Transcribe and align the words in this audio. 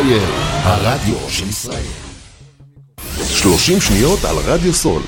קווייר, 0.00 0.28
הרדיו 0.62 1.14
של 1.28 1.48
ישראל. 1.48 1.86
30 3.28 3.80
שניות 3.80 4.24
על 4.24 4.36
רדיו 4.36 4.74
סול. 4.74 5.02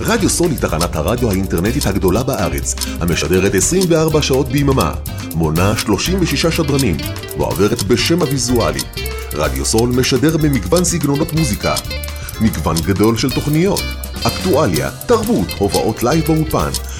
רדיו 0.00 0.28
סול 0.28 0.50
היא 0.50 0.58
תחנת 0.58 0.96
הרדיו 0.96 1.30
האינטרנטית 1.30 1.86
הגדולה 1.86 2.22
בארץ, 2.22 2.74
המשדרת 3.00 3.54
24 3.54 4.22
שעות 4.22 4.48
ביממה, 4.48 4.92
מונה 5.34 5.76
36 5.76 6.46
שדרנים, 6.46 6.96
ועוברת 7.38 7.82
בשם 7.82 8.22
הוויזואלי. 8.22 8.80
רדיו 9.32 9.64
סול 9.64 9.90
משדר 9.90 10.36
במגוון 10.36 10.84
סגנונות 10.84 11.32
מוזיקה, 11.32 11.74
מגוון 12.40 12.76
גדול 12.86 13.16
של 13.16 13.30
תוכניות, 13.30 13.82
אקטואליה, 14.26 14.90
תרבות, 15.06 15.48
הופעות 15.58 16.02
לייב 16.02 16.24
באולפן, 16.26 16.70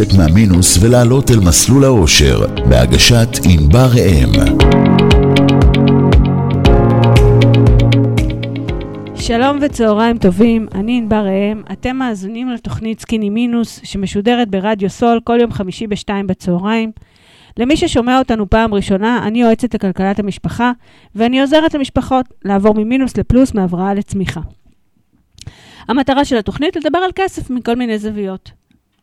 לצאת 0.00 0.16
מהמינוס 0.18 0.78
ולעלות 0.80 1.30
אל 1.30 1.38
מסלול 1.46 1.84
האושר, 1.84 2.46
בהגשת 2.68 3.28
ענבר 3.44 3.88
ראם. 3.94 4.30
שלום 9.16 9.58
וצהריים 9.62 10.18
טובים, 10.18 10.66
אני 10.74 10.98
ענבר 10.98 11.26
ראם, 11.26 11.62
אתם 11.72 11.96
מאזינים 11.96 12.48
לתוכנית 12.50 13.00
סקיני 13.00 13.30
מינוס 13.30 13.80
שמשודרת 13.84 14.48
ברדיו 14.48 14.90
סול 14.90 15.20
כל 15.24 15.38
יום 15.40 15.52
חמישי 15.52 15.86
בשתיים 15.86 16.26
בצהריים. 16.26 16.92
למי 17.56 17.76
ששומע 17.76 18.18
אותנו 18.18 18.50
פעם 18.50 18.74
ראשונה, 18.74 19.20
אני 19.26 19.40
יועצת 19.40 19.74
לכלכלת 19.74 20.18
המשפחה 20.18 20.72
ואני 21.14 21.40
עוזרת 21.40 21.74
למשפחות 21.74 22.26
לעבור 22.44 22.74
ממינוס 22.74 23.16
לפלוס, 23.16 23.54
מהבראה 23.54 23.94
לצמיחה. 23.94 24.40
המטרה 25.88 26.24
של 26.24 26.36
התוכנית 26.36 26.76
לדבר 26.76 26.98
על 26.98 27.10
כסף 27.14 27.50
מכל 27.50 27.76
מיני 27.76 27.98
זוויות. 27.98 28.57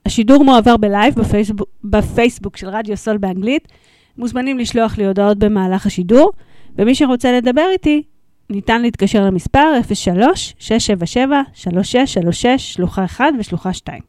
השידור 0.06 0.44
מועבר 0.44 0.78
בלייב 0.78 1.16
בפייסבוק, 1.16 1.70
בפייסבוק 1.84 2.58
של 2.58 2.70
רדיו 2.70 2.98
סול 2.98 3.18
באנגלית. 3.18 3.68
מוזמנים 4.18 4.60
לשלוח 4.60 4.98
לי 4.98 5.06
הודעות 5.06 5.38
במהלך 5.38 5.86
השידור, 5.86 6.32
ומי 6.78 6.96
שרוצה 6.96 7.32
לדבר 7.32 7.66
איתי, 7.72 8.04
ניתן 8.50 8.82
להתקשר 8.82 9.26
למספר 9.26 9.74
03-677-3636, 10.60 12.58
שלוחה 12.58 13.06
1 13.06 13.26
ושלוחה 13.40 13.74
2. 13.74 14.02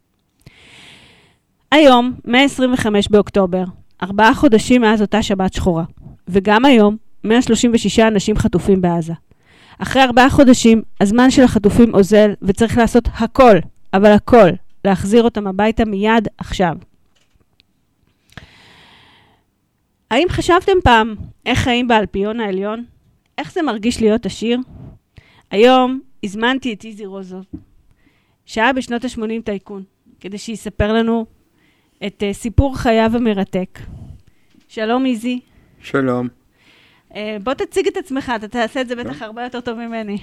היום, 1.73 2.13
125 2.25 3.09
באוקטובר, 3.09 3.65
ארבעה 4.03 4.35
חודשים 4.35 4.83
מאז 4.83 5.03
אותה 5.03 5.23
שבת 5.23 5.53
שחורה, 5.53 5.85
וגם 6.29 6.65
היום, 6.65 6.97
136 7.25 7.99
אנשים 7.99 8.37
חטופים 8.37 8.81
בעזה. 8.81 9.13
אחרי 9.79 10.03
ארבעה 10.03 10.31
חודשים, 10.31 10.83
הזמן 11.01 11.31
של 11.31 11.43
החטופים 11.43 11.95
אוזל, 11.95 12.31
וצריך 12.43 12.79
לעשות 12.79 13.09
הכל, 13.15 13.57
אבל 13.95 14.11
הכל, 14.13 14.49
להחזיר 14.87 15.23
אותם 15.23 15.47
הביתה 15.47 15.85
מיד 15.85 16.29
עכשיו. 16.39 16.77
האם 20.11 20.27
חשבתם 20.31 20.73
פעם 20.85 21.15
איך 21.47 21.59
חיים 21.59 21.89
באלפיון 21.89 22.41
העליון? 22.41 22.85
איך 23.39 23.53
זה 23.53 23.63
מרגיש 23.63 24.01
להיות 24.01 24.27
עשיר? 24.27 24.59
היום 25.51 26.01
הזמנתי 26.25 26.73
את 26.73 26.85
איזי 26.85 27.07
רוזוב, 27.07 27.45
שהיה 28.47 28.73
בשנות 28.73 29.05
ה-80 29.05 29.43
טייקון, 29.45 29.83
כדי 30.21 30.39
שיספר 30.39 30.93
לנו 30.93 31.27
את 32.07 32.23
uh, 32.23 32.33
סיפור 32.33 32.79
חייו 32.79 33.11
המרתק. 33.15 33.79
שלום 34.69 35.07
איזי. 35.07 35.41
שלום. 35.81 36.29
Uh, 37.11 37.15
בוא 37.43 37.55
תציג 37.55 37.87
את 37.87 37.97
עצמך, 37.97 38.33
אתה 38.37 38.49
תעשה 38.49 38.81
את 38.81 38.89
זה 38.89 38.97
בטח 38.97 39.23
הרבה 39.23 39.45
יותר 39.45 39.61
טוב 39.61 39.79
ממני. 39.79 40.19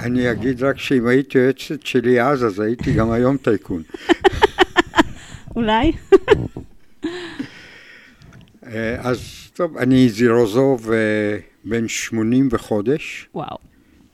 אני 0.00 0.30
אגיד 0.30 0.62
רק 0.62 0.78
שאם 0.78 1.06
הייתי 1.06 1.38
יועצת 1.38 1.86
שלי 1.86 2.22
אז, 2.22 2.44
אז 2.44 2.60
הייתי 2.60 2.92
גם 2.92 3.10
היום 3.10 3.36
טייקון. 3.36 3.82
אולי? 5.56 5.92
אה, 8.66 8.96
אז 9.00 9.20
טוב, 9.54 9.76
אני 9.76 10.08
זירוזוב 10.08 10.90
בן 11.64 11.88
80 11.88 12.48
וחודש. 12.52 13.28
וואו. 13.34 13.56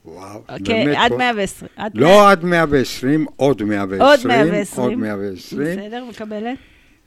וואו, 0.05 0.39
אוקיי, 0.49 0.85
באמת, 0.85 0.97
עד 1.01 1.11
כל- 1.11 1.17
120. 1.19 1.69
עד 1.77 1.93
לא 1.95 2.31
עד 2.31 2.45
120, 2.45 3.27
עוד 3.37 3.63
120. 3.63 4.01
עוד 4.03 4.27
120. 4.27 4.87
עוד 4.91 4.95
120. 4.99 5.63
בסדר, 5.79 6.05
מקבלת. 6.11 6.59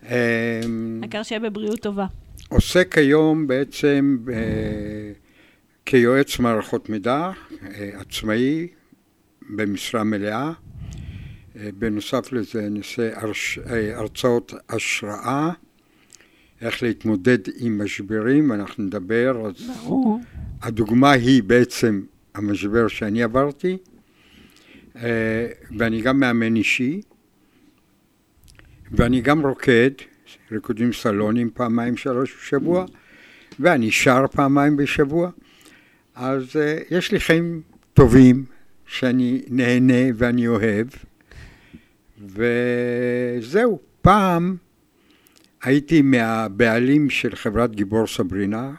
אמ, 0.09 0.99
העיקר 1.01 1.23
שיהיה 1.23 1.39
בבריאות 1.39 1.79
טובה. 1.79 2.05
עוסק 2.49 2.97
היום 2.97 3.47
בעצם 3.47 4.17
אה, 4.33 4.35
כיועץ 5.85 6.39
מערכות 6.39 6.89
מידע, 6.89 7.29
עצמאי, 7.93 8.67
במשרה 9.49 10.03
מלאה. 10.03 10.51
אה, 11.59 11.69
בנוסף 11.79 12.31
לזה 12.31 12.67
הרש- 13.15 13.59
אה, 13.69 13.97
הרצאות 13.97 14.53
השראה, 14.69 15.51
איך 16.61 16.83
להתמודד 16.83 17.37
עם 17.57 17.81
משברים, 17.83 18.51
אנחנו 18.51 18.83
נדבר, 18.83 19.47
אז 19.47 19.67
ברור. 19.83 20.19
הדוגמה 20.61 21.11
היא 21.11 21.43
בעצם 21.43 22.01
המשבר 22.35 22.87
שאני 22.87 23.23
עברתי, 23.23 23.77
אה, 24.95 25.47
ואני 25.77 26.01
גם 26.01 26.19
מאמן 26.19 26.55
אישי, 26.55 27.01
ואני 28.91 29.21
גם 29.21 29.45
רוקד, 29.45 29.91
ריקודים 30.51 30.93
סלונים 30.93 31.49
פעמיים 31.53 31.97
שלוש 31.97 32.35
בשבוע, 32.41 32.85
ואני 33.59 33.91
שר 33.91 34.25
פעמיים 34.31 34.77
בשבוע, 34.77 35.29
אז 36.15 36.43
uh, 36.43 36.83
יש 36.91 37.11
לי 37.11 37.19
חיים 37.19 37.61
טובים 37.93 38.45
שאני 38.87 39.41
נהנה 39.47 40.11
ואני 40.15 40.47
אוהב, 40.47 40.87
וזהו. 42.21 43.79
פעם 44.01 44.55
הייתי 45.63 46.01
מהבעלים 46.01 47.09
של 47.09 47.35
חברת 47.35 47.75
גיבור 47.75 48.07
סברינה, 48.07 48.71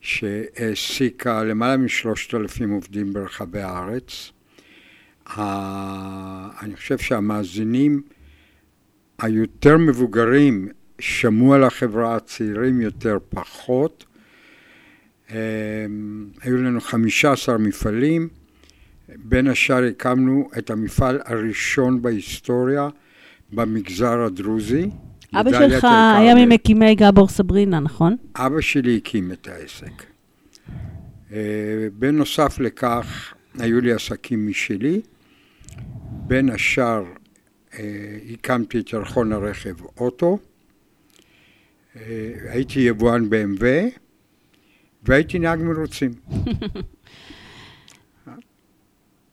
שהעסיקה 0.00 1.44
למעלה 1.44 1.76
משלושת 1.76 2.34
אלפים 2.34 2.70
עובדים 2.70 3.12
ברחבי 3.12 3.60
הארץ. 3.60 4.32
אני 6.62 6.76
חושב 6.76 6.98
שהמאזינים 6.98 8.02
היותר 9.18 9.76
מבוגרים 9.78 10.68
שמעו 10.98 11.54
על 11.54 11.64
החברה, 11.64 12.16
הצעירים 12.16 12.80
יותר 12.80 13.18
פחות. 13.28 14.04
אמ, 15.34 16.26
היו 16.42 16.56
לנו 16.56 16.80
15 16.80 17.58
מפעלים, 17.58 18.28
בין 19.08 19.48
השאר 19.48 19.84
הקמנו 19.84 20.48
את 20.58 20.70
המפעל 20.70 21.20
הראשון 21.24 22.02
בהיסטוריה 22.02 22.88
במגזר 23.52 24.20
הדרוזי. 24.20 24.90
אבא 25.34 25.50
שלך. 25.50 25.84
היה 26.18 26.34
ממקימי 26.34 26.94
גבור 26.94 27.28
סברינה, 27.28 27.80
נכון? 27.80 28.16
אבא 28.36 28.60
שלי 28.60 28.96
הקים 28.96 29.32
את 29.32 29.48
העסק. 29.48 30.02
אה, 31.32 31.88
בנוסף 31.98 32.58
לכך, 32.60 33.34
היו 33.58 33.80
לי 33.80 33.92
עסקים 33.92 34.46
משלי. 34.46 35.00
בין 36.10 36.50
השאר, 36.50 37.04
אה, 37.78 38.16
הקמתי 38.32 38.78
את 38.78 38.92
ירחון 38.92 39.32
הרכב 39.32 39.74
אוטו. 40.00 40.38
אה, 41.96 42.00
הייתי 42.48 42.80
יבואן 42.80 43.28
BMW, 43.28 43.64
והייתי 45.06 45.38
נהג 45.38 45.62
מרוצים. 45.62 46.10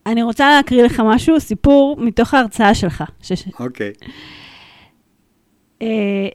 אני 0.06 0.24
רוצה 0.24 0.56
להקריא 0.56 0.84
לך 0.84 1.02
משהו, 1.06 1.40
סיפור 1.40 1.98
מתוך 2.00 2.34
ההרצאה 2.34 2.76
שלך, 2.76 3.04
ש... 3.22 3.32
אוקיי. 3.60 3.92
אה, 5.82 6.28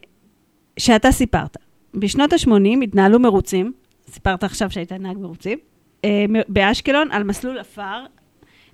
שאתה 0.78 1.12
סיפרת. 1.12 1.56
בשנות 1.94 2.32
ה-80 2.32 2.82
התנהלו 2.82 3.18
מרוצים, 3.18 3.72
סיפרת 4.10 4.44
עכשיו 4.44 4.70
שהיית 4.70 4.92
נהג 4.92 5.18
מרוצים, 5.18 5.58
אה, 6.04 6.24
באשקלון 6.48 7.08
על 7.10 7.22
מסלול 7.22 7.58
עפר, 7.58 8.04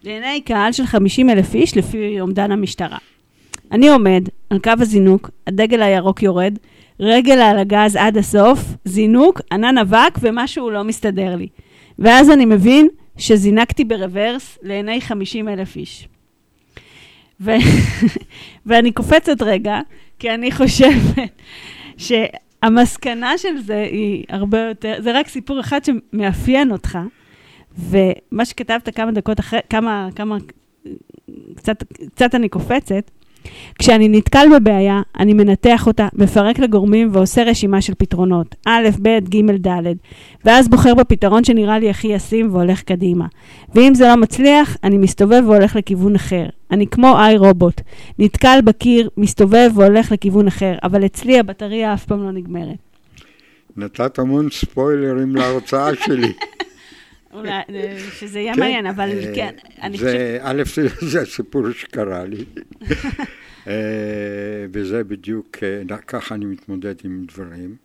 לעיני 0.03 0.41
קהל 0.41 0.73
של 0.73 0.87
50 0.87 1.31
אלף 1.31 1.55
איש 1.55 1.77
לפי 1.77 2.21
אומדן 2.21 2.53
המשטרה. 2.53 2.99
אני 3.73 3.89
עומד 3.89 4.29
על 4.51 4.59
קו 4.59 4.73
הזינוק, 4.81 5.31
הדגל 5.47 5.83
הירוק 5.83 6.23
יורד, 6.23 6.59
רגל 7.05 7.41
על 7.41 7.59
הגז 7.59 7.97
עד 7.97 8.17
הסוף, 8.19 8.59
זינוק, 8.85 9.41
ענן 9.53 9.79
אבק 9.79 10.19
ומשהו 10.21 10.71
לא 10.71 10.85
מסתדר 10.85 11.37
לי. 11.37 11.49
ואז 11.99 12.31
אני 12.31 12.45
מבין 12.45 12.89
שזינקתי 13.17 13.85
ברוורס 13.85 14.59
לעיני 14.63 15.01
50 15.01 15.49
אלף 15.49 15.77
איש. 15.77 16.09
ו... 17.41 17.51
ואני 18.67 18.93
קופצת 18.93 19.43
רגע, 19.43 19.81
כי 20.19 20.31
אני 20.31 20.53
חושבת 20.53 21.41
שהמסקנה 21.97 23.39
של 23.39 23.59
זה 23.59 23.87
היא 23.93 24.25
הרבה 24.29 24.59
יותר, 24.59 24.95
זה 24.99 25.13
רק 25.13 25.29
סיפור 25.29 25.61
אחד 25.61 25.81
שמאפיין 25.85 26.73
אותך, 26.73 26.99
ומה 27.79 28.45
שכתבת 28.45 28.97
כמה 28.97 29.13
דקות 29.13 29.41
אחרי, 29.41 29.61
כמה, 29.71 30.09
כמה, 30.15 30.37
קצת, 31.55 31.83
קצת 32.15 32.35
אני 32.35 32.49
קופצת, 32.49 33.11
כשאני 33.79 34.09
נתקל 34.09 34.47
בבעיה, 34.57 35.03
אני 35.19 35.35
מנתח 35.35 35.87
אותה, 35.87 36.09
מפרק 36.15 36.59
לגורמים 36.59 37.09
ועושה 37.13 37.43
רשימה 37.43 37.81
של 37.81 37.95
פתרונות, 37.99 38.55
א', 38.67 38.89
ב', 39.03 39.19
ג', 39.29 39.67
ד', 39.67 39.93
ואז 40.45 40.69
בוחר 40.69 40.95
בפתרון 40.95 41.45
שנראה 41.45 41.79
לי 41.79 41.91
הכי 41.91 42.09
ישים 42.09 42.55
והולך 42.55 42.83
קדימה. 42.83 43.27
ואם 43.75 43.95
זה 43.95 44.09
לא 44.09 44.17
מצליח, 44.17 44.77
אני 44.85 44.99
מסתובב 44.99 45.43
והולך 45.47 45.77
לכיוון 45.77 46.15
אחר. 46.15 46.47
אני 46.71 46.87
כמו 46.87 47.19
איי 47.19 47.37
רובוט, 47.37 47.81
נתקל 48.19 48.59
בקיר, 48.65 49.09
מסתובב 49.17 49.71
והולך 49.75 50.13
לכיוון 50.13 50.47
אחר, 50.47 50.75
אבל 50.83 51.05
אצלי 51.05 51.39
הבטריה 51.39 51.95
אף 51.95 52.05
פעם 52.05 52.25
לא 52.25 52.31
נגמרת. 52.33 52.77
נתת 53.77 54.19
המון 54.19 54.51
ספוילרים 54.51 55.37
להרצאה 55.37 55.91
שלי. 56.05 56.33
אולי, 57.33 57.51
אה, 57.51 57.99
שזה 58.11 58.41
יהיה 58.41 58.55
כן, 58.55 58.61
מעניין, 58.61 58.87
אבל 58.87 59.11
אה, 59.11 59.33
כן, 59.35 59.55
אני 59.83 59.99
חושבת... 59.99 60.13
זה, 60.13 60.39
א', 60.43 60.63
זה, 61.01 61.21
הסיפור 61.21 61.73
שקרה 61.73 62.25
לי. 62.25 62.45
אה, 63.69 63.73
וזה 64.73 65.05
בדיוק, 65.05 65.57
ככה 66.07 66.35
אני 66.35 66.45
מתמודד 66.45 66.95
עם 67.05 67.25
דברים. 67.29 67.77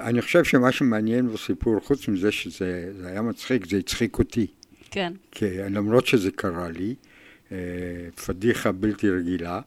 אני 0.00 0.22
חושב 0.22 0.44
שמה 0.44 0.72
שמעניין 0.72 1.32
בסיפור, 1.32 1.80
חוץ 1.80 2.08
מזה 2.08 2.32
שזה 2.32 2.92
זה 3.00 3.08
היה 3.08 3.22
מצחיק, 3.22 3.66
זה 3.66 3.76
הצחיק 3.76 4.18
אותי. 4.18 4.46
כן. 4.90 5.12
כי 5.30 5.44
למרות 5.58 6.06
שזה 6.06 6.30
קרה 6.30 6.68
לי, 6.68 6.94
פדיחה 8.26 8.72
בלתי 8.72 9.10
רגילה, 9.10 9.60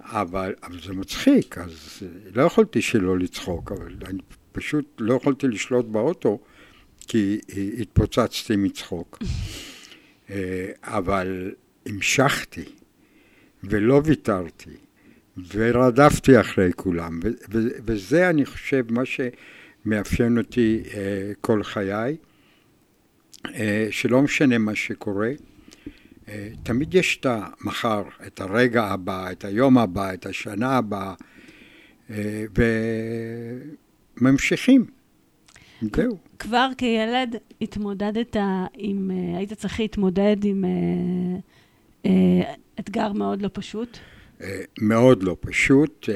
אבל, 0.00 0.54
אבל 0.62 0.80
זה 0.80 0.92
מצחיק, 0.92 1.58
אז 1.58 2.02
לא 2.34 2.42
יכולתי 2.42 2.82
שלא 2.82 3.18
לצחוק, 3.18 3.72
אבל 3.72 3.92
אני 4.06 4.18
פשוט 4.52 4.84
לא 4.98 5.14
יכולתי 5.14 5.48
לשלוט 5.48 5.86
באוטו, 5.86 6.38
כי 7.04 7.40
התפוצצתי 7.80 8.56
מצחוק. 8.56 9.18
אה, 10.30 10.70
אבל 10.82 11.54
המשכתי, 11.86 12.64
ולא 13.64 14.02
ויתרתי, 14.04 14.76
ורדפתי 15.54 16.40
אחרי 16.40 16.70
כולם, 16.76 17.20
וזה, 17.86 18.30
אני 18.30 18.46
חושב, 18.46 18.84
מה 18.92 19.02
שמאפיין 19.04 20.38
אותי 20.38 20.82
אה, 20.94 21.32
כל 21.40 21.62
חיי. 21.62 22.16
אה, 23.46 23.88
שלא 23.90 24.22
משנה 24.22 24.58
מה 24.58 24.74
שקורה, 24.74 25.30
אה, 26.28 26.48
תמיד 26.62 26.94
יש 26.94 27.16
את 27.20 27.26
המחר, 27.26 28.02
את 28.26 28.40
הרגע 28.40 28.84
הבא, 28.84 29.32
את 29.32 29.44
היום 29.44 29.78
הבא, 29.78 30.14
את 30.14 30.26
השנה 30.26 30.76
הבאה, 30.76 31.14
אה, 32.10 32.44
וממשיכים. 34.20 34.86
זהו. 35.96 36.18
כבר 36.38 36.68
כילד 36.78 37.36
התמודדת 37.60 38.36
עם, 38.74 39.10
אה, 39.10 39.38
היית 39.38 39.52
צריך 39.52 39.80
להתמודד 39.80 40.36
עם 40.44 40.64
אה, 40.64 40.70
אה, 42.06 42.54
אתגר 42.80 43.12
מאוד 43.12 43.42
לא 43.42 43.50
פשוט. 43.52 43.98
מאוד 44.80 45.22
לא 45.22 45.36
פשוט, 45.40 46.08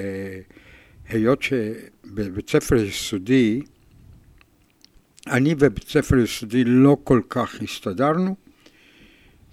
היות 1.09 1.43
שבבית 1.43 2.51
ספר 2.51 2.77
יסודי, 2.77 3.61
אני 5.27 5.55
ובית 5.59 5.89
ספר 5.89 6.17
יסודי 6.17 6.65
לא 6.65 6.97
כל 7.05 7.21
כך 7.29 7.63
הסתדרנו, 7.63 8.37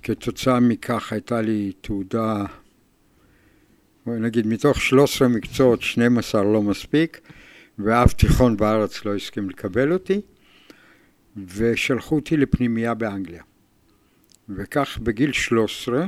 כתוצאה 0.03 0.60
מכך 0.60 1.13
הייתה 1.13 1.41
לי 1.41 1.72
תעודה, 1.81 2.45
בואי 4.05 4.19
נגיד, 4.19 4.48
מתוך 4.48 4.81
13 4.81 5.27
מקצועות, 5.27 5.81
12 5.81 6.43
לא 6.43 6.62
מספיק, 6.62 7.22
ואף 7.79 8.13
תיכון 8.13 8.58
בארץ 8.58 9.05
לא 9.05 9.15
הסכים 9.15 9.50
לקבל 9.50 9.94
אותי, 9.94 10.22
ושלחו 11.55 12.15
אותי 12.15 12.38
לפנימייה 12.38 12.94
באנגליה. 12.94 13.44
וכך 14.50 15.00
בגיל 15.03 15.32
13 15.32 16.05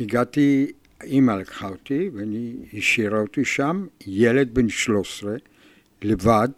הגעתי, 0.00 0.72
אימא 1.02 1.32
לקחה 1.32 1.68
אותי, 1.68 2.10
ואני 2.14 2.54
השאירה 2.72 3.20
אותי 3.20 3.44
שם, 3.44 3.86
ילד 4.06 4.54
בן 4.54 4.68
13, 4.68 5.36
לבד, 6.02 6.48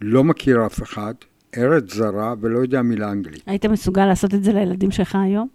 לא 0.00 0.24
מכיר 0.24 0.66
אף 0.66 0.82
אחד, 0.82 1.14
ארץ 1.56 1.94
זרה 1.94 2.34
ולא 2.40 2.58
יודע 2.58 2.82
מילה 2.82 3.12
אנגלית. 3.12 3.42
היית 3.46 3.66
מסוגל 3.66 4.06
לעשות 4.06 4.34
את 4.34 4.44
זה 4.44 4.52
לילדים 4.52 4.90
שלך 4.90 5.14
היום? 5.24 5.48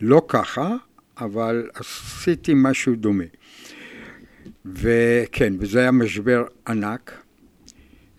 לא 0.00 0.22
ככה, 0.28 0.76
אבל 1.18 1.70
עשיתי 1.74 2.52
משהו 2.56 2.94
דומה. 2.94 3.24
וכן, 4.74 5.52
וזה 5.58 5.80
היה 5.80 5.90
משבר 5.90 6.44
ענק, 6.68 7.22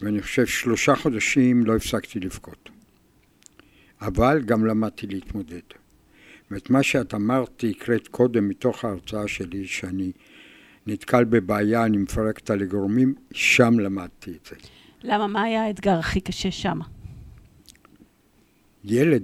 ואני 0.01 0.21
חושב 0.21 0.45
שלושה 0.45 0.95
חודשים 0.95 1.65
לא 1.65 1.75
הפסקתי 1.75 2.19
לבכות. 2.19 2.69
אבל 4.01 4.41
גם 4.45 4.65
למדתי 4.65 5.07
להתמודד. 5.07 5.59
ואת 6.51 6.69
מה 6.69 6.83
שאת 6.83 7.13
אמרת, 7.13 7.63
הקראת 7.69 8.07
קודם 8.07 8.47
מתוך 8.49 8.85
ההרצאה 8.85 9.27
שלי, 9.27 9.67
שאני 9.67 10.11
נתקל 10.87 11.23
בבעיה, 11.23 11.85
אני 11.85 11.97
מפרק 11.97 12.37
אותה 12.39 12.55
לגורמים, 12.55 13.13
שם 13.33 13.79
למדתי 13.79 14.31
את 14.31 14.49
זה. 14.49 14.55
למה? 15.03 15.27
מה 15.27 15.41
היה 15.43 15.63
האתגר 15.63 15.99
הכי 15.99 16.21
קשה 16.21 16.51
שם? 16.51 16.79
ילד, 18.83 19.23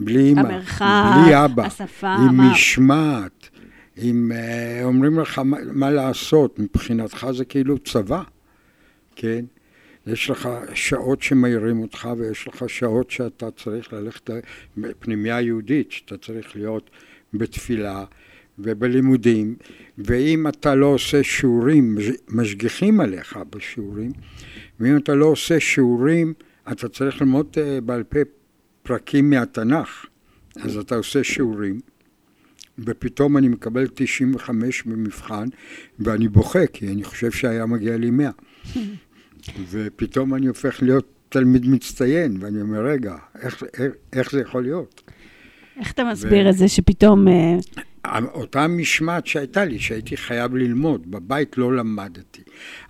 בלי 0.00 0.32
אמא, 0.32 0.40
המרחק, 0.40 0.86
בלי 1.24 1.44
אבא, 1.44 1.66
השפה, 1.66 2.14
עם 2.14 2.36
מה- 2.36 2.52
משמעת, 2.52 3.48
עם 3.96 4.32
אה, 4.34 4.80
אומרים 4.84 5.18
לך 5.18 5.38
מה, 5.54 5.90
לעשות, 5.90 6.58
מבחינתך 6.58 7.26
זה 7.32 7.44
כאילו 7.44 7.78
צבא, 7.78 8.22
כן? 9.16 9.44
יש 10.06 10.30
לך 10.30 10.48
שעות 10.74 11.22
שמעירים 11.22 11.80
אותך 11.80 12.08
ויש 12.18 12.48
לך 12.48 12.64
שעות 12.68 13.10
שאתה 13.10 13.50
צריך 13.50 13.92
ללכת 13.92 14.30
לפנימייה 14.76 15.40
יהודית, 15.40 15.92
שאתה 15.92 16.16
צריך 16.16 16.56
להיות 16.56 16.90
בתפילה 17.34 18.04
ובלימודים, 18.58 19.56
ואם 19.98 20.48
אתה 20.48 20.74
לא 20.74 20.86
עושה 20.86 21.22
שיעורים, 21.22 21.98
משגיחים 22.28 23.00
עליך 23.00 23.38
בשיעורים, 23.50 24.12
ואם 24.80 24.96
אתה 24.96 25.14
לא 25.14 25.26
עושה 25.26 25.60
שיעורים, 25.60 26.34
אתה 26.72 26.88
צריך 26.88 27.20
ללמוד 27.22 27.46
אה, 27.58 27.80
בעל 27.80 28.02
פה 28.02 28.18
פרקים 28.82 29.30
מהתנ"ך, 29.30 30.06
אז 30.56 30.76
אתה 30.76 30.96
עושה 30.96 31.24
שיעורים, 31.24 31.80
ופתאום 32.86 33.36
אני 33.36 33.48
מקבל 33.48 33.86
95 33.94 34.82
במבחן, 34.82 35.48
ואני 35.98 36.28
בוכה, 36.28 36.66
כי 36.66 36.88
אני 36.88 37.04
חושב 37.04 37.30
שהיה 37.30 37.66
מגיע 37.66 37.96
לי 37.96 38.10
100. 38.10 38.30
ופתאום 39.70 40.34
אני 40.34 40.46
הופך 40.46 40.82
להיות 40.82 41.12
תלמיד 41.28 41.66
מצטיין, 41.66 42.36
ואני 42.40 42.60
אומר, 42.60 42.86
רגע, 42.86 43.16
איך, 43.42 43.62
איך, 43.78 43.92
איך 44.12 44.30
זה 44.30 44.40
יכול 44.40 44.62
להיות? 44.62 45.02
איך 45.80 45.92
אתה 45.92 46.04
מסביר 46.04 46.46
ו... 46.46 46.50
את 46.50 46.56
זה 46.56 46.68
שפתאום... 46.68 47.28
אה, 47.28 47.56
אותה 48.34 48.66
משמעת 48.68 49.26
שהייתה 49.26 49.64
לי, 49.64 49.78
שהייתי 49.78 50.16
חייב 50.16 50.54
ללמוד, 50.54 51.10
בבית 51.10 51.58
לא 51.58 51.76
למדתי. 51.76 52.42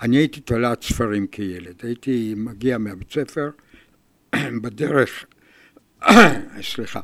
אני 0.02 0.16
הייתי 0.16 0.40
תולעת 0.40 0.82
ספרים 0.82 1.26
כילד, 1.26 1.74
הייתי 1.82 2.34
מגיע 2.36 2.78
מהבית 2.78 3.12
ספר, 3.12 3.50
בדרך, 4.62 5.24
סליחה, 6.62 7.00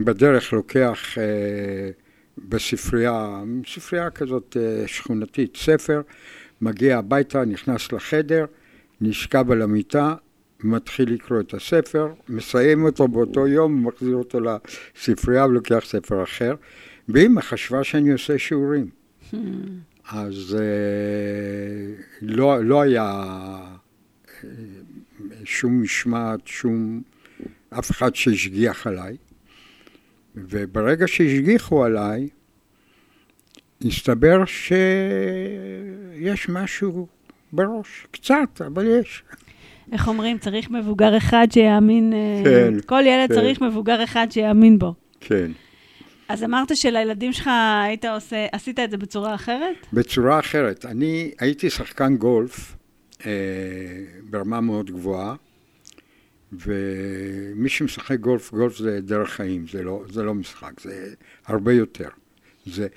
בדרך 0.00 0.52
לוקח 0.52 1.18
אה, 1.18 1.90
בספרייה, 2.38 3.42
ספרייה 3.66 4.10
כזאת 4.10 4.56
אה, 4.60 4.88
שכונתית, 4.88 5.56
ספר, 5.56 6.00
מגיע 6.60 6.98
הביתה, 6.98 7.44
נכנס 7.44 7.92
לחדר, 7.92 8.44
נשכב 9.00 9.50
על 9.50 9.62
המיטה, 9.62 10.14
מתחיל 10.64 11.12
לקרוא 11.12 11.40
את 11.40 11.54
הספר, 11.54 12.12
מסיים 12.28 12.84
אותו 12.84 13.08
באותו 13.08 13.46
יום, 13.46 13.86
מחזיר 13.86 14.16
אותו 14.16 14.38
לספרייה 14.40 15.46
ולוקח 15.46 15.82
ספר 15.86 16.22
אחר. 16.22 16.54
ואימא 17.08 17.40
חשבה 17.40 17.84
שאני 17.84 18.12
עושה 18.12 18.38
שיעורים. 18.38 18.90
Hmm. 19.32 19.36
אז 20.10 20.56
אה, 20.60 22.02
לא, 22.22 22.64
לא 22.64 22.80
היה 22.80 23.04
אה, 24.44 24.48
שום 25.44 25.82
משמעת, 25.82 26.40
שום... 26.46 27.02
אף 27.78 27.90
אחד 27.90 28.14
שהשגיח 28.14 28.86
עליי. 28.86 29.16
וברגע 30.34 31.08
שהשגיחו 31.08 31.84
עליי, 31.84 32.28
הסתבר 33.84 34.44
שיש 34.44 36.48
משהו 36.48 37.06
בראש, 37.52 38.06
קצת, 38.10 38.62
אבל 38.66 39.00
יש. 39.00 39.22
איך 39.92 40.08
אומרים? 40.08 40.38
צריך 40.38 40.70
מבוגר 40.70 41.16
אחד 41.16 41.46
שיאמין... 41.50 42.12
אה, 42.12 42.42
כן. 42.44 42.74
כל 42.86 43.02
ילד 43.06 43.28
כן. 43.28 43.34
צריך 43.34 43.60
מבוגר 43.60 44.04
אחד 44.04 44.26
שיאמין 44.30 44.78
בו. 44.78 44.94
כן. 45.20 45.50
אז 46.28 46.44
אמרת 46.44 46.76
שלילדים 46.76 47.32
שלך 47.32 47.50
היית 47.84 48.04
עושה, 48.04 48.46
עשית 48.52 48.78
את 48.78 48.90
זה 48.90 48.96
בצורה 48.96 49.34
אחרת? 49.34 49.86
בצורה 49.92 50.38
אחרת. 50.38 50.86
אני 50.86 51.30
הייתי 51.38 51.70
שחקן 51.70 52.16
גולף 52.16 52.76
אה, 53.26 53.30
ברמה 54.30 54.60
מאוד 54.60 54.90
גבוהה, 54.90 55.34
ומי 56.52 57.68
שמשחק 57.68 58.18
גולף, 58.20 58.52
גולף 58.52 58.76
זה 58.76 59.00
דרך 59.00 59.30
חיים, 59.30 59.66
זה 59.68 59.82
לא, 59.82 60.04
זה 60.12 60.22
לא 60.22 60.34
משחק, 60.34 60.80
זה 60.80 61.14
הרבה 61.46 61.72
יותר. 61.72 62.08
זה, 62.66 62.88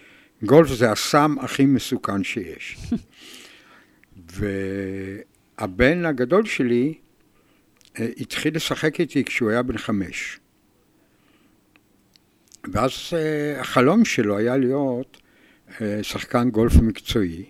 גולף 0.43 0.69
זה 0.69 0.91
הסם 0.91 1.35
הכי 1.39 1.65
מסוכן 1.65 2.23
שיש. 2.23 2.77
והבן 5.57 6.05
הגדול 6.05 6.45
שלי 6.45 6.93
אה, 7.99 8.09
התחיל 8.17 8.55
לשחק 8.55 8.99
איתי 8.99 9.23
כשהוא 9.23 9.49
היה 9.49 9.63
בן 9.63 9.77
חמש. 9.77 10.39
ואז 12.73 12.91
uh, 12.91 13.59
החלום 13.59 14.05
שלו 14.05 14.37
היה 14.37 14.57
להיות 14.57 15.17
uh, 15.69 15.81
שחקן 16.01 16.49
גולף 16.49 16.75
מקצועי. 16.75 17.45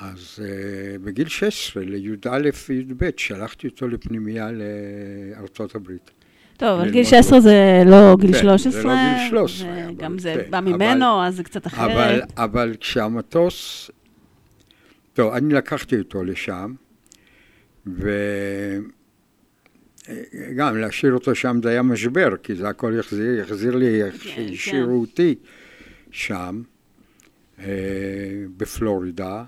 אז 0.00 0.38
uh, 0.38 0.98
בגיל 1.04 1.28
16, 1.28 1.82
לי"א 1.84 2.50
וי"ב, 2.68 3.10
שלחתי 3.16 3.66
אותו 3.66 3.88
לפנימייה 3.88 4.48
לארצות 4.52 5.74
הברית. 5.74 6.10
טוב, 6.56 6.80
אבל 6.80 6.90
גיל 6.90 7.04
16 7.04 7.40
זה 7.40 7.82
לא 7.86 8.16
גיל 8.20 8.32
13. 8.32 8.72
כן, 8.72 8.80
זה 8.80 8.88
לא 8.88 8.94
גיל 8.94 9.28
13. 9.30 9.68
גם 9.96 10.18
זה 10.18 10.34
כן, 10.44 10.50
בא 10.50 10.60
ממנו, 10.60 11.22
אז 11.24 11.36
זה 11.36 11.42
קצת 11.42 11.66
אחרת. 11.66 12.32
אבל, 12.36 12.74
כשהמטוס... 12.80 13.90
טוב, 15.12 15.32
אני 15.32 15.54
לקחתי 15.54 15.98
אותו 15.98 16.24
לשם, 16.24 16.74
ו... 17.86 18.10
גם 20.56 20.76
להשאיר 20.76 21.14
אותו 21.14 21.34
שם 21.34 21.60
זה 21.62 21.68
היה 21.70 21.82
משבר, 21.82 22.36
כי 22.42 22.54
זה 22.54 22.68
הכל 22.68 22.94
יחזיר, 22.98 23.40
יחזיר 23.40 23.76
לי, 23.76 24.00
כן, 24.20 24.42
השאירו 24.52 24.88
כן. 24.88 24.92
אותי 24.92 25.34
שם, 26.10 26.62
אה, 27.58 27.64
בפלורידה, 28.56 29.44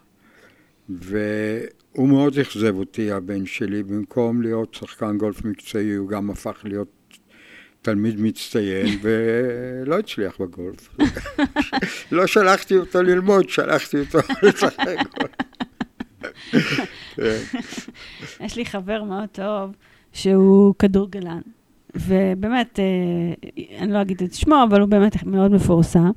והוא 0.88 2.08
מאוד 2.08 2.38
אכזב 2.38 2.76
אותי, 2.76 3.12
הבן 3.12 3.46
שלי, 3.46 3.82
במקום 3.82 4.42
להיות 4.42 4.74
שחקן 4.74 5.18
גולף 5.18 5.44
מקצועי, 5.44 5.94
הוא 5.94 6.08
גם 6.08 6.30
הפך 6.30 6.60
להיות 6.64 6.88
תלמיד 7.82 8.20
מצטיין, 8.20 8.98
ולא 9.02 9.98
הצליח 9.98 10.40
בגולף. 10.40 10.96
לא 12.12 12.26
שלחתי 12.26 12.76
אותו 12.76 13.02
ללמוד, 13.02 13.48
שלחתי 13.48 14.00
אותו 14.00 14.18
לשחק 14.42 14.96
גולף. 15.18 15.34
יש 18.40 18.56
לי 18.56 18.66
חבר 18.66 19.02
מאוד 19.02 19.28
טוב. 19.32 19.72
שהוא 20.12 20.74
כדורגלן. 20.78 21.40
ובאמת, 21.94 22.78
אה, 22.78 22.84
אני 23.78 23.92
לא 23.92 24.00
אגיד 24.00 24.22
את 24.22 24.34
שמו, 24.34 24.64
אבל 24.68 24.80
הוא 24.80 24.88
באמת 24.88 25.24
מאוד 25.24 25.52
מפורסם. 25.52 26.10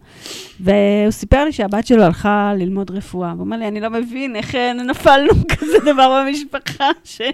והוא 0.59 1.11
סיפר 1.11 1.45
לי 1.45 1.51
שהבת 1.51 1.87
שלו 1.87 2.03
הלכה 2.03 2.53
ללמוד 2.57 2.91
רפואה. 2.91 3.31
הוא 3.31 3.39
אומר 3.39 3.57
לי, 3.57 3.67
אני 3.67 3.79
לא 3.79 3.89
מבין 3.89 4.35
איך 4.35 4.55
אה, 4.55 4.73
נפלנו 4.73 5.29
כזה 5.57 5.77
דבר 5.85 6.23
במשפחה, 6.25 6.89
ש... 7.03 7.21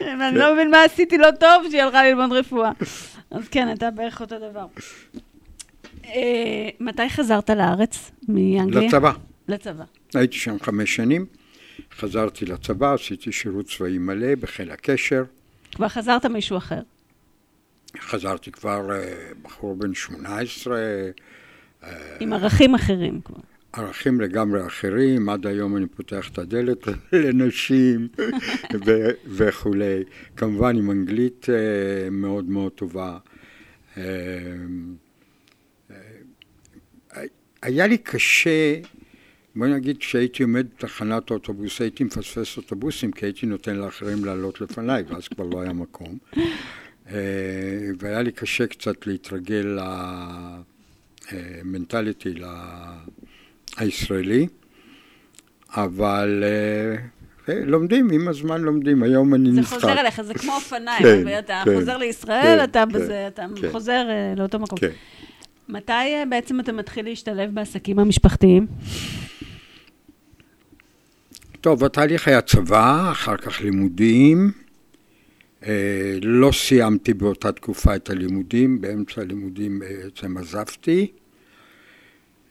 אני 0.00 0.38
לא 0.38 0.54
מבין 0.54 0.70
מה 0.70 0.84
עשיתי 0.84 1.18
לא 1.18 1.30
טוב 1.40 1.66
שהיא 1.70 1.82
הלכה 1.82 2.04
ללמוד 2.08 2.32
רפואה. 2.32 2.70
אז 3.30 3.48
כן, 3.48 3.72
אתה 3.72 3.90
בערך 3.90 4.20
אותו 4.20 4.36
דבר. 4.50 4.66
אה, 6.06 6.68
מתי 6.80 7.08
חזרת 7.08 7.50
לארץ 7.50 8.10
מאנגליה? 8.28 8.88
לצבא. 8.88 9.12
לצבא. 9.48 9.84
הייתי 10.14 10.36
שם 10.36 10.56
חמש 10.58 10.96
שנים. 10.96 11.26
חזרתי 11.98 12.44
לצבא, 12.44 12.94
עשיתי 12.94 13.32
שירות 13.32 13.66
צבאי 13.66 13.98
מלא 13.98 14.34
בחיל 14.34 14.70
הקשר. 14.70 15.22
כבר 15.78 15.88
חזרת 15.88 16.26
מישהו 16.26 16.56
אחר. 16.56 16.80
חזרתי 18.00 18.50
כבר 18.52 18.88
uh, 18.88 19.34
בחור 19.42 19.76
בן 19.76 19.94
18. 19.94 20.76
Uh, 21.82 21.86
עם 22.20 22.32
ערכים 22.32 22.74
אחרים 22.74 23.20
כבר. 23.20 23.36
ערכים 23.72 24.20
לגמרי 24.20 24.66
אחרים, 24.66 25.28
עד 25.28 25.46
היום 25.46 25.76
אני 25.76 25.86
פותח 25.86 26.28
את 26.28 26.38
הדלת 26.38 26.88
לנשים 27.12 28.08
ו- 28.86 29.10
וכולי. 29.26 30.04
כמובן 30.36 30.76
עם 30.76 30.90
אנגלית 30.90 31.46
uh, 31.46 32.10
מאוד 32.10 32.44
מאוד 32.44 32.72
טובה. 32.72 33.18
Uh, 33.94 33.98
היה 37.62 37.86
לי 37.86 37.98
קשה 37.98 38.74
בוא 39.58 39.66
נגיד 39.66 39.98
כשהייתי 39.98 40.42
עומד 40.42 40.66
בתחנת 40.76 41.30
אוטובוס 41.30 41.80
הייתי 41.80 42.04
מפספס 42.04 42.56
אוטובוסים 42.56 43.12
כי 43.12 43.26
הייתי 43.26 43.46
נותן 43.46 43.76
לאחרים 43.76 44.24
לעלות 44.24 44.60
לפניי 44.60 45.02
ואז 45.08 45.28
כבר 45.28 45.44
לא 45.44 45.60
היה 45.60 45.72
מקום. 45.72 46.18
אה, 47.10 47.14
והיה 47.98 48.22
לי 48.22 48.32
קשה 48.32 48.66
קצת 48.66 49.06
להתרגל 49.06 49.78
למנטליטי 51.32 52.34
הישראלי, 53.76 54.46
אבל 55.70 56.44
אה, 56.44 56.96
אה, 57.48 57.60
לומדים, 57.64 58.10
עם 58.10 58.28
הזמן 58.28 58.60
לומדים, 58.60 59.02
היום 59.02 59.34
אני 59.34 59.50
נבחר. 59.50 59.78
זה 59.78 59.80
חוזר 59.80 60.00
אליך, 60.00 60.20
זה 60.20 60.34
כמו 60.34 60.54
אופניים, 60.54 61.02
כן, 61.02 61.38
אתה 61.38 61.62
כן, 61.64 61.74
חוזר 61.74 61.96
לישראל, 61.96 62.58
כן, 62.58 62.64
אתה 62.64 62.84
כן, 62.88 62.92
בזה, 62.92 63.28
אתה 63.28 63.46
כן. 63.60 63.72
חוזר 63.72 64.04
לאותו 64.36 64.58
מקום. 64.58 64.78
כן. 64.78 64.90
מתי 65.68 65.92
בעצם 66.28 66.60
אתה 66.60 66.72
מתחיל 66.72 67.04
להשתלב 67.04 67.54
בעסקים 67.54 67.98
המשפחתיים? 67.98 68.66
טוב, 71.60 71.84
התהליך 71.84 72.28
היה 72.28 72.40
צבא, 72.40 73.08
אחר 73.12 73.36
כך 73.36 73.60
לימודים. 73.60 74.52
אה, 75.66 76.18
לא 76.22 76.50
סיימתי 76.52 77.14
באותה 77.14 77.52
תקופה 77.52 77.96
את 77.96 78.10
הלימודים, 78.10 78.80
באמצע 78.80 79.20
הלימודים 79.20 79.78
בעצם 79.78 80.36
עזבתי. 80.36 81.12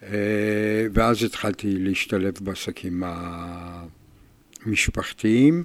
אה, 0.02 0.86
ואז 0.92 1.24
התחלתי 1.24 1.78
להשתלב 1.78 2.34
בעסקים 2.40 3.02
המשפחתיים. 4.66 5.64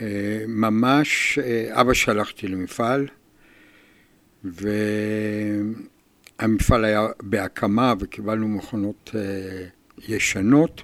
אה, 0.00 0.44
ממש, 0.48 1.38
אבא 1.72 1.94
שלחתי 1.94 2.48
למפעל, 2.48 3.06
והמפעל 6.40 6.84
היה 6.84 7.06
בהקמה 7.22 7.94
וקיבלנו 8.00 8.48
מכונות 8.48 9.10
ישנות. 10.08 10.82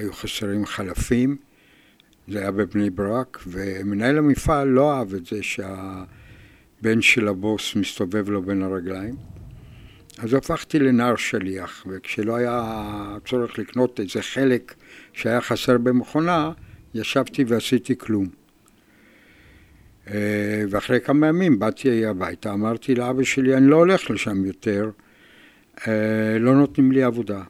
היו 0.00 0.12
חסרים 0.12 0.66
חלפים, 0.66 1.36
זה 2.28 2.38
היה 2.38 2.50
בבני 2.50 2.90
ברק, 2.90 3.38
ומנהל 3.46 4.18
המפעל 4.18 4.68
לא 4.68 4.92
אהב 4.92 5.14
את 5.14 5.26
זה 5.26 5.42
שהבן 5.42 7.00
של 7.00 7.28
הבוס 7.28 7.76
מסתובב 7.76 8.30
לו 8.30 8.42
בין 8.42 8.62
הרגליים. 8.62 9.16
אז 10.18 10.34
הפכתי 10.34 10.78
לנער 10.78 11.16
שליח, 11.16 11.86
וכשלא 11.90 12.36
היה 12.36 12.62
צורך 13.28 13.58
לקנות 13.58 14.00
איזה 14.00 14.22
חלק 14.22 14.74
שהיה 15.12 15.40
חסר 15.40 15.78
במכונה, 15.78 16.52
ישבתי 16.94 17.44
ועשיתי 17.44 17.98
כלום. 17.98 18.28
אה, 20.10 20.62
ואחרי 20.70 21.00
כמה 21.00 21.26
ימים 21.26 21.58
באתי 21.58 22.06
הביתה, 22.06 22.52
אמרתי 22.52 22.94
לאבא 22.94 23.22
שלי, 23.22 23.56
אני 23.56 23.66
לא 23.66 23.76
הולך 23.76 24.10
לשם 24.10 24.44
יותר, 24.44 24.90
אה, 25.88 26.38
לא 26.38 26.54
נותנים 26.54 26.92
לי 26.92 27.02
עבודה. 27.02 27.42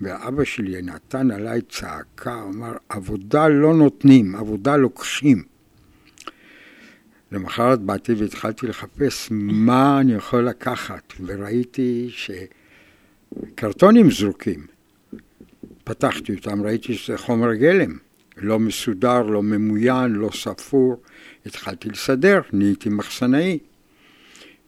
ואבא 0.00 0.44
שלי 0.44 0.82
נתן 0.82 1.30
עליי 1.30 1.60
צעקה, 1.62 2.42
אמר, 2.42 2.72
עבודה 2.88 3.48
לא 3.48 3.74
נותנים, 3.74 4.34
עבודה 4.34 4.76
לוקחים. 4.76 5.42
למחרת 7.32 7.80
באתי 7.80 8.12
והתחלתי 8.12 8.66
לחפש 8.66 9.28
מה 9.30 10.00
אני 10.00 10.14
יכול 10.14 10.48
לקחת, 10.48 11.12
וראיתי 11.20 12.10
שקרטונים 13.54 14.10
זרוקים. 14.10 14.66
פתחתי 15.84 16.34
אותם, 16.34 16.62
ראיתי 16.62 16.94
שזה 16.94 17.18
חומר 17.18 17.54
גלם, 17.54 17.98
לא 18.36 18.58
מסודר, 18.58 19.22
לא 19.22 19.42
ממוין, 19.42 20.12
לא 20.12 20.30
ספור. 20.32 21.02
התחלתי 21.46 21.88
לסדר, 21.88 22.40
נהייתי 22.52 22.88
מחסנאי. 22.88 23.58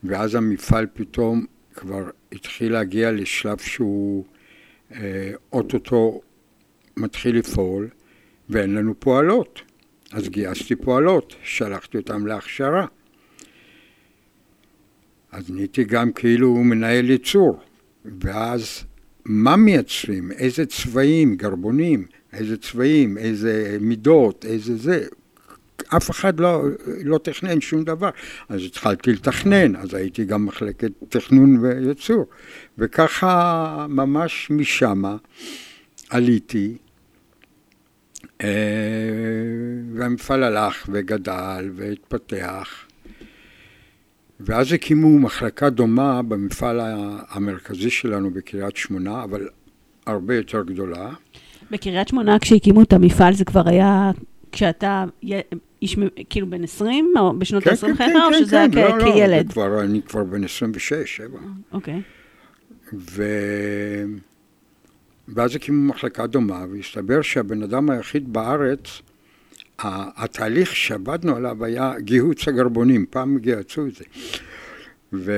ואז 0.04 0.34
המפעל 0.34 0.86
פתאום 0.94 1.46
כבר 1.74 2.10
התחיל 2.32 2.72
להגיע 2.72 3.12
לשלב 3.12 3.58
שהוא 3.58 4.24
אוטוטו 5.52 6.20
מתחיל 6.96 7.38
לפעול, 7.38 7.88
ואין 8.48 8.74
לנו 8.74 9.00
פועלות. 9.00 9.62
אז 10.12 10.28
גייסתי 10.28 10.76
פועלות, 10.76 11.34
שלחתי 11.42 11.98
אותן 11.98 12.22
להכשרה. 12.22 12.86
אז 15.32 15.50
נהייתי 15.50 15.84
גם 15.84 16.12
כאילו 16.12 16.54
מנהל 16.54 17.10
ייצור, 17.10 17.60
ואז 18.04 18.84
מה 19.24 19.56
מייצרים, 19.56 20.32
איזה 20.32 20.66
צבעים, 20.66 21.36
גרבונים, 21.36 22.06
איזה 22.32 22.56
צבעים, 22.56 23.18
איזה 23.18 23.78
מידות, 23.80 24.44
איזה 24.44 24.76
זה, 24.76 25.06
אף 25.88 26.10
אחד 26.10 26.40
לא, 26.40 26.62
לא 27.04 27.18
תכנן 27.18 27.60
שום 27.60 27.84
דבר. 27.84 28.10
אז 28.48 28.60
התחלתי 28.64 29.12
לתכנן, 29.12 29.76
אז 29.76 29.94
הייתי 29.94 30.24
גם 30.24 30.46
מחלקת 30.46 30.90
תכנון 31.08 31.56
וייצור. 31.60 32.26
וככה 32.78 33.86
ממש 33.88 34.50
משמה 34.50 35.16
עליתי, 36.10 36.76
אה, 38.42 38.48
והמפעל 39.94 40.42
הלך 40.42 40.86
וגדל 40.92 41.70
והתפתח. 41.74 42.86
ואז 44.40 44.72
הקימו 44.72 45.18
מחלקה 45.18 45.70
דומה 45.70 46.22
במפעל 46.22 46.80
המרכזי 47.28 47.90
שלנו 47.90 48.30
בקריית 48.30 48.76
שמונה, 48.76 49.24
אבל 49.24 49.48
הרבה 50.06 50.36
יותר 50.36 50.62
גדולה. 50.62 51.12
בקריית 51.70 52.08
שמונה, 52.08 52.38
כשהקימו 52.38 52.82
את 52.82 52.92
המפעל, 52.92 53.34
זה 53.34 53.44
כבר 53.44 53.68
היה 53.68 54.10
כשאתה 54.52 55.04
איש, 55.82 55.96
כאילו 56.30 56.50
בן 56.50 56.64
20, 56.64 57.12
או 57.18 57.38
בשנות 57.38 57.62
כן, 57.64 57.70
ה-20 57.70 57.80
כן, 57.80 57.90
לחייך, 57.90 58.10
כן, 58.12 58.16
או 58.16 58.30
כן, 58.30 58.38
שזה 58.38 58.56
היה 58.56 58.68
כן, 58.68 58.72
כ- 58.72 58.90
לא, 58.90 58.98
לא, 58.98 59.12
כילד? 59.12 59.52
כבר, 59.52 59.80
אני 59.80 60.02
כבר 60.02 60.24
בן 60.24 60.44
26, 60.44 61.16
7. 61.16 61.38
אוקיי. 61.72 62.02
ו... 62.92 63.24
ואז 65.28 65.56
הקימו 65.56 65.88
מחלקה 65.88 66.26
דומה, 66.26 66.64
והסתבר 66.70 67.22
שהבן 67.22 67.62
אדם 67.62 67.90
היחיד 67.90 68.32
בארץ, 68.32 69.02
התהליך 69.78 70.76
שעבדנו 70.76 71.36
עליו 71.36 71.64
היה 71.64 71.92
גיהוץ 71.98 72.48
הגרבונים, 72.48 73.06
פעם 73.10 73.38
גייצו 73.38 73.86
את 73.86 73.94
זה. 73.94 74.04
ו... 75.12 75.32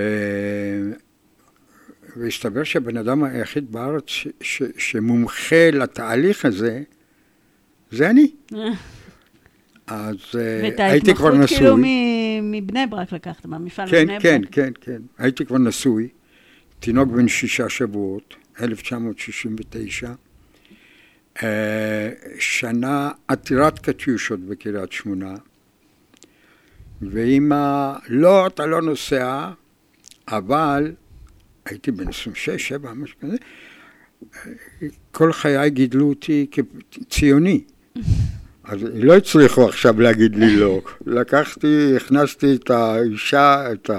והסתבר 2.16 2.64
שהבן 2.64 2.96
אדם 2.96 3.24
היחיד 3.24 3.72
בארץ 3.72 4.04
ש... 4.06 4.28
ש... 4.40 4.62
שמומחה 4.78 5.70
לתהליך 5.72 6.44
הזה, 6.44 6.82
זה 7.90 8.10
אני. 8.10 8.30
אז 9.88 10.16
אה, 10.38 10.60
ואת 10.62 10.80
הייתי 10.80 11.14
כבר 11.14 11.26
ההתמחות 11.26 11.44
נשוי. 11.44 11.58
כאילו 11.58 11.76
מ- 11.76 12.50
מבני 12.50 12.86
ברק 12.86 13.12
לקחת, 13.12 13.46
מהמפעל 13.46 13.90
כן, 13.90 14.04
בבני 14.06 14.20
כן, 14.20 14.40
ברק. 14.40 14.52
כן, 14.52 14.70
כן. 14.80 15.02
הייתי 15.18 15.44
כבר 15.44 15.58
נשוי, 15.58 16.08
תינוק 16.80 17.08
בן 17.08 17.28
שישה 17.28 17.68
שבועות, 17.68 18.34
1969. 18.60 20.12
אה, 21.42 22.10
שנה 22.38 23.10
עתירת 23.28 23.78
קטיושות 23.78 24.40
בקריית 24.40 24.92
שמונה, 24.92 25.34
ואימא, 27.02 27.92
לא, 28.08 28.46
אתה 28.46 28.66
לא 28.66 28.82
נוסע, 28.82 29.50
אבל 30.28 30.92
הייתי 31.66 31.90
בן 31.90 32.08
26, 32.08 32.68
7, 32.68 32.92
משהו 32.92 33.16
כזה, 33.20 33.36
כל 35.12 35.32
חיי 35.32 35.70
גידלו 35.70 36.08
אותי 36.08 36.46
כציוני. 36.90 37.60
אז 38.68 38.78
לא 38.94 39.16
הצליחו 39.16 39.68
עכשיו 39.68 40.00
להגיד 40.00 40.36
לי 40.36 40.56
לא. 40.56 40.80
לקחתי, 41.06 41.96
הכנסתי 41.96 42.54
את 42.54 42.70
האישה, 42.70 43.72
את 43.72 43.90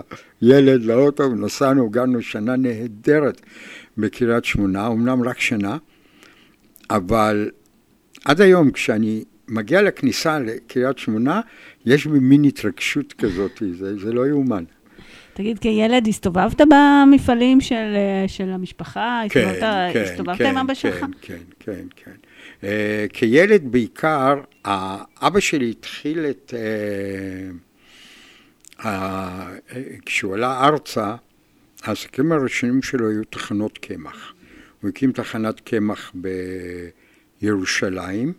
הילד 0.42 0.84
לאוטו, 0.84 1.24
ונסענו, 1.24 1.86
הגענו 1.86 2.22
שנה 2.22 2.56
נהדרת 2.56 3.42
בקריית 3.98 4.46
שמונה, 4.46 4.88
אמנם 4.88 5.24
רק 5.24 5.40
שנה, 5.40 5.78
אבל 6.90 7.50
עד 8.26 8.42
היום 8.42 8.72
כשאני 8.72 9.24
מגיע 9.48 9.82
לכניסה 9.82 10.40
לקריית 10.40 10.98
שמונה, 10.98 11.42
יש 11.86 12.08
בי 12.08 12.20
מין 12.20 12.44
התרגשות 12.44 13.14
כזאת, 13.14 13.64
זה, 13.80 14.00
זה 14.00 14.14
לא 14.14 14.28
יאומן. 14.28 14.64
תגיד, 15.34 15.60
כילד 15.60 16.08
הסתובבת 16.08 16.62
במפעלים 16.62 17.62
של, 17.62 17.96
של 18.28 18.50
המשפחה? 18.50 19.22
הסתובבת, 19.26 19.96
הסתובבת 19.96 20.42
עם 20.42 20.58
אבא 20.58 20.74
שלך? 20.74 21.00
כן, 21.00 21.08
כן, 21.22 21.38
כן, 21.60 21.86
כן. 21.96 22.29
כילד 23.14 23.72
בעיקר, 23.72 24.42
אבא 25.22 25.40
שלי 25.40 25.70
התחיל 25.70 26.26
את... 26.26 26.54
Uh, 28.80 28.82
uh, 28.82 28.86
כשהוא 30.06 30.34
עלה 30.34 30.68
ארצה, 30.68 31.16
העסקים 31.84 32.32
הראשונים 32.32 32.82
שלו 32.82 33.10
היו 33.10 33.24
תחנות 33.24 33.78
קמח. 33.78 34.34
הוא 34.82 34.90
הקים 34.90 35.12
תחנת 35.12 35.60
קמח 35.60 36.14
בירושלים. 37.42 38.34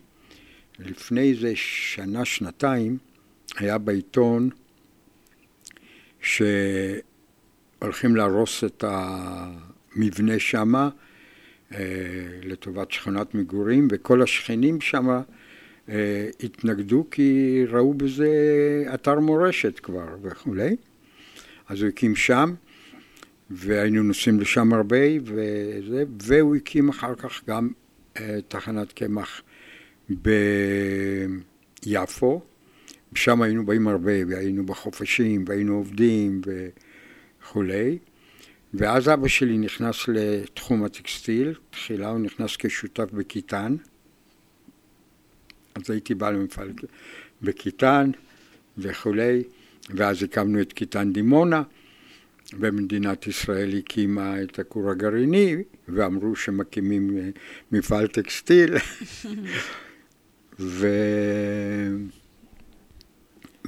לפני 0.79 1.31
איזה 1.31 1.53
שנה, 1.55 2.25
שנתיים, 2.25 2.99
היה 3.57 3.79
בעיתון 3.79 4.51
שהולכים 6.21 8.17
להרוס 8.17 8.65
את 8.65 8.85
המבנה 8.87 10.39
שמה 10.39 10.83
אה, 10.85 10.91
לטובת 12.43 12.91
שכונת 12.91 13.35
מגורים, 13.35 13.89
וכל 13.91 14.23
השכנים 14.23 14.81
שמה 14.81 15.23
אה, 15.89 16.29
התנגדו 16.43 17.07
כי 17.11 17.63
ראו 17.69 17.95
בזה 17.95 18.29
אתר 18.95 19.21
מורשת 19.21 19.79
כבר 19.79 20.17
וכולי. 20.23 20.77
אז 21.69 21.83
הוא 21.83 21.89
הקים 21.89 22.17
שם, 22.17 22.55
והיינו 23.51 24.03
נוסעים 24.03 24.41
לשם 24.41 24.73
הרבה, 24.73 24.97
וזה, 25.25 26.05
והוא 26.23 26.57
הקים 26.57 26.89
אחר 26.89 27.15
כך 27.15 27.43
גם 27.49 27.71
אה, 28.17 28.39
תחנת 28.49 28.93
קמח 28.93 29.43
ביפו. 31.87 32.41
שם 33.15 33.43
היינו 33.43 33.67
באים 33.67 33.89
הרבה, 33.89 34.13
והיינו 34.29 34.67
בחופשים, 34.67 35.45
והיינו 35.47 35.75
עובדים 35.75 36.41
וכולי. 37.43 37.99
ואז 38.75 39.09
אבא 39.09 39.29
שלי 39.29 39.59
נכנס 39.59 40.09
לתחום 40.09 40.85
הטקסטיל, 40.85 41.55
תחילה 41.71 42.09
הוא 42.09 42.19
נכנס 42.19 42.57
כשותף 42.59 43.11
בקיטן. 43.13 43.77
אז 45.75 45.91
הייתי 45.91 46.15
בא 46.15 46.31
למפעל 46.31 46.73
בקיטן 47.43 48.11
וכולי, 48.79 49.43
ואז 49.91 50.23
הקמנו 50.23 50.61
את 50.61 50.73
קיטן 50.73 51.13
דימונה, 51.13 51.63
ומדינת 52.59 53.27
ישראל 53.27 53.79
הקימה 53.79 54.43
את 54.43 54.59
הכור 54.59 54.91
הגרעיני, 54.91 55.57
ואמרו 55.89 56.37
שמקימים 56.37 57.19
אה, 57.19 57.29
מפעל 57.73 58.07
טקסטיל. 58.07 58.75
ו... 60.61 60.89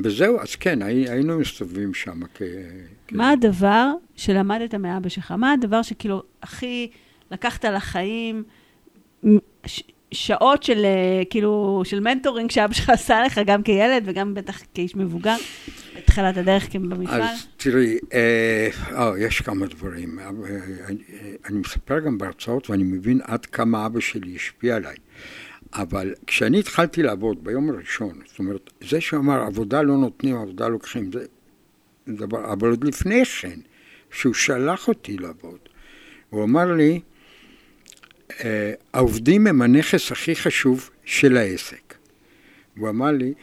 וזהו, 0.04 0.40
אז 0.40 0.56
כן, 0.56 0.82
הי- 0.82 1.08
היינו 1.10 1.38
מסתובבים 1.38 1.94
שם 1.94 2.20
כ... 2.34 2.42
כ- 3.12 3.16
מה 3.16 3.30
הדבר 3.30 3.92
שלמדת 4.16 4.74
מאבא 4.74 5.08
שלך? 5.08 5.30
מה 5.30 5.52
הדבר 5.52 5.82
שכאילו 5.82 6.22
הכי 6.42 6.90
לקחת 7.30 7.64
לחיים, 7.64 8.42
ש- 9.66 9.82
שעות 10.12 10.62
של 10.62 10.84
אה, 10.84 11.22
כאילו, 11.30 11.82
של 11.84 12.00
מנטורינג 12.00 12.50
שאבא 12.50 12.74
שלך 12.74 12.90
עשה 12.90 13.22
לך, 13.22 13.40
גם 13.46 13.62
כילד 13.62 14.02
וגם 14.04 14.34
בטח 14.34 14.60
כאיש 14.74 14.96
מבוגר, 14.96 15.36
בתחילת 15.96 16.36
הדרך 16.36 16.76
במפעל? 16.76 17.22
אז 17.22 17.46
תראי, 17.56 17.98
אה, 18.12 18.68
אה, 18.92 19.12
יש 19.18 19.40
כמה 19.40 19.66
דברים. 19.66 20.18
אה, 20.18 20.28
אני, 20.88 20.96
אני 21.48 21.58
מספר 21.58 21.98
גם 22.00 22.18
בהרצאות 22.18 22.70
ואני 22.70 22.82
מבין 22.82 23.20
עד 23.24 23.46
כמה 23.46 23.86
אבא 23.86 24.00
שלי 24.00 24.36
השפיע 24.36 24.76
עליי. 24.76 24.96
אבל 25.74 26.14
כשאני 26.26 26.58
התחלתי 26.58 27.02
לעבוד 27.02 27.44
ביום 27.44 27.70
הראשון, 27.70 28.18
זאת 28.26 28.38
אומרת, 28.38 28.70
זה 28.88 29.00
שאמר 29.00 29.40
עבודה 29.42 29.82
לא 29.82 29.96
נותנים, 29.96 30.36
עבודה 30.36 30.68
לוקחים, 30.68 31.12
זה 31.12 31.24
דבר, 32.08 32.52
אבל 32.52 32.70
עוד 32.70 32.84
לפני 32.84 33.24
כן, 33.24 33.60
שהוא 34.10 34.34
שלח 34.34 34.88
אותי 34.88 35.16
לעבוד, 35.18 35.58
הוא 36.30 36.44
אמר 36.44 36.72
לי, 36.72 37.00
"אה, 38.44 38.72
העובדים 38.92 39.46
הם 39.46 39.62
הנכס 39.62 40.12
הכי 40.12 40.36
חשוב 40.36 40.90
של 41.04 41.36
העסק. 41.36 41.94
הוא 42.78 42.88
אמר 42.88 43.10
לי, 43.10 43.34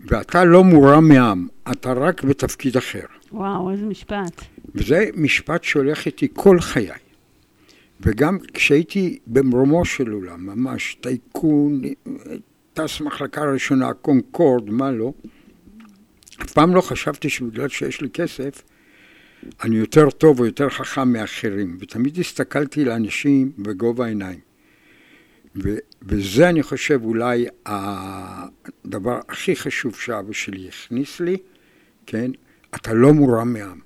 ואתה 0.00 0.44
לא 0.44 0.64
מורם 0.64 1.08
מעם, 1.08 1.48
אתה 1.72 1.92
רק 1.92 2.24
בתפקיד 2.24 2.76
אחר. 2.76 3.04
וואו, 3.32 3.70
איזה 3.70 3.86
משפט. 3.86 4.42
וזה 4.74 5.08
משפט 5.14 5.64
שהולך 5.64 6.06
איתי 6.06 6.28
כל 6.34 6.60
חיי. 6.60 6.90
וגם 8.00 8.38
כשהייתי 8.54 9.18
במרומו 9.26 9.84
של 9.84 10.10
עולם, 10.10 10.46
ממש 10.46 10.96
טייקון, 11.00 11.82
טס 12.74 13.00
מחלקה 13.00 13.44
ראשונה, 13.52 13.92
קונקורד, 13.92 14.70
מה 14.70 14.90
לא, 14.90 15.12
אף 16.42 16.52
פעם 16.52 16.74
לא 16.74 16.80
חשבתי 16.80 17.28
שבגלל 17.28 17.68
שיש 17.68 18.00
לי 18.00 18.10
כסף, 18.10 18.62
אני 19.64 19.76
יותר 19.76 20.10
טוב 20.10 20.40
או 20.40 20.46
יותר 20.46 20.68
חכם 20.68 21.12
מאחרים. 21.12 21.76
ותמיד 21.80 22.18
הסתכלתי 22.18 22.84
לאנשים 22.84 23.52
בגובה 23.58 24.04
העיניים. 24.04 24.38
ו- 25.56 25.76
וזה, 26.02 26.48
אני 26.48 26.62
חושב, 26.62 27.00
אולי 27.04 27.46
הדבר 27.66 29.20
הכי 29.28 29.56
חשוב 29.56 29.94
שאבא 29.94 30.32
שלי 30.32 30.68
הכניס 30.68 31.20
לי, 31.20 31.36
כן? 32.06 32.30
אתה 32.74 32.94
לא 32.94 33.12
מורם 33.12 33.52
מעם. 33.52 33.78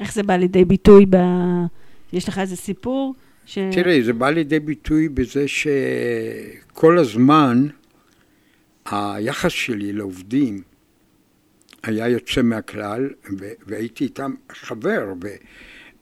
איך 0.00 0.14
זה 0.14 0.22
בא 0.22 0.36
לידי 0.36 0.64
ביטוי 0.64 1.06
ב... 1.10 1.16
יש 2.12 2.28
לך 2.28 2.38
איזה 2.38 2.56
סיפור? 2.56 3.14
ש... 3.46 3.58
תראי, 3.72 4.02
זה 4.02 4.12
בא 4.12 4.30
לידי 4.30 4.60
ביטוי 4.60 5.08
בזה 5.08 5.44
שכל 5.48 6.98
הזמן 6.98 7.66
היחס 8.86 9.52
שלי 9.52 9.92
לעובדים 9.92 10.62
היה 11.82 12.08
יוצא 12.08 12.42
מהכלל, 12.42 13.10
והייתי 13.66 14.04
איתם 14.04 14.34
חבר. 14.52 15.12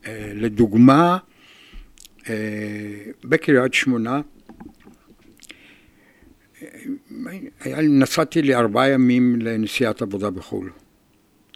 אה, 0.06 0.32
לדוגמה, 0.34 1.18
אה, 2.28 2.34
בקריית 3.24 3.74
שמונה, 3.74 4.20
אה, 6.62 6.68
היה, 7.60 7.82
נסעתי 7.82 8.42
לארבעה 8.42 8.88
ימים 8.88 9.36
לנסיעת 9.40 10.02
עבודה 10.02 10.30
בחו"ל. 10.30 10.70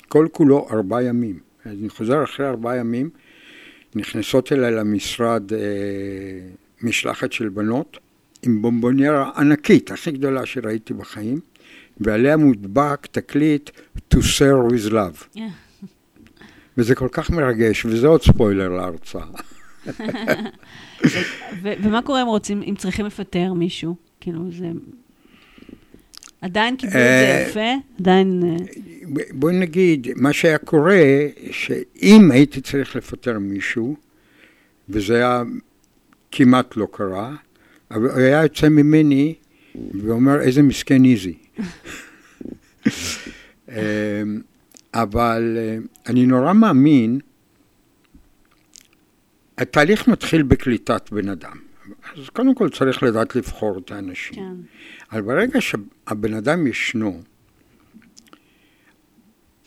כל 0.09 0.29
כולו 0.33 0.69
ארבעה 0.71 1.03
ימים. 1.03 1.39
אז 1.65 1.73
אני 1.81 1.89
חוזר 1.89 2.25
אחרי 2.25 2.47
ארבעה 2.47 2.77
ימים, 2.77 3.11
נכנסות 3.95 4.53
אליי 4.53 4.73
למשרד 4.73 5.53
אה, 5.53 5.59
משלחת 6.83 7.33
של 7.33 7.49
בנות 7.49 7.99
עם 8.43 8.63
בומבוניירה 8.63 9.31
ענקית, 9.37 9.91
הכי 9.91 10.11
גדולה 10.11 10.47
שראיתי 10.47 10.95
בחיים, 10.95 11.41
ועליה 12.01 12.37
מודבק 12.37 13.07
תקליט 13.11 13.71
To 14.15 14.17
Serve 14.17 14.73
with 14.73 14.91
Love. 14.91 15.41
וזה 16.79 16.95
כל 16.95 17.09
כך 17.13 17.31
מרגש, 17.31 17.85
וזה 17.85 18.07
עוד 18.07 18.23
ספוילר 18.23 18.69
להרצאה. 18.69 19.27
ומה 21.63 22.03
קורה 22.03 22.23
אם 22.23 22.27
רוצים, 22.27 22.63
אם 22.63 22.75
צריכים 22.79 23.07
לפטר 23.07 23.53
מישהו? 23.53 23.97
כאילו, 24.21 24.51
זה... 24.51 24.71
עדיין 26.41 26.77
קיבלו 26.77 26.95
את 26.95 27.01
אה, 27.01 27.43
זה 27.45 27.51
יפה? 27.51 28.01
עדיין... 28.01 28.43
אה, 28.45 28.57
בואי 29.33 29.55
נגיד, 29.55 30.07
מה 30.17 30.33
שהיה 30.33 30.59
קורה, 30.59 31.03
שאם 31.51 32.31
הייתי 32.31 32.61
צריך 32.61 32.97
לפטר 32.97 33.39
מישהו, 33.39 33.97
וזה 34.89 35.17
היה 35.17 35.43
כמעט 36.33 36.77
לא 36.77 36.87
קרה, 36.93 37.35
אבל 37.91 38.11
היה 38.17 38.43
יוצא 38.43 38.69
ממני 38.69 39.35
ואומר, 39.95 40.41
איזה 40.41 40.63
מסכן 40.63 41.05
איזי. 41.05 41.35
אמ, 43.69 44.41
אבל 44.95 45.57
אה, 45.59 45.77
אני 46.07 46.27
נורא 46.27 46.53
מאמין, 46.53 47.21
התהליך 49.59 50.09
מתחיל 50.09 50.43
בקליטת 50.43 51.11
בן 51.13 51.29
אדם. 51.29 51.57
אז 52.17 52.29
קודם 52.29 52.55
כל 52.55 52.71
צריך 52.71 53.03
לדעת 53.03 53.37
לבחור 53.37 53.79
את 53.79 53.91
האנשים. 53.91 54.35
כן. 54.35 54.55
אבל 55.13 55.21
ברגע 55.21 55.61
שהבן 55.61 56.35
אדם 56.35 56.67
ישנו, 56.67 57.23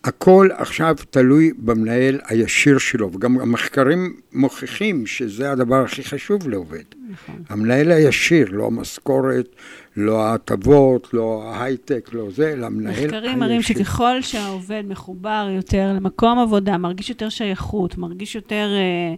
הכל 0.03 0.49
עכשיו 0.57 0.95
תלוי 1.09 1.51
במנהל 1.57 2.19
הישיר 2.27 2.77
שלו, 2.77 3.13
וגם 3.13 3.39
המחקרים 3.39 4.15
מוכיחים 4.33 5.05
שזה 5.05 5.51
הדבר 5.51 5.83
הכי 5.83 6.03
חשוב 6.03 6.49
לעובד. 6.49 6.83
נכון. 7.09 7.43
המנהל 7.49 7.91
הישיר, 7.91 8.47
לא 8.51 8.65
המשכורת, 8.65 9.55
לא 9.97 10.21
ההטבות, 10.21 11.13
לא 11.13 11.43
ההייטק, 11.45 12.09
לא 12.13 12.29
זה, 12.31 12.53
אלא 12.53 12.67
הישיר. 12.85 13.07
מחקרים 13.07 13.39
מראים 13.39 13.61
שככל 13.61 14.21
שהעובד 14.21 14.83
מחובר 14.87 15.47
יותר 15.51 15.93
למקום 15.95 16.39
עבודה, 16.39 16.77
מרגיש 16.77 17.09
יותר 17.09 17.29
שייכות, 17.29 17.97
מרגיש 17.97 18.35
יותר... 18.35 18.67
אה, 18.75 19.15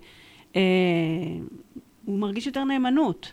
אה, 0.55 0.61
הוא 2.05 2.19
מרגיש 2.19 2.47
יותר 2.47 2.63
נאמנות. 2.63 3.31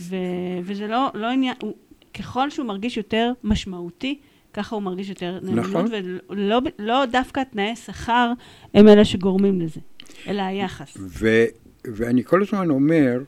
ו, 0.00 0.16
וזה 0.64 0.86
לא, 0.86 1.10
לא 1.14 1.26
עניין... 1.26 1.54
הוא, 1.62 1.74
ככל 2.14 2.50
שהוא 2.50 2.66
מרגיש 2.66 2.96
יותר 2.96 3.32
משמעותי, 3.44 4.18
ככה 4.52 4.74
הוא 4.74 4.82
מרגיש 4.82 5.08
יותר 5.08 5.38
נאמנות, 5.42 5.66
נכון. 5.66 5.86
ולא 6.28 6.60
לא 6.78 7.04
דווקא 7.06 7.42
תנאי 7.52 7.76
שכר 7.76 8.32
הם 8.74 8.88
אלה 8.88 9.04
שגורמים 9.04 9.60
לזה, 9.60 9.80
אלא 10.26 10.42
היחס. 10.42 10.96
ו, 11.00 11.44
ואני 11.84 12.24
כל 12.24 12.42
הזמן 12.42 12.70
אומר 12.70 13.20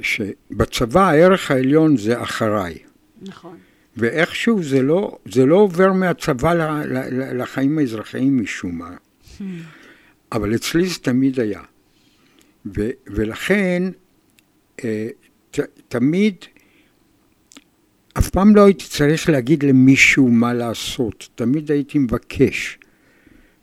שבצבא 0.00 1.08
הערך 1.08 1.50
העליון 1.50 1.96
זה 1.96 2.22
אחריי. 2.22 2.78
נכון. 3.22 3.56
ואיכשהו 3.96 4.62
זה 4.62 4.82
לא, 4.82 5.18
זה 5.32 5.46
לא 5.46 5.56
עובר 5.56 5.92
מהצבא 5.92 6.54
לחיים 7.34 7.78
האזרחיים 7.78 8.42
משום 8.42 8.78
מה. 8.78 8.90
אבל 10.32 10.54
אצלי 10.54 10.86
זה 10.86 10.98
תמיד 10.98 11.40
היה. 11.40 11.62
ו, 12.66 12.90
ולכן, 13.06 13.82
אה, 14.84 15.08
ת, 15.50 15.58
תמיד, 15.88 16.34
אף 18.18 18.30
פעם 18.30 18.56
לא 18.56 18.64
הייתי 18.64 18.84
צריך 18.84 19.28
להגיד 19.28 19.62
למישהו 19.62 20.28
מה 20.28 20.54
לעשות, 20.54 21.28
תמיד 21.34 21.70
הייתי 21.70 21.98
מבקש, 21.98 22.78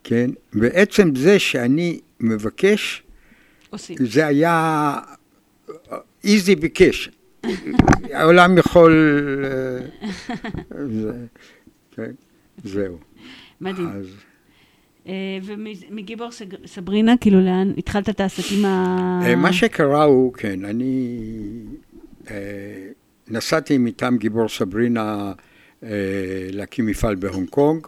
כן? 0.04 0.30
ועצם 0.54 1.16
זה 1.16 1.40
שאני 1.40 2.00
מבקש, 2.20 3.04
עושים. 3.70 3.98
זה 4.00 4.26
היה 4.26 5.00
איזי 6.24 6.56
ביקש. 6.56 7.10
העולם 8.14 8.58
יכול... 8.58 8.94
אה, 9.44 9.86
זה- 10.88 11.26
כן, 11.96 12.12
זהו. 12.64 12.98
מדהים. 13.62 13.88
אז 13.88 14.06
אה, 15.08 15.14
ומגיבור 15.44 16.30
סברינה, 16.66 17.18
כאילו, 17.22 17.42
לאן 17.42 17.74
התחלת 17.78 18.10
את 18.10 18.20
העסקים 18.20 18.66
ה... 18.66 19.20
אה, 19.26 19.36
מה 19.36 19.54
שקרה 19.54 20.04
הוא, 20.04 20.34
כן, 20.34 20.66
אני 20.66 21.20
נסעתי 23.28 23.78
מטעם 23.78 24.18
גיבור 24.18 24.50
סברינה 24.50 25.34
להקים 26.52 26.86
מפעל 26.86 27.16
בהונג 27.16 27.50
קונג, 27.50 27.88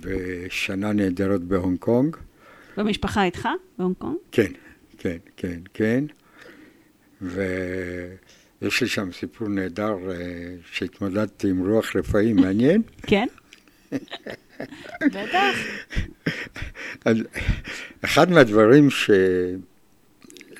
ושנה 0.00 0.92
נהדרת 0.92 1.40
בהונג 1.42 1.78
קונג. 1.78 2.16
במשפחה 2.76 3.24
איתך, 3.24 3.48
בהונג 3.78 3.94
קונג? 3.98 4.16
כן, 4.32 4.52
כן, 4.98 5.16
כן, 5.36 5.58
כן. 5.74 6.04
ויש 7.22 8.80
לי 8.80 8.88
שם 8.88 9.12
סיפור 9.12 9.48
נהדר 9.48 9.96
אה, 10.10 10.16
שהתמודדתי 10.72 11.50
עם 11.50 11.66
רוח 11.68 11.96
רפאים, 11.96 12.36
מעניין? 12.42 12.82
כן? 13.02 13.26
בטח. 15.14 15.54
אחד 18.04 18.30
מהדברים 18.30 18.88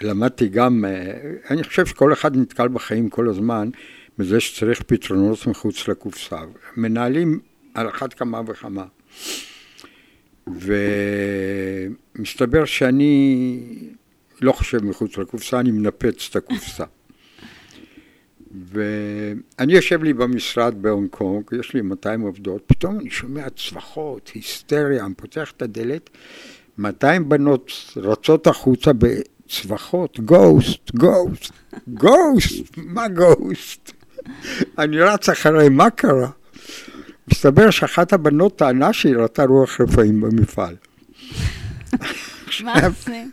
שלמדתי 0.01 0.49
גם, 0.49 0.85
אה, 0.85 1.12
אני 1.51 1.64
חושב 1.64 1.87
שכל 1.87 2.12
אחד 2.12 2.37
נתקל 2.37 2.68
בחיים 2.68 3.09
כל 3.09 3.29
הזמן, 3.29 3.71
בזה 4.18 4.40
שצריך 4.40 4.83
פתרונות 4.83 5.47
מחוץ 5.47 5.88
לקופסה. 5.88 6.40
מנהלים 6.77 7.40
על 7.75 7.88
אחת 7.88 8.14
כמה 8.14 8.40
וכמה. 8.47 8.85
ומסתבר 12.16 12.64
שאני 12.64 13.68
לא 14.40 14.53
חושב 14.53 14.85
מחוץ 14.85 15.18
לקופסה, 15.18 15.61
אני 15.61 15.70
מנפץ 15.70 16.29
את 16.31 16.37
הקופסה. 16.37 16.85
ואני 18.72 19.72
יושב 19.72 20.03
לי 20.03 20.12
במשרד 20.12 20.83
בהונג 20.83 21.09
קונג, 21.11 21.44
יש 21.61 21.74
לי 21.74 21.81
200 21.81 22.20
עובדות, 22.20 22.62
פתאום 22.66 23.01
אני 23.01 23.11
שומע 23.11 23.51
צווחות, 23.51 24.31
היסטריה, 24.35 25.05
אני 25.05 25.14
פותח 25.14 25.53
את 25.57 25.62
הדלת, 25.62 26.11
200 26.79 27.29
בנות 27.29 27.72
רצות 27.96 28.46
החוצה 28.46 28.90
בצווחות, 28.92 30.20
גוסט, 30.20 30.94
גוסט, 30.94 31.53
גוסט, 31.88 32.77
מה 32.77 33.09
גוסט? 33.09 33.92
אני 34.79 35.01
רץ 35.01 35.29
אחרי, 35.29 35.68
מה 35.68 35.90
קרה? 35.90 36.31
מסתבר 37.33 37.70
שאחת 37.70 38.12
הבנות 38.12 38.59
טענה 38.59 38.92
שהיא 38.92 39.16
ראתה 39.16 39.44
רוח 39.44 39.81
רפאים 39.81 40.20
במפעל. 40.20 40.77
מה 42.64 42.87
עושים? 42.87 43.31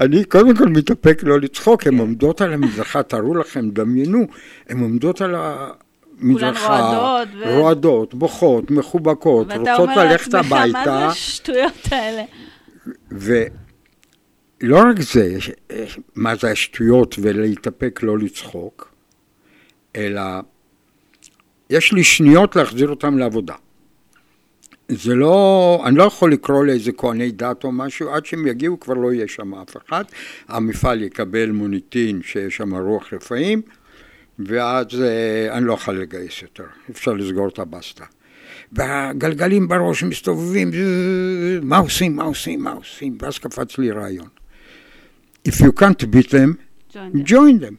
אני 0.00 0.24
קודם 0.24 0.56
כל 0.56 0.68
מתאפק 0.68 1.22
לא 1.22 1.40
לצחוק, 1.40 1.86
הן 1.86 1.98
עומדות 1.98 2.40
על 2.40 2.52
המדרכה, 2.52 3.02
תארו 3.02 3.34
לכם, 3.34 3.70
דמיינו, 3.70 4.26
הן 4.68 4.80
עומדות 4.80 5.20
על 5.20 5.34
המדרכה, 5.34 6.78
רועדות 6.78 7.28
ו- 7.38 7.58
רועדות, 7.58 8.14
בוכות, 8.14 8.70
מחובקות, 8.70 9.46
ואתה 9.46 9.58
רוצות 9.58 9.88
אומר 9.88 10.04
ללכת 10.04 10.32
לעצמך, 10.32 10.52
מה 10.52 10.58
זה 10.58 10.64
הביתה, 10.64 11.06
השטויות 11.06 11.88
האלה? 11.90 12.24
לא 14.60 14.78
רק 14.78 15.00
זה, 15.00 15.36
מה 16.14 16.36
זה 16.36 16.50
השטויות 16.50 17.16
ולהתאפק 17.22 18.00
לא 18.02 18.18
לצחוק, 18.18 18.92
אלא 19.96 20.22
יש 21.70 21.92
לי 21.92 22.04
שניות 22.04 22.56
להחזיר 22.56 22.90
אותם 22.90 23.18
לעבודה. 23.18 23.54
זה 24.88 25.14
לא, 25.14 25.82
אני 25.86 25.96
לא 25.96 26.02
יכול 26.02 26.32
לקרוא 26.32 26.64
לאיזה 26.64 26.92
כהני 26.92 27.30
דת 27.30 27.64
או 27.64 27.72
משהו, 27.72 28.10
עד 28.10 28.26
שהם 28.26 28.46
יגיעו 28.46 28.80
כבר 28.80 28.94
לא 28.94 29.12
יהיה 29.12 29.28
שם 29.28 29.54
אף 29.54 29.76
אחד. 29.76 30.04
המפעל 30.48 31.02
יקבל 31.02 31.50
מוניטין 31.50 32.20
שיש 32.22 32.56
שם 32.56 32.74
רוח 32.74 33.12
רפאים, 33.12 33.62
ואז 34.38 34.86
אה, 35.02 35.56
אני 35.56 35.66
לא 35.66 35.72
יכול 35.72 36.00
לגייס 36.00 36.42
יותר, 36.42 36.64
אפשר 36.90 37.12
לסגור 37.12 37.48
את 37.48 37.58
הבסטה. 37.58 38.04
והגלגלים 38.72 39.68
בראש 39.68 40.02
מסתובבים, 40.02 40.70
מה 41.62 41.78
עושים, 41.78 42.16
מה 42.16 42.24
עושים, 42.24 42.62
מה 42.62 42.72
עושים, 42.72 43.18
ואז 43.20 43.38
קפץ 43.38 43.78
לי 43.78 43.90
רעיון. 43.90 44.28
If 45.48 45.60
you 45.60 45.80
can't 45.80 46.02
beat 46.12 46.30
them, 46.30 46.54
Join 46.92 47.12
them. 47.12 47.30
join 47.30 47.60
them. 47.60 47.74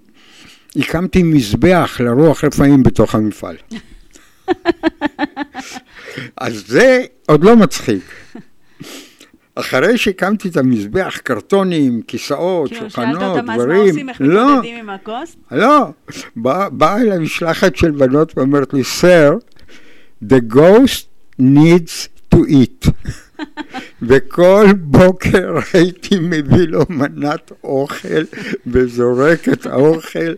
הקמתי 0.76 1.24
מזבח 1.24 2.02
לרוח 2.04 2.44
רפאים 2.44 2.84
בתוך 2.84 3.16
המפעל. 3.16 3.56
אז 6.38 6.64
זה 6.68 7.04
עוד 7.28 7.44
לא 7.44 7.56
מצחיק. 7.56 8.04
אחרי 9.56 9.98
שהקמתי 9.98 10.48
את 10.50 10.58
המזבח, 10.58 11.18
קרטונים, 11.24 12.02
כיסאות, 12.08 12.70
כאילו, 12.70 12.90
שאלת 12.90 12.92
שולחנות, 13.08 13.24
אותם 13.38 13.40
אז 13.40 13.58
מה 13.58 13.64
דברים, 13.64 13.88
עושים, 13.90 14.10
איך 14.10 14.18
לא, 14.22 14.46
מתמודדים 14.50 14.76
עם 14.76 14.90
הכוס? 14.90 15.36
לא, 15.52 15.86
בא- 16.36 16.70
באה 16.70 17.02
אליי 17.02 17.20
משלחת 17.20 17.76
של 17.76 17.92
בנות 17.92 18.38
ואומרת 18.38 18.74
לי, 18.74 18.84
סר, 18.84 19.34
the 20.24 20.54
ghost 20.54 21.06
needs 21.42 22.08
to 22.36 22.38
eat. 22.38 22.90
וכל 24.02 24.66
בוקר 24.78 25.58
הייתי 25.74 26.16
מביא 26.22 26.68
לו 26.68 26.82
מנת 26.90 27.52
אוכל 27.64 28.24
וזורק 28.68 29.50
את 29.50 29.66
האוכל 29.66 30.34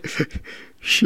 ש... 0.82 1.04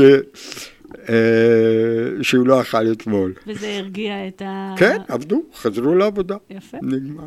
אה, 1.10 2.24
שהוא 2.24 2.48
לא 2.48 2.62
אכל 2.62 2.92
אתמול. 2.92 3.34
וזה 3.48 3.78
הרגיע 3.78 4.28
את 4.28 4.42
ה... 4.42 4.76
כן, 4.78 4.98
עבדו, 5.08 5.44
חזרו 5.56 5.96
לעבודה, 5.96 6.36
יפה. 6.50 6.78
נגמר. 6.82 7.26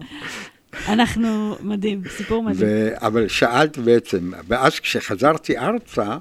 אנחנו, 0.89 1.57
מדהים, 1.61 2.03
סיפור 2.09 2.43
מדהים. 2.43 2.69
ו... 2.71 2.89
אבל 2.97 3.29
שאלת 3.29 3.79
בעצם, 3.79 4.33
ואז 4.49 4.81
כשחזרתי 4.81 5.59
ארצה, 5.59 6.17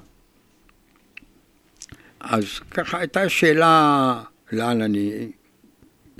אז 2.20 2.44
ככה 2.70 2.98
הייתה 2.98 3.28
שאלה 3.28 4.22
לאן 4.52 4.82
אני 4.82 5.30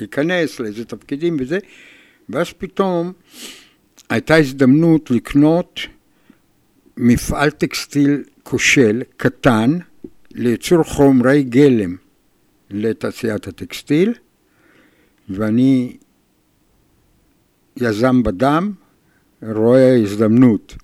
אכנס, 0.04 0.60
לאיזה 0.60 0.84
תפקידים 0.84 1.36
וזה, 1.40 1.58
ואז 2.28 2.52
פתאום 2.58 3.12
הייתה 4.10 4.36
הזדמנות 4.36 5.10
לקנות 5.10 5.80
מפעל 6.96 7.50
טקסטיל 7.50 8.22
כושל, 8.42 9.02
קטן, 9.16 9.78
לייצור 10.34 10.82
חומרי 10.82 11.42
גלם 11.42 11.96
לתעשיית 12.70 13.46
הטקסטיל, 13.46 14.14
ואני 15.28 15.96
יזם 17.76 18.22
בדם, 18.22 18.72
רואה 19.42 19.96
הזדמנות, 19.96 20.76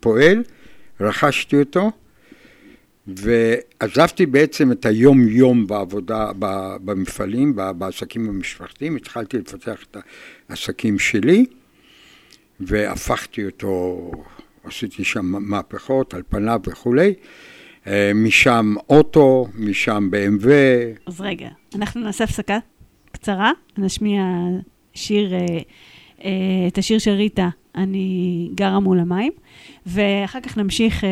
פועל, 0.00 0.42
רכשתי 1.00 1.56
אותו, 1.56 1.90
ועזבתי 3.06 4.26
בעצם 4.26 4.72
את 4.72 4.86
היום-יום 4.86 5.66
בעבודה, 5.66 6.30
במפעלים, 6.84 7.56
בעסקים 7.78 8.28
המשפחתיים, 8.28 8.96
התחלתי 8.96 9.38
לפתח 9.38 9.84
את 9.90 9.96
העסקים 10.48 10.98
שלי, 10.98 11.46
והפכתי 12.60 13.46
אותו, 13.46 14.10
עשיתי 14.64 15.04
שם 15.04 15.24
מהפכות 15.24 16.14
על 16.14 16.22
פניו 16.28 16.60
וכולי, 16.66 17.14
משם 18.14 18.74
אוטו, 18.88 19.46
משם 19.54 20.10
BMW, 20.12 20.46
אז 21.06 21.20
רגע, 21.20 21.48
אנחנו 21.74 22.00
נעשה 22.00 22.24
הפסקה 22.24 22.58
קצרה, 23.12 23.52
נשמיע 23.78 24.22
שיר, 24.94 25.34
אה, 25.34 25.46
אה, 26.24 26.30
את 26.68 26.78
השיר 26.78 26.98
של 26.98 27.10
ריטה, 27.10 27.48
אני 27.74 28.48
גרה 28.54 28.80
מול 28.80 29.00
המים, 29.00 29.32
ואחר 29.86 30.40
כך 30.40 30.56
נמשיך, 30.58 31.04
אה, 31.04 31.08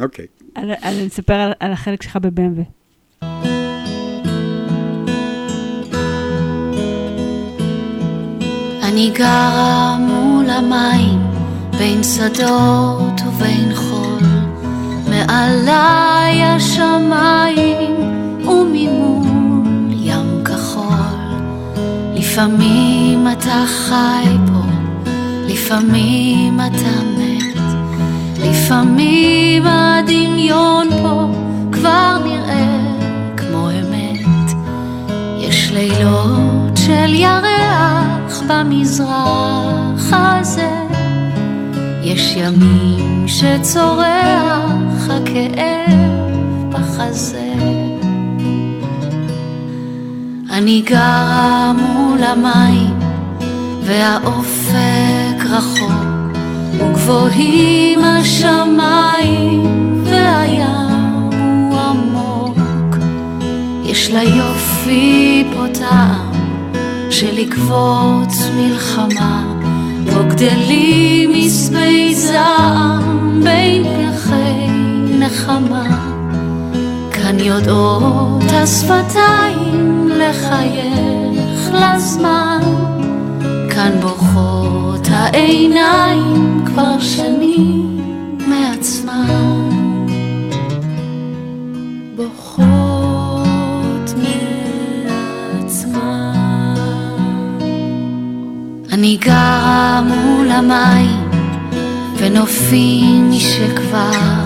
אוקיי. 0.00 0.26
על, 0.54 0.70
על, 0.82 0.94
נספר 1.06 1.34
על, 1.34 1.52
על 1.60 1.72
החלק 1.72 2.02
שלך 2.02 2.18
ב-BMW. 2.22 2.62
אני 8.82 9.10
גרה 9.14 9.96
מול 9.98 10.50
המים, 10.50 11.18
בין 11.78 12.02
שדות 12.02 13.20
ובין 13.28 13.74
חול, 13.74 13.93
מעליי 15.14 16.42
השמיים 16.42 17.94
וממול 18.44 19.92
ים 19.92 20.44
כחול. 20.44 20.84
לפעמים 22.14 23.26
אתה 23.32 23.64
חי 23.66 24.36
פה, 24.46 24.60
לפעמים 25.46 26.60
אתה 26.60 27.02
מת, 27.18 27.62
לפעמים 28.40 29.66
הדמיון 29.66 30.88
פה 31.02 31.30
כבר 31.72 32.18
נראה 32.24 32.78
כמו 33.36 33.70
אמת. 33.70 34.52
יש 35.38 35.70
לילות 35.72 36.76
של 36.76 37.14
ירח 37.14 38.42
במזרח 38.48 40.12
הזה, 40.12 40.70
יש 42.02 42.36
ימים 42.36 43.28
שצורח 43.28 44.83
הכאב 45.10 46.70
בחזה. 46.70 47.54
אני 50.50 50.82
גרה 50.86 51.72
מול 51.72 52.22
המים, 52.22 52.98
והאופק 53.82 55.44
רחוק, 55.50 55.90
וגבוהים 56.72 58.04
השמיים, 58.04 59.64
והים 60.04 61.30
הוא 61.32 61.80
עמוק. 61.80 62.96
יש 63.84 64.10
לה 64.10 64.22
יופי 64.22 65.44
פה 65.54 65.64
טעם 65.74 66.32
של 67.10 67.40
לקבוץ 67.40 68.48
מלחמה, 68.56 69.54
בו 70.04 70.28
גדלים 70.28 71.30
עשבי 71.34 72.14
זעם 72.14 73.40
בין 73.44 73.82
פרחי 73.82 74.83
נחמה. 75.18 76.14
כאן 77.12 77.40
יודעות 77.40 78.42
השפתיים 78.52 80.08
לחייך 80.08 81.70
לזמן, 81.72 82.60
כאן 83.70 83.92
בוכות 84.00 85.08
העיניים 85.10 86.64
כבר 86.66 87.00
שנים 87.00 88.00
מעצמן. 88.48 89.68
בוכות 92.16 94.14
מעצמן. 95.54 96.34
אני 98.92 99.16
גרה 99.20 100.00
מול 100.04 100.50
המים, 100.50 101.30
ונופים 102.18 103.30
שכבר 103.32 104.43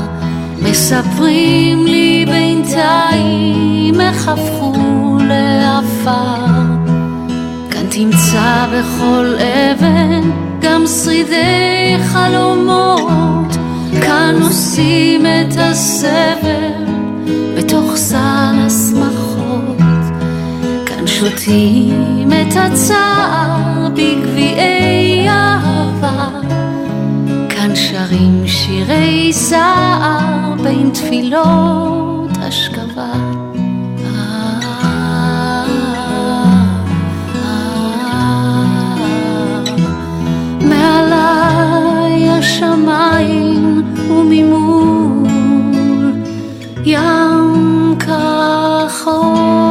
מספרים 0.62 1.86
לי 1.86 2.24
בינתיים 2.28 4.00
איך 4.00 4.28
הפכו 4.28 5.18
לעפר. 5.28 6.44
כאן 7.70 7.86
תמצא 7.90 8.66
בכל 8.72 9.34
אבן 9.38 10.30
גם 10.60 10.86
שרידי 10.86 11.96
חלומות, 12.04 13.56
כאן 14.02 14.34
עושים 14.42 15.26
את 15.26 15.56
הסבל 15.58 16.84
בתוך 17.56 17.96
סל 17.96 18.56
השמחות. 18.66 19.78
כאן 20.86 21.06
שותים 21.06 22.30
את 22.32 22.56
הצער 22.56 23.88
בגביעי 23.92 25.28
אהבה, 25.28 26.07
שרים 28.08 28.46
שירי 28.46 29.32
זער 29.32 30.54
בין 30.62 30.90
תפילות. 30.90 32.30
מעליי 40.60 42.30
השמיים 42.30 43.82
וממול 44.10 45.28
ים 46.84 47.94
כחול. 47.98 49.67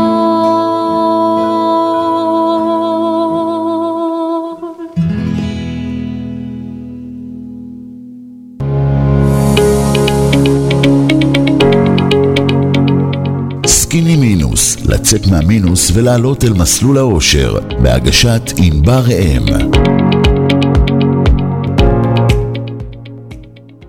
סקיני 13.88 14.16
מינוס, 14.16 14.86
לצאת 14.86 15.22
מהמינוס 15.32 15.92
ולעלות 15.96 16.44
אל 16.44 16.54
מסלול 16.54 16.98
האושר, 16.98 17.54
בהגשת 17.84 18.42
ענבר 18.64 19.02
ראם. 19.08 19.44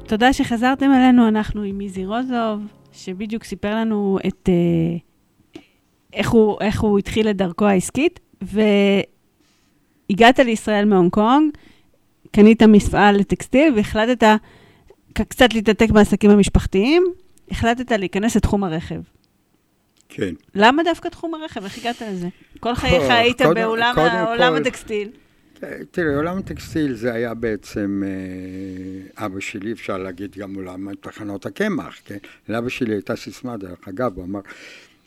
תודה 0.06 0.32
שחזרתם 0.32 0.90
אלינו, 0.92 1.28
אנחנו 1.28 1.62
עם 1.62 1.80
איזי 1.80 2.04
רוזוב, 2.06 2.60
שבדיוק 2.92 3.44
סיפר 3.44 3.74
לנו 3.74 4.18
את... 4.26 4.48
אה, 4.48 4.52
איך 6.12 6.30
הוא, 6.30 6.56
איך 6.60 6.80
הוא 6.80 6.98
התחיל 6.98 7.30
את 7.30 7.36
דרכו 7.36 7.66
העסקית, 7.66 8.20
והגעת 10.10 10.38
לישראל 10.38 10.84
מהונג 10.84 11.10
קונג, 11.10 11.52
קנית 12.30 12.62
מפעל 12.62 13.16
לטקסטיל 13.16 13.72
והחלטת 13.76 14.38
קצת 15.12 15.54
להתעתק 15.54 15.90
מהעסקים 15.90 16.30
המשפחתיים, 16.30 17.04
החלטת 17.50 17.92
להיכנס 17.92 18.36
לתחום 18.36 18.64
הרכב. 18.64 19.00
כן. 20.08 20.34
למה 20.54 20.82
דווקא 20.82 21.08
תחום 21.08 21.34
הרכב? 21.34 21.64
איך 21.64 21.78
הגעת 21.78 22.02
לזה? 22.02 22.28
כל 22.60 22.74
חייך 22.74 23.02
היית 23.08 23.42
בעולם 23.42 23.94
כל- 23.94 24.42
הטקסטיל. 24.56 25.10
תראי, 25.90 26.14
עולם 26.14 26.38
הטקסטיל 26.38 26.94
זה 26.94 27.12
היה 27.14 27.34
בעצם 27.34 28.02
אה, 28.06 29.26
אבא 29.26 29.40
שלי, 29.40 29.72
אפשר 29.72 29.98
להגיד 29.98 30.36
גם 30.38 30.54
עולם 30.54 30.94
תחנות 30.94 31.46
הקמח, 31.46 32.00
כן? 32.04 32.16
לאבא 32.48 32.68
שלי 32.68 32.94
הייתה 32.94 33.16
סיסמה, 33.16 33.56
דרך 33.56 33.88
אגב, 33.88 34.16
הוא 34.16 34.24
אמר, 34.24 34.40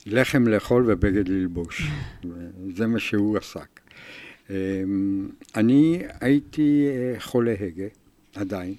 לחם 0.05 0.47
לאכול 0.47 0.83
ובגד 0.91 1.27
ללבוש. 1.27 1.81
זה 2.77 2.87
מה 2.87 2.99
שהוא 2.99 3.37
עסק. 3.37 3.79
אה, 4.49 4.55
אני 5.55 6.01
הייתי 6.21 6.87
אה, 6.89 7.19
חולה 7.19 7.55
הגה, 7.59 7.85
עדיין, 8.35 8.75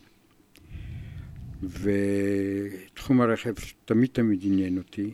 ותחום 1.63 3.21
הרכב 3.21 3.53
תמיד 3.85 4.09
תמיד 4.13 4.41
עניין 4.45 4.79
אותי, 4.79 5.11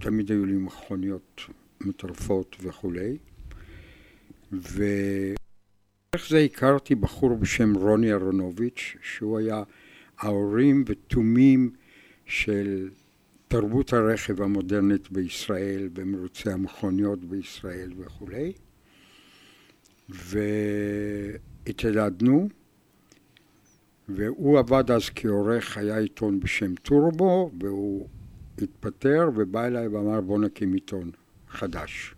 תמיד 0.00 0.30
היו 0.30 0.46
לי 0.46 0.56
מכוניות 0.56 1.40
מטורפות 1.80 2.56
וכולי. 2.60 3.16
ו... 4.52 4.84
איך 6.14 6.28
זה 6.28 6.38
הכרתי 6.38 6.94
בחור 6.94 7.36
בשם 7.36 7.74
רוני 7.74 8.12
אהרונוביץ', 8.12 8.96
שהוא 9.02 9.38
היה 9.38 9.62
ההורים 10.18 10.84
ותומים 10.86 11.70
של 12.26 12.90
תרבות 13.48 13.92
הרכב 13.92 14.42
המודרנית 14.42 15.10
בישראל, 15.10 15.88
במרוצי 15.92 16.50
המכוניות 16.50 17.24
בישראל 17.24 17.92
וכולי. 17.98 18.52
והתיידדנו, 21.66 22.48
והוא 24.08 24.58
עבד 24.58 24.90
אז 24.90 25.02
כעורך, 25.14 25.78
היה 25.78 25.98
עיתון 25.98 26.40
בשם 26.40 26.74
טורבו, 26.74 27.50
והוא 27.60 28.08
התפטר 28.58 29.30
ובא 29.34 29.66
אליי 29.66 29.88
ואמר 29.88 30.20
בוא 30.20 30.38
נקים 30.38 30.72
עיתון 30.72 31.10
חדש. 31.48 32.14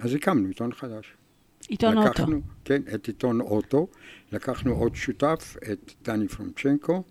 אז 0.00 0.14
הקמנו 0.14 0.48
עיתון 0.48 0.72
חדש. 0.72 1.14
עיתון 1.68 1.98
אוטו. 1.98 2.10
לקחנו, 2.10 2.40
כן, 2.64 2.82
את 2.94 3.06
עיתון 3.06 3.40
אוטו, 3.40 3.86
לקחנו 4.32 4.72
עוד 4.72 4.94
שותף, 4.94 5.56
את 5.72 5.92
דני 6.04 6.28
פרמצ'נקו, 6.28 7.02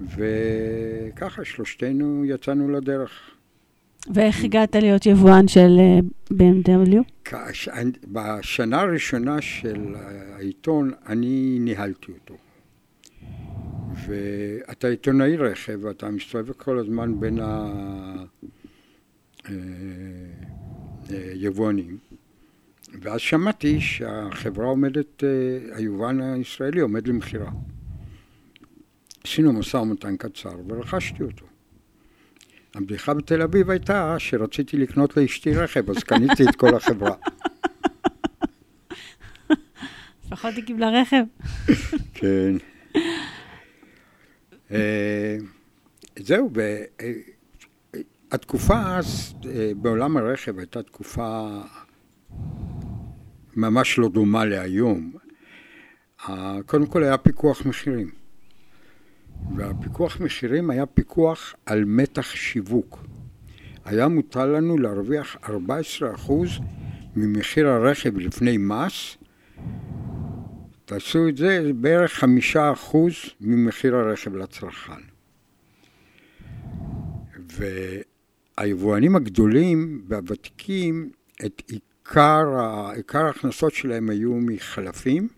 וככה 0.00 1.44
שלושתנו 1.44 2.24
יצאנו 2.24 2.70
לדרך. 2.70 3.10
ואיך 4.14 4.44
הגעת 4.44 4.76
להיות 4.76 5.06
יבואן 5.06 5.48
של 5.48 5.76
אה, 5.78 5.98
BMW? 6.32 6.96
כאש, 7.24 7.68
בשנה 8.12 8.80
הראשונה 8.80 9.40
של 9.40 9.94
העיתון 10.34 10.90
אני 11.06 11.58
ניהלתי 11.60 12.12
אותו. 12.12 12.34
ואתה 14.10 14.88
עיתונאי 14.88 15.36
רכב, 15.36 15.78
ואתה 15.82 16.10
מסתובב 16.10 16.52
כל 16.52 16.78
הזמן 16.78 17.20
בין 17.20 17.38
היבואנים. 21.08 21.98
ואז 23.02 23.20
שמעתי 23.20 23.80
שהחברה 23.80 24.66
עומדת, 24.66 25.24
אה, 25.24 25.28
היובן 25.76 26.20
הישראלי 26.20 26.80
עומד 26.80 27.08
למכירה. 27.08 27.50
עשינו 29.24 29.52
משא 29.52 29.76
ומתן 29.76 30.16
קצר 30.16 30.56
ורכשתי 30.68 31.22
אותו. 31.22 31.46
הבדיחה 32.74 33.14
בתל 33.14 33.42
אביב 33.42 33.70
הייתה 33.70 34.16
שרציתי 34.18 34.76
לקנות 34.76 35.16
לאשתי 35.16 35.54
רכב, 35.54 35.90
אז 35.90 36.02
קניתי 36.04 36.42
את 36.50 36.56
כל 36.56 36.74
החברה. 36.74 37.14
לפחות 40.26 40.54
היא 40.56 40.64
קיבלה 40.64 40.90
רכב. 41.00 41.24
כן. 42.14 42.56
אה, 44.72 45.36
זהו, 46.18 46.50
אה, 46.60 47.12
התקופה 48.32 48.96
אז 48.96 49.34
אה, 49.46 49.72
בעולם 49.76 50.16
הרכב 50.16 50.58
הייתה 50.58 50.82
תקופה 50.82 51.60
ממש 53.56 53.98
לא 53.98 54.08
דומה 54.08 54.44
להיום. 54.44 55.12
קודם 56.66 56.86
כל 56.86 57.04
היה 57.04 57.18
פיקוח 57.18 57.66
מחירים. 57.66 58.10
והפיקוח 59.56 60.20
מחירים 60.20 60.70
היה 60.70 60.86
פיקוח 60.86 61.54
על 61.66 61.84
מתח 61.84 62.30
שיווק. 62.30 63.06
היה 63.84 64.08
מותר 64.08 64.46
לנו 64.46 64.78
להרוויח 64.78 65.36
14% 65.44 66.32
ממחיר 67.16 67.68
הרכב 67.68 68.18
לפני 68.18 68.56
מס, 68.58 69.16
תעשו 70.90 71.28
את 71.28 71.36
זה, 71.36 71.62
זה 71.66 71.72
בערך 71.72 72.12
חמישה 72.12 72.72
אחוז 72.72 73.12
ממחיר 73.40 73.96
הרכב 73.96 74.36
לצרכן. 74.36 75.02
והיבואנים 78.58 79.16
הגדולים 79.16 80.04
והוותיקים, 80.08 81.10
את 81.46 81.62
עיקר, 81.66 82.44
עיקר 82.96 83.24
ההכנסות 83.24 83.72
שלהם 83.72 84.10
היו 84.10 84.34
מחלפים. 84.34 85.28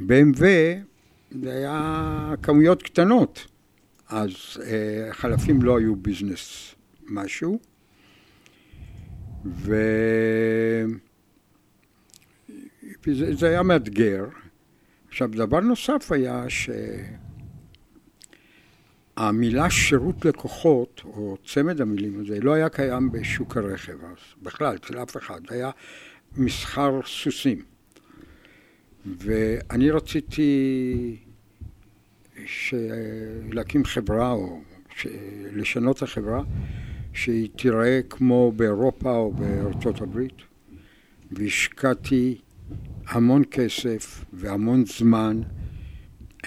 BMW 0.00 0.42
זה 1.30 1.52
היה 1.52 2.34
כמויות 2.42 2.82
קטנות, 2.82 3.46
אז 4.08 4.32
אה, 4.64 5.12
חלפים 5.12 5.62
לא 5.62 5.78
היו 5.78 5.96
ביזנס 5.96 6.74
משהו. 7.08 7.58
ו... 9.46 9.74
וזה 13.06 13.34
זה 13.34 13.48
היה 13.48 13.62
מאתגר. 13.62 14.24
עכשיו, 15.08 15.28
דבר 15.28 15.60
נוסף 15.60 16.12
היה 16.12 16.44
שהמילה 19.16 19.70
שירות 19.70 20.24
לקוחות, 20.24 21.02
או 21.04 21.36
צמד 21.46 21.80
המילים 21.80 22.20
הזה, 22.20 22.40
לא 22.40 22.52
היה 22.52 22.68
קיים 22.68 23.12
בשוק 23.12 23.56
הרכב 23.56 24.04
אז, 24.04 24.16
בכלל, 24.42 24.76
אצל 24.76 25.02
אף 25.02 25.16
אחד. 25.16 25.40
זה 25.48 25.54
היה 25.54 25.70
מסחר 26.36 27.00
סוסים. 27.06 27.62
ואני 29.06 29.90
רציתי 29.90 31.16
ש... 32.46 32.74
להקים 33.52 33.84
חברה, 33.84 34.30
או 34.32 34.60
ש... 34.96 35.06
לשנות 35.52 35.96
את 35.96 36.02
החברה, 36.02 36.42
שהיא 37.12 37.48
תיראה 37.56 38.00
כמו 38.10 38.52
באירופה 38.56 39.16
או 39.16 39.32
בארצות 39.32 40.00
הברית. 40.00 40.36
והשקעתי 41.30 42.38
המון 43.08 43.42
כסף 43.50 44.24
והמון 44.32 44.84
זמן, 44.86 45.40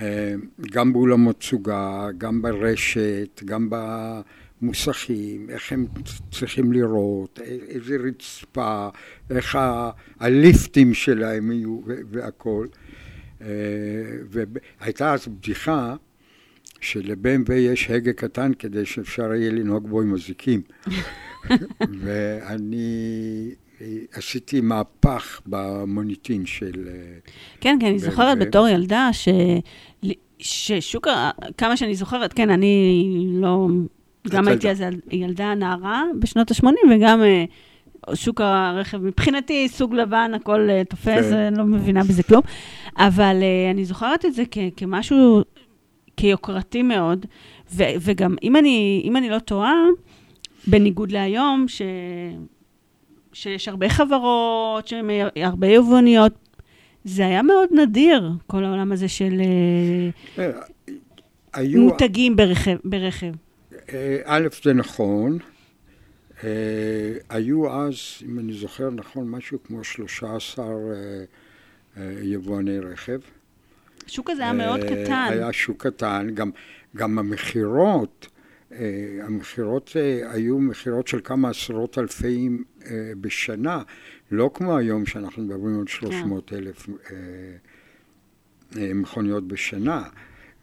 אה, 0.01 0.33
גם 0.71 0.93
באולמות 0.93 1.39
תצוגה, 1.39 2.07
גם 2.17 2.41
ברשת, 2.41 3.41
גם 3.45 3.69
במוסכים, 4.61 5.49
איך 5.49 5.71
הם 5.71 5.85
צריכים 6.31 6.71
לראות, 6.73 7.39
איזה 7.67 7.97
רצפה, 8.07 8.89
איך 9.29 9.55
ה- 9.55 9.89
הליפטים 10.19 10.93
שלהם 10.93 11.51
יהיו 11.51 11.81
ו- 11.85 11.99
והכל. 12.11 12.67
אה, 13.41 13.47
והייתה 14.79 15.13
אז 15.13 15.27
בדיחה 15.27 15.95
של-BMW 16.81 17.53
יש 17.53 17.89
הגה 17.89 18.13
קטן 18.13 18.51
כדי 18.59 18.85
שאפשר 18.85 19.33
יהיה 19.33 19.51
לנהוג 19.51 19.89
בו 19.89 20.01
עם 20.01 20.13
אזיקים. 20.13 20.61
ואני 22.01 23.51
עשיתי 24.13 24.61
מהפך 24.61 25.41
במוניטין 25.45 26.45
של... 26.45 26.87
אה, 26.87 26.93
כן, 27.61 27.77
כן, 27.79 27.85
אני 27.85 27.99
זוכרת 27.99 28.39
בתור 28.39 28.67
ילדה 28.67 29.09
ש... 29.11 29.27
ששוק, 30.39 31.07
כמה 31.57 31.77
שאני 31.77 31.95
זוכרת, 31.95 32.33
כן, 32.33 32.49
אני 32.49 33.03
לא... 33.33 33.67
גם 34.29 34.47
הייתי. 34.47 34.69
אז 34.69 34.83
ילדה 35.11 35.53
נערה 35.55 36.03
בשנות 36.19 36.51
ה-80, 36.51 36.67
וגם 36.91 37.21
אה, 37.21 37.45
שוק 38.15 38.41
הרכב, 38.41 38.97
מבחינתי 38.97 39.67
סוג 39.69 39.93
לבן, 39.93 40.31
הכל 40.35 40.69
אה, 40.69 40.83
תופס, 40.83 41.29
כן. 41.29 41.33
אני 41.33 41.57
לא 41.57 41.63
מבינה 41.63 42.03
בזה 42.03 42.23
כלום. 42.23 42.41
אבל 42.97 43.35
אני 43.71 43.85
זוכרת 43.85 44.25
את 44.25 44.33
זה 44.33 44.43
כ- 44.51 44.57
כמשהו, 44.77 45.41
כיוקרתי 46.17 46.83
מאוד, 46.83 47.25
ו- 47.73 47.83
וגם, 48.01 48.35
אם 48.43 48.55
אני, 48.55 49.01
אם 49.05 49.17
אני 49.17 49.29
לא 49.29 49.39
טועה, 49.39 49.73
בניגוד 50.67 51.11
להיום, 51.11 51.65
ש... 51.67 51.81
שיש 53.33 53.67
הרבה 53.67 53.89
חברות, 53.89 54.87
שהן 54.87 55.09
הרבה 55.35 55.67
יבואניות, 55.67 56.33
זה 57.03 57.25
היה 57.25 57.41
מאוד 57.41 57.69
נדיר, 57.71 58.31
כל 58.47 58.63
העולם 58.63 58.91
הזה 58.91 59.07
של 59.07 59.41
אה, 59.41 60.45
אה, 60.45 60.51
היו, 61.53 61.81
מותגים 61.81 62.35
ברכב. 62.35 62.77
ברכב. 62.83 63.31
אה, 63.93 64.17
א', 64.25 64.47
זה 64.63 64.73
נכון. 64.73 65.37
אה, 66.43 66.49
היו 67.29 67.73
אז, 67.73 67.95
אם 68.25 68.39
אני 68.39 68.53
זוכר 68.53 68.89
נכון, 68.89 69.29
משהו 69.29 69.57
כמו 69.63 69.83
13 69.83 70.65
יבואני 72.23 72.79
רכב. 72.79 73.19
השוק 74.07 74.29
הזה 74.29 74.43
היה 74.43 74.53
מאוד 74.53 74.79
קטן. 74.83 75.27
היה 75.31 75.53
שוק 75.53 75.87
קטן, 75.87 76.27
גם, 76.33 76.51
גם 76.95 77.19
המכירות, 77.19 78.27
המכירות 79.23 79.91
היו 80.23 80.59
מכירות 80.59 81.07
של 81.07 81.19
כמה 81.23 81.49
עשרות 81.49 81.97
אלפים 81.97 82.63
בשנה, 83.21 83.81
לא 84.31 84.51
כמו 84.53 84.77
היום 84.77 85.05
שאנחנו 85.05 85.43
מדברים 85.43 85.79
על 85.79 85.87
300 85.87 86.49
כן. 86.49 86.55
אלף 86.55 86.87
מכוניות 88.75 89.47
בשנה. 89.47 90.03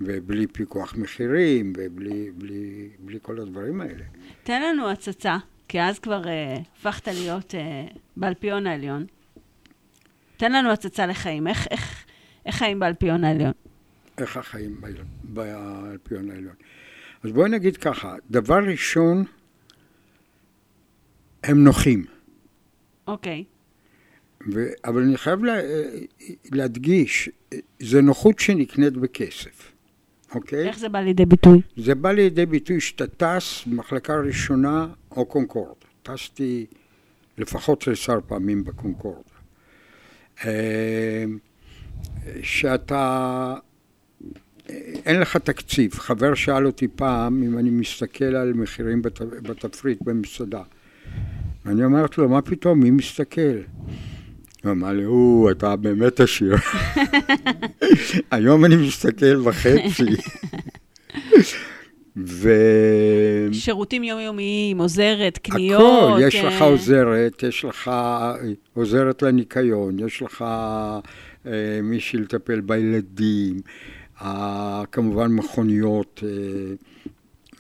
ובלי 0.00 0.46
פיקוח 0.46 0.94
מחירים, 0.96 1.72
ובלי 1.76 2.30
בלי, 2.34 2.88
בלי 2.98 3.18
כל 3.22 3.40
הדברים 3.40 3.80
האלה. 3.80 4.04
תן 4.42 4.62
לנו 4.62 4.90
הצצה, 4.90 5.36
כי 5.68 5.80
אז 5.80 5.98
כבר 5.98 6.22
uh, 6.24 6.28
הפכת 6.76 7.08
להיות 7.08 7.54
uh, 7.54 7.98
באלפיון 8.16 8.66
העליון. 8.66 9.06
תן 10.36 10.52
לנו 10.52 10.72
הצצה 10.72 11.06
לחיים. 11.06 11.46
איך, 11.46 11.66
איך, 11.70 12.04
איך 12.46 12.56
חיים 12.56 12.78
באלפיון 12.78 13.24
העליון? 13.24 13.52
איך 14.18 14.36
החיים 14.36 14.80
באלפיון 15.22 16.30
העליון? 16.30 16.54
אז 17.22 17.32
בואי 17.32 17.50
נגיד 17.50 17.76
ככה, 17.76 18.16
דבר 18.30 18.58
ראשון, 18.70 19.24
הם 21.44 21.64
נוחים. 21.64 22.04
אוקיי. 23.06 23.44
ו... 24.52 24.66
אבל 24.84 25.02
אני 25.02 25.16
חייב 25.16 25.44
לה... 25.44 25.60
להדגיש, 26.52 27.30
זה 27.80 28.02
נוחות 28.02 28.38
שנקנית 28.38 28.92
בכסף. 28.92 29.72
אוקיי? 30.34 30.68
איך 30.68 30.78
זה 30.78 30.88
בא 30.88 30.98
לידי 30.98 31.26
ביטוי? 31.26 31.60
זה 31.76 31.94
בא 31.94 32.12
לידי 32.12 32.46
ביטוי 32.46 32.80
שאתה 32.80 33.06
טס 33.06 33.66
במחלקה 33.66 34.16
ראשונה 34.16 34.86
או 35.10 35.26
קונקורד. 35.26 35.76
טסתי 36.02 36.66
לפחות 37.38 37.88
עשר 37.88 38.18
פעמים 38.26 38.64
בקונקורד. 38.64 39.22
אה, 40.44 41.24
שאתה, 42.42 43.54
אין 45.06 45.20
לך 45.20 45.36
תקציב. 45.36 45.94
חבר 45.94 46.34
שאל 46.34 46.66
אותי 46.66 46.88
פעם 46.88 47.42
אם 47.42 47.58
אני 47.58 47.70
מסתכל 47.70 48.24
על 48.24 48.52
מחירים 48.52 49.02
בת, 49.02 49.20
בתפריט 49.20 49.98
במסעדה. 50.02 50.62
ואני 51.64 51.84
אמרתי 51.84 52.20
לו, 52.20 52.28
מה 52.28 52.42
פתאום, 52.42 52.80
מי 52.80 52.90
מסתכל? 52.90 53.58
הוא 54.64 54.72
אמר 54.72 54.92
לי, 54.92 55.04
או, 55.04 55.48
אתה 55.50 55.76
באמת 55.76 56.20
עשיר. 56.20 56.54
היום 58.30 58.64
אני 58.64 58.76
מסתכל 58.76 59.40
בחצי. 59.40 60.16
ו... 62.16 62.50
שירותים 63.52 64.04
יומיומיים, 64.04 64.78
עוזרת, 64.78 65.38
קניות. 65.38 65.82
הכל, 66.12 66.20
יש 66.22 66.34
לך 66.34 66.62
אה, 66.62 66.66
עוזרת, 66.66 67.42
יש 67.42 67.64
לך 67.64 67.90
עוזרת 68.74 69.22
לניקיון, 69.22 69.98
יש 69.98 70.22
לך 70.22 70.44
אה, 71.46 71.80
מישהי 71.82 72.18
לטפל 72.18 72.60
בילדים, 72.60 73.54
אה, 73.56 73.97
כמובן 74.92 75.32
מכוניות 75.32 76.22
אה, 76.26 76.28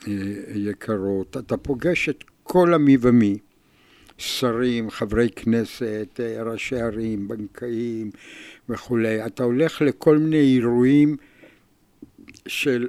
אה, 0.08 0.12
יקרות. 0.54 1.36
אתה 1.36 1.56
פוגש 1.56 2.08
את 2.08 2.24
כל 2.42 2.74
המי 2.74 2.96
ומי. 3.00 3.38
שרים, 4.20 4.90
חברי 4.90 5.30
כנסת, 5.30 6.20
אה, 6.20 6.42
ראשי 6.42 6.80
ערים, 6.80 7.28
בנקאים 7.28 8.10
וכולי. 8.68 9.26
אתה 9.26 9.42
הולך 9.42 9.82
לכל 9.82 10.18
מיני 10.18 10.56
אירועים 10.56 11.16
של 12.46 12.88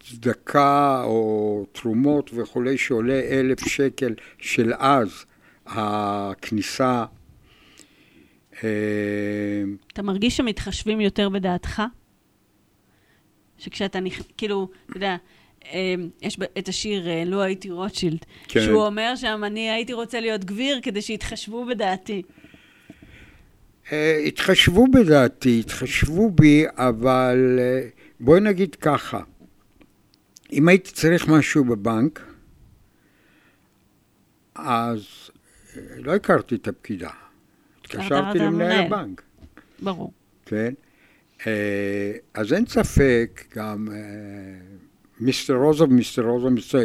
צדקה 0.00 1.02
או 1.04 1.66
תרומות 1.72 2.30
וכולי, 2.34 2.78
שעולה 2.78 3.20
אלף 3.20 3.68
שקל 3.68 4.14
של 4.38 4.72
אז, 4.78 5.24
הכניסה. 5.66 7.04
אתה 8.58 10.02
מרגיש 10.02 10.36
שמתחשבים 10.36 11.00
יותר 11.00 11.28
בדעתך? 11.28 11.82
שכשאתה, 13.60 14.00
נכ... 14.00 14.22
כאילו, 14.36 14.68
אתה 14.86 14.96
יודע, 14.96 15.16
אמ, 15.72 16.08
יש 16.22 16.38
את 16.58 16.68
השיר 16.68 17.08
אה, 17.08 17.24
"לו 17.26 17.42
הייתי 17.42 17.70
רוטשילד", 17.70 18.24
כן. 18.48 18.60
שהוא 18.60 18.86
אומר 18.86 19.16
שם, 19.16 19.42
אני 19.46 19.70
הייתי 19.70 19.92
רוצה 19.92 20.20
להיות 20.20 20.44
גביר 20.44 20.80
כדי 20.82 21.02
שיתחשבו 21.02 21.66
בדעתי. 21.66 22.22
אה, 23.92 24.22
התחשבו 24.26 24.86
בדעתי, 24.86 25.60
התחשבו 25.60 26.30
בי, 26.30 26.64
אבל 26.76 27.58
אה, 27.58 27.88
בואי 28.20 28.40
נגיד 28.40 28.74
ככה, 28.74 29.20
אם 30.52 30.68
הייתי 30.68 30.90
צריך 30.90 31.28
משהו 31.28 31.64
בבנק, 31.64 32.20
אז 34.54 35.30
לא 35.96 36.14
הכרתי 36.14 36.54
את 36.54 36.68
הפקידה. 36.68 37.10
התקשרתי 37.80 38.38
למנהל 38.38 38.86
הבנק. 38.86 39.22
ברור. 39.82 40.12
כן? 40.46 40.74
אז 42.34 42.52
אין 42.52 42.66
ספק, 42.66 43.44
גם 43.56 43.88
מיסטר 45.20 45.54
רוזה 45.54 45.84
ומיסטר 45.84 46.22
רוזה 46.22 46.46
ומיסטר... 46.46 46.78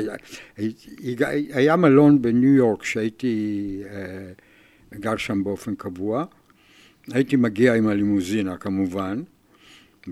היה 1.54 1.76
מלון 1.76 2.22
בניו 2.22 2.56
יורק 2.56 2.84
שהייתי 2.84 3.82
אה, 3.90 5.00
גר 5.00 5.18
שם 5.18 5.44
באופן 5.44 5.76
קבוע. 5.76 6.26
הייתי 7.12 7.36
מגיע 7.36 7.74
עם 7.74 7.88
הלימוזינה 7.88 8.58
כמובן, 8.58 9.24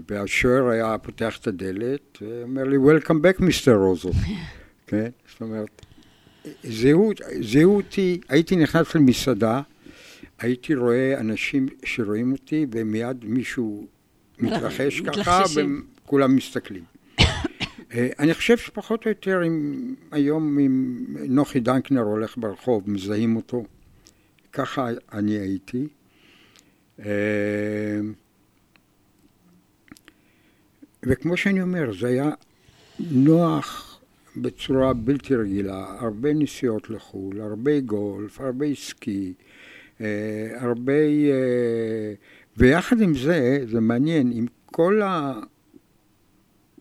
והשוער 0.09 0.67
היה 0.69 0.97
פותח 0.97 1.37
את 1.37 1.47
הדלת 1.47 2.17
ואומר 2.21 2.63
לי 2.63 2.77
Welcome 2.77 3.09
back 3.09 3.45
מיסטר 3.45 3.75
רוזו. 3.75 4.11
כן? 4.87 5.09
זאת 5.31 5.41
אומרת, 5.41 5.85
זיהו 7.41 7.75
אותי, 7.75 8.19
הייתי 8.29 8.55
נכנס 8.55 8.95
למסעדה, 8.95 9.61
הייתי 10.39 10.75
רואה 10.75 11.19
אנשים 11.19 11.67
שרואים 11.83 12.31
אותי 12.31 12.65
ומיד 12.71 13.25
מישהו 13.25 13.87
מתרחש 14.39 15.01
ככה 15.01 15.43
וכולם 15.55 16.35
מסתכלים. 16.35 16.83
אה, 17.93 18.07
אני 18.19 18.33
חושב 18.33 18.57
שפחות 18.57 19.05
או 19.05 19.09
יותר 19.11 19.41
אם 19.47 19.95
היום 20.11 20.59
אם 20.59 21.05
נוחי 21.29 21.59
דנקנר 21.59 22.01
הולך 22.01 22.37
ברחוב, 22.37 22.89
מזהים 22.89 23.35
אותו, 23.35 23.65
ככה 24.51 24.87
אני 25.13 25.31
הייתי. 25.31 25.87
אה, 26.99 27.05
וכמו 31.03 31.37
שאני 31.37 31.61
אומר, 31.61 31.91
זה 31.99 32.07
היה 32.07 32.29
נוח 32.99 33.99
בצורה 34.37 34.93
בלתי 34.93 35.35
רגילה, 35.35 35.95
הרבה 35.99 36.33
נסיעות 36.33 36.89
לחו"ל, 36.89 37.41
הרבה 37.41 37.79
גולף, 37.79 38.41
הרבה 38.41 38.75
סקי, 38.75 39.33
אה, 40.01 40.47
הרבה... 40.59 40.93
ויחד 42.57 43.01
עם 43.01 43.15
זה, 43.15 43.65
זה 43.71 43.79
מעניין, 43.79 44.31
עם 44.31 44.45
כל 44.65 45.01
ה... 45.01 45.33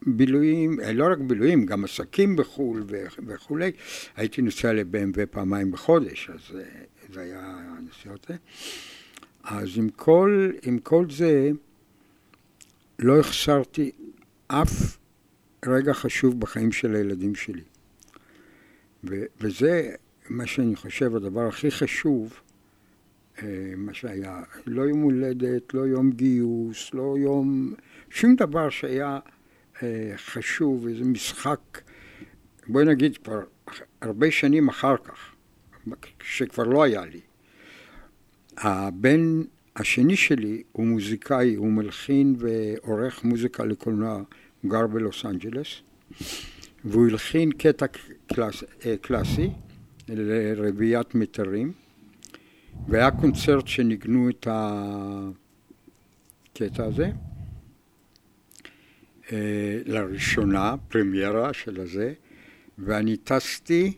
בילויים, 0.06 0.80
אה, 0.80 0.92
לא 0.92 1.06
רק 1.12 1.18
בילויים, 1.18 1.66
גם 1.66 1.84
עסקים 1.84 2.36
בחו"ל 2.36 2.84
וכולי. 3.26 3.72
הייתי 4.16 4.42
נוסע 4.42 4.72
ל-BMW 4.72 5.26
פעמיים 5.30 5.70
בחודש, 5.70 6.30
אז 6.30 6.56
אה, 6.56 6.64
זה 7.12 7.20
היה 7.20 7.60
הנסיעות 7.78 8.30
האלה. 8.30 8.38
אז 9.44 9.68
עם 9.76 9.88
כל, 9.88 10.50
עם 10.62 10.78
כל 10.78 11.06
זה, 11.10 11.50
לא 12.98 13.20
החסרתי 13.20 13.90
אף 14.46 14.98
רגע 15.66 15.92
חשוב 15.92 16.40
בחיים 16.40 16.72
של 16.72 16.94
הילדים 16.94 17.34
שלי. 17.34 17.62
ו- 19.04 19.24
וזה 19.40 19.94
מה 20.30 20.46
שאני 20.46 20.76
חושב, 20.76 21.16
הדבר 21.16 21.46
הכי 21.48 21.70
חשוב, 21.70 22.40
מה 23.76 23.94
שהיה, 23.94 24.42
לא 24.66 24.82
יום 24.82 25.02
הולדת, 25.02 25.74
לא 25.74 25.80
יום 25.80 26.10
גיוס, 26.10 26.94
לא 26.94 27.14
יום, 27.18 27.74
שום 28.10 28.36
דבר 28.36 28.70
שהיה 28.70 29.18
אה, 29.82 30.12
חשוב, 30.16 30.86
איזה 30.86 31.04
משחק, 31.04 31.80
בואי 32.68 32.84
נגיד 32.84 33.18
כבר 33.18 33.40
הרבה 34.00 34.30
שנים 34.30 34.68
אחר 34.68 34.96
כך, 34.96 35.34
שכבר 36.22 36.64
לא 36.64 36.82
היה 36.82 37.04
לי. 37.04 37.20
הבן 38.56 39.42
השני 39.76 40.16
שלי 40.16 40.62
הוא 40.72 40.86
מוזיקאי, 40.86 41.54
הוא 41.54 41.72
מלחין 41.72 42.36
ועורך 42.38 43.24
מוזיקה 43.24 43.64
לקולנוע, 43.64 44.22
הוא 44.62 44.70
גר 44.70 44.86
בלוס 44.86 45.24
אנג'לס, 45.24 45.68
והוא 46.84 47.08
הלחין 47.08 47.52
קטע 47.52 47.86
קלאס, 48.26 48.64
אה, 48.86 48.96
קלאסי 48.96 49.50
לרביעיית 50.08 51.14
מיתרים, 51.14 51.72
והיה 52.88 53.10
קונצרט 53.10 53.66
שניגנו 53.66 54.30
את 54.30 54.46
הקטע 56.50 56.84
הזה. 56.84 57.10
אה, 59.32 59.78
לראשונה, 59.86 60.74
פרמיירה 60.88 61.52
של 61.52 61.80
הזה, 61.80 62.12
ואני 62.78 63.16
טסתי, 63.16 63.92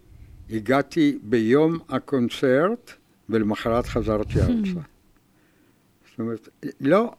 הגעתי 0.51 1.19
ביום 1.23 1.79
הקונצרט, 1.89 2.93
ולמחרת 3.29 3.87
חזרתי 3.87 4.41
ארצה. 4.41 4.81
זאת 6.11 6.19
אומרת, 6.19 6.49
לא, 6.81 7.15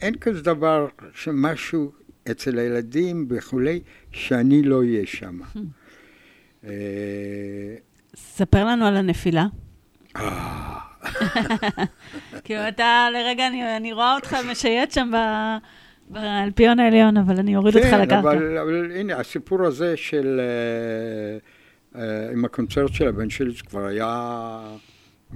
אין 0.00 0.14
כזה 0.14 0.42
דבר 0.42 0.86
שמשהו 1.14 1.92
אצל 2.30 2.58
הילדים 2.58 3.26
וכולי, 3.30 3.80
שאני 4.12 4.62
לא 4.62 4.78
אהיה 4.78 5.06
שם. 5.06 5.40
אה, 6.64 6.70
ספר 8.16 8.64
לנו 8.64 8.86
על 8.86 8.96
הנפילה. 8.96 9.46
אה, 10.16 10.78
כאילו, 12.44 12.68
אתה, 12.68 13.08
לרגע, 13.12 13.46
אני, 13.46 13.76
אני 13.76 13.92
רואה 13.92 14.14
אותך 14.14 14.36
משייט 14.50 14.90
שם 14.90 15.10
ב... 15.12 15.16
באלפיון 16.08 16.78
העליון, 16.78 17.16
אבל 17.16 17.38
אני 17.38 17.56
אוריד 17.56 17.76
אותך 17.76 17.86
כן, 17.86 18.00
לקרקע. 18.00 18.20
אבל, 18.20 18.58
אבל 18.58 18.92
הנה, 18.92 19.16
הסיפור 19.16 19.66
הזה 19.66 19.96
של... 19.96 20.40
אה, 20.40 21.38
אה, 22.00 22.32
עם 22.32 22.44
הקונצרט 22.44 22.92
של 22.92 23.08
הבן 23.08 23.30
שלי, 23.30 23.54
כבר 23.54 23.84
היה 23.84 24.60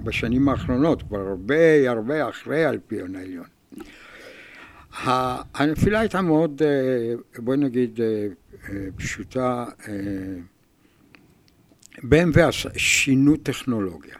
בשנים 0.03 0.49
האחרונות, 0.49 1.03
כבר 1.03 1.19
הרבה 1.19 1.89
הרבה 1.89 2.29
אחרי 2.29 2.65
האלפיון 2.65 3.15
העליון. 3.15 3.45
הנפילה 5.53 5.99
הייתה 5.99 6.21
מאוד, 6.21 6.61
בואי 7.37 7.57
נגיד, 7.57 7.99
פשוטה. 8.95 9.65
BMW 11.97 12.39
שינו 12.77 13.37
טכנולוגיה. 13.37 14.15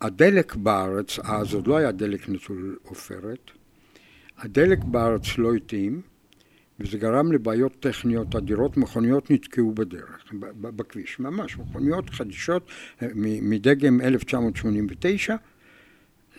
והדלק 0.00 0.54
בארץ, 0.54 1.18
אז 1.18 1.54
עוד 1.54 1.66
לא 1.66 1.76
היה 1.76 1.92
דלק 1.92 2.28
נטול 2.28 2.78
עופרת, 2.82 3.50
הדלק 4.38 4.84
בארץ 4.84 5.38
לא 5.38 5.54
התאים, 5.54 6.02
וזה 6.80 6.98
גרם 6.98 7.32
לבעיות 7.32 7.80
טכניות 7.80 8.36
אדירות, 8.36 8.76
מכוניות 8.76 9.30
נתקעו 9.30 9.72
בדרך, 9.72 10.24
בכביש, 10.60 11.18
ממש, 11.18 11.58
מכוניות 11.58 12.10
חדישות 12.10 12.70
אה, 13.02 13.08
מדגם 13.14 14.00
1989, 14.00 15.36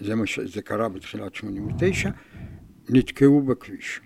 זה, 0.02 0.16
מה. 0.16 0.24
זה 0.46 0.62
קרה 0.62 0.90
בתחילת 0.90 1.36
89, 1.36 2.10
נתקעו 2.90 3.42
בכביש. 3.42 4.02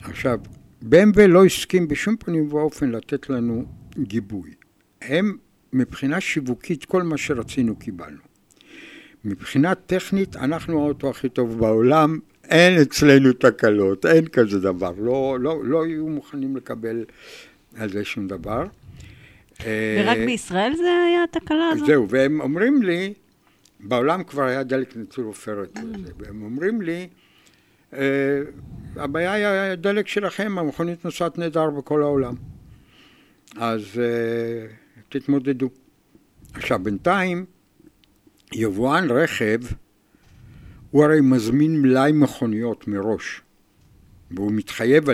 עכשיו, 0.00 0.40
BMW 0.82 1.26
לא 1.28 1.44
הסכים 1.44 1.88
בשום 1.88 2.16
פנים 2.16 2.52
ואופן 2.52 2.90
לתת 2.90 3.30
לנו 3.30 3.64
גיבוי. 3.98 4.54
הם, 5.02 5.36
מבחינה 5.74 6.20
שיווקית, 6.20 6.84
כל 6.84 7.02
מה 7.02 7.18
שרצינו 7.18 7.76
קיבלנו. 7.76 8.18
מבחינה 9.24 9.74
טכנית, 9.74 10.36
אנחנו 10.36 10.82
האוטו 10.82 11.10
הכי 11.10 11.28
טוב 11.28 11.58
בעולם, 11.58 12.18
אין 12.44 12.80
אצלנו 12.80 13.32
תקלות, 13.32 14.06
אין 14.06 14.26
כזה 14.26 14.60
דבר. 14.60 14.92
לא, 14.98 15.36
לא, 15.40 15.64
לא 15.64 15.86
יהיו 15.86 16.06
מוכנים 16.06 16.56
לקבל 16.56 17.04
על 17.76 17.90
זה 17.90 18.04
שום 18.04 18.28
דבר. 18.28 18.64
ורק 19.60 20.16
אה, 20.16 20.26
בישראל 20.26 20.72
זה 20.76 21.04
היה 21.06 21.24
התקלה 21.24 21.68
הזאת? 21.68 21.86
זהו, 21.86 22.08
והם 22.08 22.40
אומרים 22.40 22.82
לי, 22.82 23.14
בעולם 23.80 24.24
כבר 24.24 24.42
היה 24.42 24.62
דלק 24.62 24.96
ניצול 24.96 25.24
עופרת, 25.24 25.78
וזה, 25.78 26.12
והם 26.18 26.42
אומרים 26.42 26.82
לי, 26.82 27.08
אה, 27.92 28.40
הבעיה 28.96 29.32
היא 29.32 29.72
הדלק 29.72 30.08
שלכם, 30.08 30.58
המכונית 30.58 31.04
נוסעת 31.04 31.38
נהדר 31.38 31.70
בכל 31.70 32.02
העולם. 32.02 32.34
אז 33.56 33.82
אה, 33.98 34.66
תתמודדו. 35.18 35.70
עכשיו, 36.54 36.78
בינתיים, 36.82 37.44
יבואן 38.52 39.10
רכב, 39.10 39.60
הוא 40.90 41.04
הרי 41.04 41.20
מזמין 41.20 41.82
מלאי 41.82 42.12
מכוניות 42.12 42.88
מראש, 42.88 43.42
והוא 44.30 44.52
מתחייב 44.52 45.04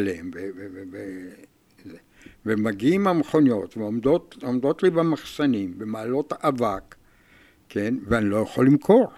זה. 1.84 1.98
ומגיעים 2.46 3.06
המכוניות, 3.06 3.76
ועומדות 3.76 4.36
עומדות 4.42 4.82
לי 4.82 4.90
במחסנים, 4.90 5.78
במעלות 5.78 6.32
אבק, 6.32 6.94
כן, 7.68 7.94
ואני 8.06 8.30
לא 8.30 8.36
יכול 8.36 8.66
למכור. 8.66 9.12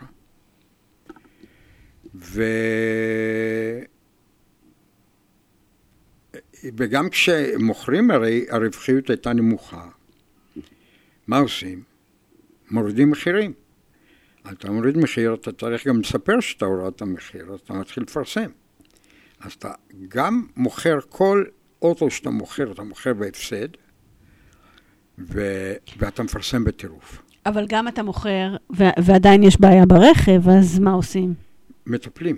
ו... 2.15 2.43
וגם 6.77 7.09
כשמוכרים 7.09 8.11
הרי 8.11 8.47
הרווחיות 8.51 9.11
הייתה 9.11 9.33
נמוכה. 9.33 9.89
מה 11.27 11.39
עושים? 11.39 11.83
מורידים 12.71 13.11
מחירים. 13.11 13.53
אתה 14.53 14.71
מוריד 14.71 14.99
מחיר, 14.99 15.35
אתה 15.35 15.53
צריך 15.53 15.87
גם 15.87 16.01
לספר 16.01 16.41
שאתה 16.41 16.65
הורדת 16.65 17.03
מחיר, 17.03 17.57
אתה 17.65 17.73
מתחיל 17.75 18.03
לפרסם. 18.03 18.51
אז 19.41 19.53
אתה 19.53 19.73
גם 20.09 20.47
מוכר 20.57 20.99
כל 21.09 21.45
אוטו 21.83 22.11
שאתה 22.11 22.31
מוכר, 22.31 22.73
אתה 22.73 22.83
מוכר 22.83 23.15
בהפסד, 23.15 23.69
ו... 25.19 25.41
ואתה 25.99 26.23
מפרסם 26.23 26.65
בטירוף. 26.65 27.23
אבל 27.47 27.67
גם 27.69 27.89
אתה 27.89 28.03
מוכר, 28.03 28.57
ו- 28.77 28.85
ועדיין 29.05 29.43
יש 29.43 29.61
בעיה 29.61 29.87
ברכב, 29.87 30.49
אז 30.49 30.79
מה 30.79 30.93
עושים? 30.93 31.35
מטפלים, 31.87 32.37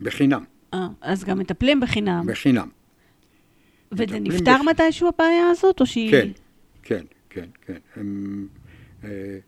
בחינם, 0.00 0.44
אה, 0.74 0.86
אז 1.00 1.24
גם 1.24 1.38
מטפלים 1.38 1.80
בחינם. 1.80 2.24
בחינם. 2.26 2.68
וזה 3.92 4.18
נפתר 4.20 4.54
בח- 4.54 4.68
מתישהו 4.70 5.08
הבעיה 5.08 5.48
הזאת, 5.50 5.80
או 5.80 5.86
שהיא... 5.86 6.10
כן, 6.10 6.28
כן, 6.82 7.04
כן, 7.30 7.48
כן. 7.66 7.78
הם, 7.96 8.48
אה, 9.04 9.38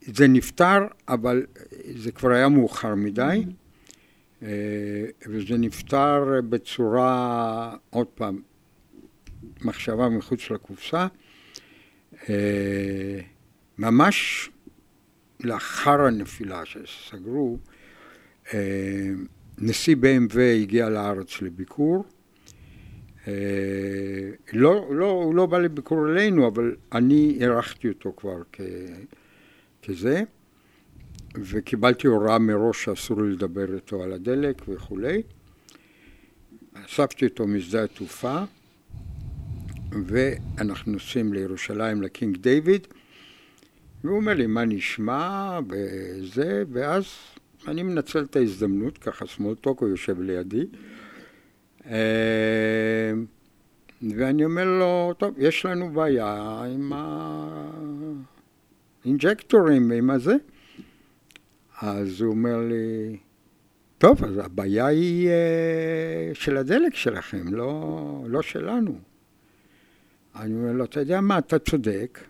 זה 0.00 0.28
נפתר, 0.28 0.78
אבל 1.08 1.46
זה 1.94 2.12
כבר 2.12 2.30
היה 2.30 2.48
מאוחר 2.48 2.94
מדי, 2.94 3.44
אה, 4.42 4.48
וזה 5.28 5.56
נפתר 5.58 6.24
בצורה, 6.48 7.76
עוד 7.90 8.06
פעם, 8.06 8.42
מחשבה 9.62 10.08
מחוץ 10.08 10.50
לקופסה. 10.50 11.06
אה, 12.28 13.20
ממש 13.78 14.50
לאחר 15.40 16.00
הנפילה 16.00 16.62
שסגרו, 16.64 17.58
נשיא 19.58 19.96
BMW 19.96 20.38
הגיע 20.62 20.88
לארץ 20.88 21.42
לביקור. 21.42 22.04
אה, 23.30 24.30
לא, 24.52 24.88
לא, 24.90 25.10
הוא 25.10 25.34
לא 25.34 25.46
בא 25.46 25.58
לביקור 25.58 26.08
אלינו, 26.08 26.48
אבל 26.48 26.76
אני 26.92 27.36
אירחתי 27.40 27.88
אותו 27.88 28.12
כבר 28.16 28.42
כזה, 29.82 30.22
וקיבלתי 31.34 32.06
הוראה 32.06 32.38
מראש 32.38 32.84
שאסור 32.84 33.22
לי 33.22 33.32
לדבר 33.32 33.74
איתו 33.74 34.02
על 34.02 34.12
הדלק 34.12 34.62
וכולי. 34.68 35.22
אספתי 36.74 37.24
אותו 37.24 37.46
משדה 37.46 37.84
התעופה, 37.84 38.42
ואנחנו 40.06 40.92
נוסעים 40.92 41.32
לירושלים, 41.32 42.02
לקינג 42.02 42.36
דיוויד, 42.36 42.86
והוא 44.04 44.16
אומר 44.16 44.34
לי, 44.34 44.46
מה 44.46 44.64
נשמע, 44.64 45.58
וזה, 45.68 46.62
ואז 46.72 47.04
אני 47.68 47.82
מנצל 47.82 48.24
את 48.24 48.36
ההזדמנות, 48.36 48.98
ככה 48.98 49.26
סמולטוק, 49.26 49.80
הוא 49.80 49.88
יושב 49.88 50.20
לידי, 50.20 50.66
ואני 54.02 54.44
אומר 54.44 54.64
לו, 54.64 55.14
טוב, 55.18 55.34
יש 55.38 55.66
לנו 55.66 55.90
בעיה 55.90 56.62
עם 56.74 56.92
האינג'קטורים, 59.04 59.90
עם 59.90 60.10
הזה. 60.10 60.34
אז 61.80 62.20
הוא 62.20 62.30
אומר 62.30 62.58
לי, 62.58 63.16
טוב, 63.98 64.24
אז 64.24 64.38
הבעיה 64.38 64.86
היא 64.86 65.28
אה, 65.28 66.30
של 66.34 66.56
הדלק 66.56 66.94
שלכם, 66.94 67.54
לא, 67.54 68.24
לא 68.26 68.42
שלנו. 68.42 68.98
אני 70.36 70.54
אומר 70.54 70.72
לו, 70.72 70.84
אתה 70.84 71.00
יודע 71.00 71.20
מה, 71.20 71.38
אתה 71.38 71.58
צודק. 71.58 72.20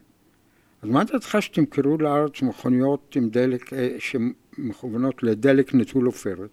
אז 0.83 0.89
מה 0.89 1.05
דעתך 1.05 1.37
שתמכרו 1.41 1.99
לארץ 1.99 2.43
מכוניות 2.43 3.17
עם 3.17 3.29
דלק, 3.29 3.73
אה, 3.73 3.97
שמכוונות 3.99 5.23
לדלק 5.23 5.75
נטול 5.75 6.07
עופרת? 6.07 6.51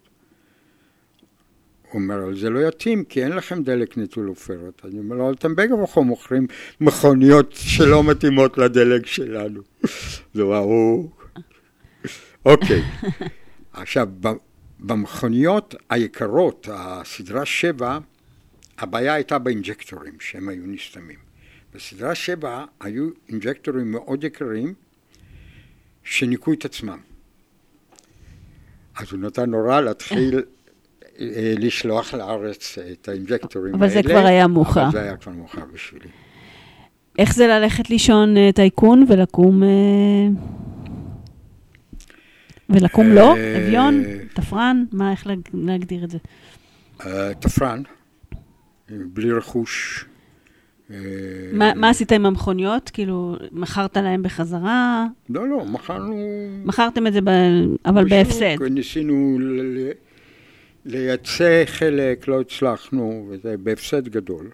אומר, 1.94 2.36
זה 2.36 2.50
לא 2.50 2.68
יתאים, 2.68 3.04
כי 3.04 3.24
אין 3.24 3.32
לכם 3.32 3.62
דלק 3.62 3.98
נטול 3.98 4.28
עופרת. 4.28 4.82
אני 4.84 4.98
אומר 4.98 5.16
לו, 5.16 5.32
אתם 5.32 5.54
פה 5.86 6.00
מוכרים 6.00 6.46
מכוניות 6.80 7.52
שלא 7.52 8.04
מתאימות 8.04 8.58
לדלק 8.58 9.06
שלנו. 9.06 9.60
זה 10.34 10.44
ברור. 10.44 11.10
אוקיי. 12.46 12.82
עכשיו, 13.72 14.08
במכוניות 14.80 15.74
היקרות, 15.90 16.68
הסדרה 16.72 17.46
7, 17.46 17.98
הבעיה 18.78 19.14
הייתה 19.14 19.38
באינג'קטורים, 19.38 20.20
שהם 20.20 20.48
היו 20.48 20.62
נסתמים. 20.66 21.18
בסדרה 21.74 22.14
7 22.14 22.64
היו 22.80 23.08
אינג'קטורים 23.28 23.92
מאוד 23.92 24.24
יקרים, 24.24 24.74
שניקו 26.04 26.52
את 26.52 26.64
עצמם. 26.64 26.98
אז 28.96 29.12
הוא 29.12 29.20
נתן 29.20 29.54
הוראה 29.54 29.80
להתחיל 29.80 30.42
לשלוח 31.58 32.14
לארץ 32.14 32.78
את 32.92 33.08
האינג'קטורים 33.08 33.74
אבל 33.74 33.82
האלה. 33.82 33.94
זה 33.94 34.02
כבר 34.02 34.26
היה 34.26 34.46
מאוחר. 34.46 34.82
אבל 34.82 34.92
זה 34.92 35.02
היה 35.02 35.16
כבר 35.16 35.32
מאוחר 35.32 35.62
בשבילי. 35.74 36.08
איך 37.18 37.34
זה 37.34 37.46
ללכת 37.46 37.90
לישון 37.90 38.36
אה, 38.36 38.50
טייקון 38.54 39.04
ולקום... 39.08 39.62
אה, 39.62 39.68
ולקום 42.70 43.06
לא? 43.06 43.36
אה, 43.36 43.56
אביון? 43.66 44.02
תפרן? 44.34 44.84
מה, 44.92 45.10
איך 45.10 45.26
להג- 45.26 45.48
להגדיר 45.54 46.04
את 46.04 46.10
זה? 46.10 46.18
תפרן, 47.40 47.82
בלי 48.90 49.32
רכוש. 49.32 50.04
מה 51.52 51.90
עשית 51.90 52.12
עם 52.12 52.26
המכוניות? 52.26 52.90
כאילו, 52.90 53.36
מכרת 53.52 53.96
להם 53.96 54.22
בחזרה? 54.22 55.06
לא, 55.30 55.48
לא, 55.48 55.64
מכרנו... 55.64 56.14
מכרתם 56.64 57.06
את 57.06 57.12
זה. 57.12 57.20
אבל 57.86 58.08
בהפסד. 58.08 58.62
ניסינו 58.70 59.38
לייצא 60.88 61.62
חלק 61.66 62.28
לא 62.28 62.40
הצלחנו, 62.40 63.28
וזה 63.30 63.56
בהפסד 63.56 64.08
גדול. 64.08 64.50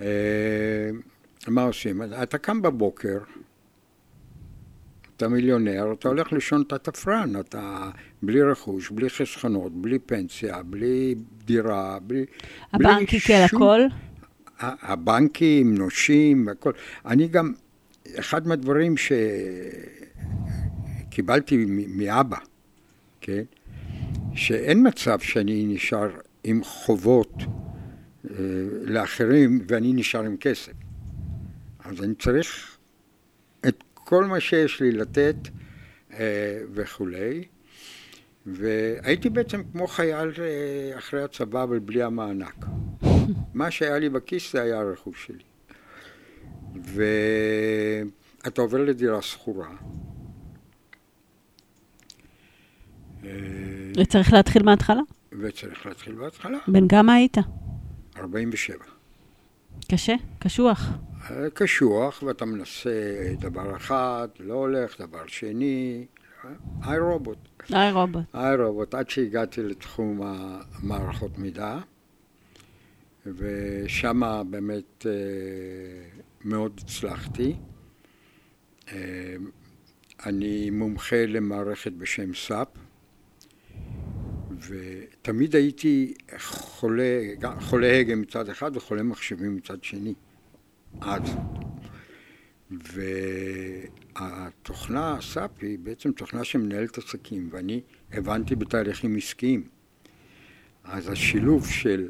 אה, 0.00 0.06
מה 1.48 1.62
עושים? 1.62 2.02
אתה 2.22 2.38
קם 2.38 2.62
בבוקר, 2.62 3.18
אתה 5.16 5.28
מיליונר, 5.28 5.92
אתה 5.92 6.08
הולך 6.08 6.32
לישון 6.32 6.62
אתה 6.62 6.78
תפרן, 6.78 7.40
אתה 7.40 7.90
בלי 8.22 8.42
רכוש, 8.42 8.90
בלי 8.90 9.10
חסכונות, 9.10 9.72
בלי 9.72 9.98
פנסיה, 9.98 10.62
בלי 10.62 11.14
דירה, 11.44 11.98
בלי... 12.02 12.24
הבנק 12.72 13.12
יקל 13.12 13.44
הכל? 13.54 13.80
הבנקים, 14.60 15.74
נושים, 15.74 16.48
הכל. 16.48 16.72
אני 17.06 17.28
גם, 17.28 17.52
אחד 18.18 18.48
מהדברים 18.48 18.94
שקיבלתי 21.08 21.64
מאבא, 21.88 22.38
כן? 23.20 23.42
שאין 24.36 24.86
מצב 24.88 25.18
שאני 25.20 25.64
נשאר 25.66 26.10
עם 26.44 26.64
חובות 26.64 27.32
אה, 28.30 28.34
לאחרים 28.82 29.64
ואני 29.68 29.92
נשאר 29.92 30.22
עם 30.22 30.36
כסף. 30.36 30.72
אז 31.84 32.02
אני 32.02 32.14
צריך 32.14 32.76
את 33.68 33.82
כל 33.94 34.24
מה 34.24 34.40
שיש 34.40 34.80
לי 34.80 34.92
לתת 34.92 35.36
אה, 36.12 36.60
וכולי. 36.72 37.44
והייתי 38.46 39.30
בעצם 39.30 39.62
כמו 39.72 39.86
חייל 39.86 40.32
אה, 40.38 40.98
אחרי 40.98 41.22
הצבא, 41.22 41.62
אבל 41.62 41.78
בלי 41.78 42.02
המענק. 42.02 42.66
מה 43.54 43.70
שהיה 43.70 43.98
לי 43.98 44.08
בכיס 44.08 44.52
זה 44.52 44.62
היה 44.62 44.80
הרכוש 44.80 45.26
שלי. 45.26 45.44
ואתה 48.44 48.62
עובר 48.62 48.84
לדירה 48.84 49.22
שכורה. 49.22 49.68
וצריך 53.96 54.32
להתחיל 54.32 54.62
מההתחלה? 54.62 55.00
וצריך 55.40 55.86
להתחיל 55.86 56.14
מההתחלה. 56.14 56.58
בן 56.68 56.88
כמה 56.88 57.14
היית? 57.14 57.36
47. 58.16 58.76
קשה? 59.90 60.14
קשוח? 60.38 60.88
קשוח, 61.54 62.22
ואתה 62.22 62.44
מנסה 62.44 62.90
דבר 63.40 63.76
אחד, 63.76 64.28
לא 64.40 64.54
הולך, 64.54 65.00
דבר 65.00 65.26
שני, 65.26 66.06
איי 66.84 66.98
רובוט. 66.98 67.38
איי 67.72 67.92
רובוט. 67.92 68.24
איי 68.34 68.56
רובוט, 68.56 68.94
עד 68.94 69.10
שהגעתי 69.10 69.62
לתחום 69.62 70.20
המערכות 70.22 71.38
מידע, 71.38 71.78
ושם 73.26 74.22
באמת 74.50 75.06
אה, 75.06 75.12
מאוד 76.44 76.80
הצלחתי. 76.84 77.56
אה, 78.92 79.36
אני 80.26 80.70
מומחה 80.70 81.26
למערכת 81.26 81.92
בשם 81.92 82.34
SAP, 82.34 82.68
ותמיד 84.60 85.56
הייתי 85.56 86.14
חולה, 86.38 87.22
חולה 87.60 87.98
הגה 87.98 88.16
מצד 88.16 88.48
אחד 88.48 88.76
וחולה 88.76 89.02
מחשבים 89.02 89.56
מצד 89.56 89.84
שני, 89.84 90.14
אז. 91.00 91.22
והתוכנה, 94.16 95.18
SAP, 95.20 95.50
היא 95.60 95.78
בעצם 95.78 96.12
תוכנה 96.12 96.44
שמנהלת 96.44 96.98
עסקים, 96.98 97.48
ואני 97.52 97.80
הבנתי 98.12 98.54
בתהליכים 98.54 99.16
עסקיים. 99.16 99.68
אז 100.84 101.08
השילוב 101.08 101.66
של 101.66 102.08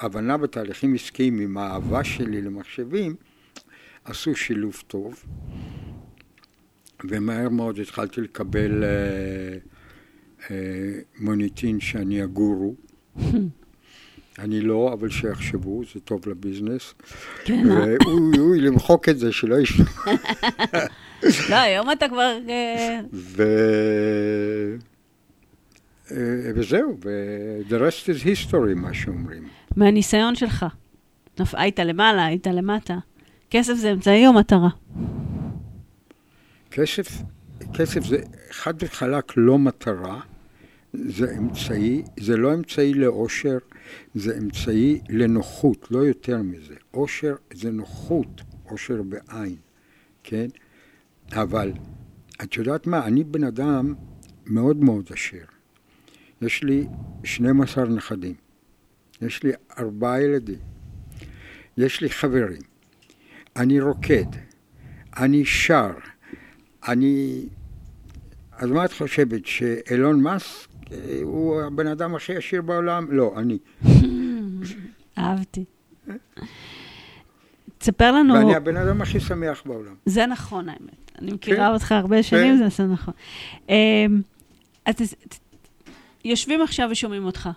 הבנה 0.00 0.36
בתהליכים 0.36 0.94
עסקיים 0.94 1.38
עם 1.38 1.58
האהבה 1.58 2.04
שלי 2.04 2.42
למחשבים, 2.42 3.16
עשו 4.04 4.36
שילוב 4.36 4.82
טוב, 4.86 5.24
ומהר 7.04 7.48
מאוד 7.48 7.78
התחלתי 7.78 8.20
לקבל 8.20 8.82
uh, 8.82 9.65
מוניטין 11.20 11.80
שאני 11.80 12.22
הגורו. 12.22 12.74
אני 14.38 14.60
לא, 14.60 14.90
אבל 14.92 15.10
שיחשבו, 15.10 15.82
זה 15.94 16.00
טוב 16.00 16.28
לביזנס. 16.28 16.94
כן, 17.44 17.70
אה? 17.70 17.76
ואוי, 17.76 18.38
אוי, 18.38 18.60
למחוק 18.60 19.08
את 19.08 19.18
זה, 19.18 19.32
שלא 19.32 19.60
ישמעו. 19.60 19.88
לא, 21.50 21.54
היום 21.56 21.92
אתה 21.92 22.08
כבר... 22.08 22.38
ו... 23.12 23.42
וזהו, 26.54 26.96
ו- 27.04 27.60
the 27.68 27.72
rest 27.72 28.06
is 28.06 28.24
history, 28.24 28.74
מה 28.74 28.94
שאומרים. 28.94 29.48
מהניסיון 29.76 30.34
שלך, 30.34 30.66
היית 31.52 31.78
למעלה, 31.78 32.26
היית 32.26 32.46
למטה. 32.46 32.98
כסף 33.50 33.74
זה 33.74 33.92
אמצעי 33.92 34.26
או 34.26 34.32
מטרה? 34.32 34.68
כסף, 36.70 37.22
כסף 37.74 38.04
זה 38.04 38.18
חד 38.50 38.74
וחלק 38.82 39.32
לא 39.36 39.58
מטרה, 39.58 40.20
זה 40.92 41.36
אמצעי, 41.38 42.02
זה 42.20 42.36
לא 42.36 42.54
אמצעי 42.54 42.94
לאושר, 42.94 43.58
זה 44.14 44.38
אמצעי 44.38 45.00
לנוחות, 45.08 45.90
לא 45.90 45.98
יותר 45.98 46.42
מזה. 46.42 46.74
אושר 46.94 47.34
זה 47.52 47.70
נוחות, 47.70 48.42
אושר 48.70 49.02
בעין, 49.02 49.56
כן? 50.22 50.46
אבל 51.32 51.72
את 52.42 52.56
יודעת 52.56 52.86
מה, 52.86 53.06
אני 53.06 53.24
בן 53.24 53.44
אדם 53.44 53.94
מאוד 54.46 54.76
מאוד 54.76 55.08
עשיר. 55.12 55.46
יש 56.42 56.62
לי 56.62 56.86
12 57.24 57.84
נכדים, 57.84 58.34
יש 59.22 59.42
לי 59.42 59.52
ארבעה 59.78 60.22
ילדים, 60.22 60.58
יש 61.76 62.00
לי 62.00 62.10
חברים, 62.10 62.62
אני 63.56 63.80
רוקד, 63.80 64.26
אני 65.16 65.44
שר, 65.44 65.92
אני... 66.88 67.42
אז 68.52 68.70
מה 68.70 68.84
את 68.84 68.92
חושבת, 68.92 69.46
שאילון 69.46 70.22
מאסק 70.22 70.68
הוא 71.22 71.62
הבן 71.62 71.86
אדם 71.86 72.14
הכי 72.14 72.36
עשיר 72.36 72.62
בעולם? 72.62 73.06
לא, 73.10 73.34
אני. 73.36 73.58
אהבתי. 75.18 75.64
תספר 77.78 78.12
לנו... 78.12 78.34
ואני 78.34 78.54
הבן 78.54 78.76
אדם 78.76 79.02
הכי 79.02 79.20
שמח 79.20 79.62
בעולם. 79.66 79.94
זה 80.06 80.26
נכון, 80.26 80.68
האמת. 80.68 81.10
אני 81.22 81.32
מכירה 81.32 81.66
כן? 81.66 81.72
אותך 81.72 81.92
הרבה 81.92 82.22
שנים, 82.22 82.58
כן. 82.58 82.68
זה 82.70 82.84
נכון. 82.84 83.14
אמ, 83.68 83.74
אז 84.86 85.14
יושבים 86.24 86.62
עכשיו 86.62 86.88
ושומעים 86.92 87.24
אותך. 87.24 87.48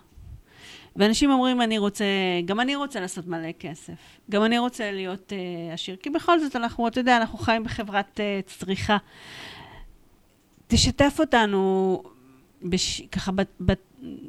ואנשים 0.96 1.30
אומרים, 1.30 1.62
אני 1.62 1.78
רוצה, 1.78 2.04
גם 2.44 2.60
אני 2.60 2.76
רוצה 2.76 3.00
לעשות 3.00 3.26
מלא 3.26 3.52
כסף. 3.58 3.92
גם 4.30 4.44
אני 4.44 4.58
רוצה 4.58 4.92
להיות 4.92 5.32
uh, 5.32 5.74
עשיר. 5.74 5.96
כי 5.96 6.10
בכל 6.10 6.40
זאת, 6.40 6.56
אנחנו, 6.56 6.88
אתה 6.88 7.00
יודע, 7.00 7.16
אנחנו 7.16 7.38
חיים 7.38 7.64
בחברת 7.64 8.20
uh, 8.20 8.46
צריכה. 8.46 8.96
תשתף 10.66 11.16
אותנו, 11.20 12.02
בש, 12.62 13.00
ככה, 13.00 13.32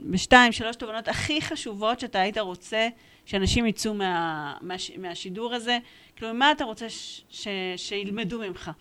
בשתיים, 0.03 0.51
שלוש 0.51 0.75
תובנות 0.75 1.07
הכי 1.07 1.41
חשובות 1.41 1.99
שאתה 1.99 2.19
היית 2.19 2.37
רוצה 2.37 2.87
שאנשים 3.25 3.65
יצאו 3.65 3.93
מה, 3.93 4.53
מה, 4.61 4.75
מהשידור 4.97 5.53
הזה. 5.53 5.77
כאילו, 6.15 6.33
מה 6.33 6.51
אתה 6.51 6.63
רוצה 6.63 6.89
ש, 6.89 7.21
ש, 7.29 7.47
שילמדו 7.77 8.39
ממך? 8.39 8.71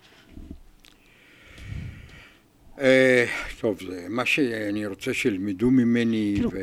אה, 2.81 3.25
טוב, 3.61 3.79
זה 3.81 4.07
מה 4.09 4.27
שאני 4.27 4.87
רוצה 4.87 5.15
שילמדו 5.15 5.71
ממני 5.71 6.33
כאילו, 6.35 6.51
ו... 6.53 6.59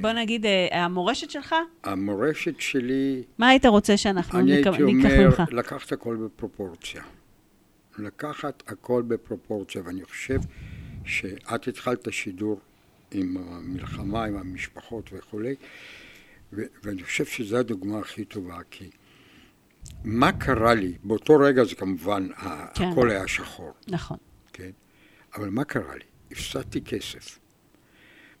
בוא 0.00 0.12
נגיד, 0.12 0.46
אה, 0.46 0.84
המורשת 0.84 1.30
שלך? 1.30 1.54
המורשת 1.84 2.60
שלי... 2.60 3.22
מה 3.38 3.48
היית 3.48 3.66
רוצה 3.66 3.96
שאנחנו 3.96 4.40
ניקח 4.40 4.70
ממך? 4.70 4.80
אני 4.80 5.14
הייתי 5.14 5.24
אומר, 5.24 5.44
לקחת 5.50 5.92
הכל 5.92 6.16
בפרופורציה. 6.16 7.02
לקחת 7.98 8.62
הכל 8.66 9.02
בפרופורציה, 9.02 9.82
ואני 9.84 10.04
חושב 10.04 10.40
שאת 11.04 11.68
התחלת 11.68 12.12
שידור 12.12 12.60
עם 13.14 13.36
המלחמה, 13.36 14.24
עם 14.24 14.36
המשפחות 14.36 15.10
וכולי, 15.12 15.54
ו- 16.52 16.62
ואני 16.82 17.02
חושב 17.02 17.24
שזו 17.24 17.56
הדוגמה 17.56 17.98
הכי 17.98 18.24
טובה, 18.24 18.56
כי 18.70 18.90
מה 20.04 20.32
קרה 20.32 20.74
לי, 20.74 20.92
באותו 21.04 21.38
רגע 21.38 21.64
זה 21.64 21.74
כמובן, 21.74 22.28
כן. 22.74 22.84
הכל 22.84 23.10
היה 23.10 23.28
שחור. 23.28 23.72
נכון. 23.88 24.16
אבל 25.36 25.48
מה 25.48 25.64
קרה 25.64 25.94
לי? 25.94 26.04
הפסדתי 26.32 26.80
כסף. 26.80 27.38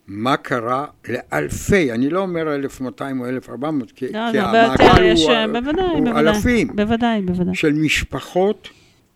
מה 0.06 0.36
קרה 0.36 0.86
לאלפי, 1.08 1.92
אני 1.92 2.10
לא 2.10 2.20
אומר 2.20 2.54
1,200 2.54 3.20
או 3.20 3.28
1,400, 3.28 3.92
כי, 3.92 4.08
לא, 4.08 4.20
כי 4.32 4.38
המעגל 4.38 4.84
הוא, 4.84 5.00
יש, 5.00 5.22
הוא, 5.22 5.32
בוודאי, 5.52 5.84
הוא 5.84 6.00
בוודאי, 6.00 6.20
אלפים 6.20 6.76
בוודאי, 6.76 7.22
בוודאי. 7.22 7.54
של 7.54 7.72
משפחות 7.72 8.68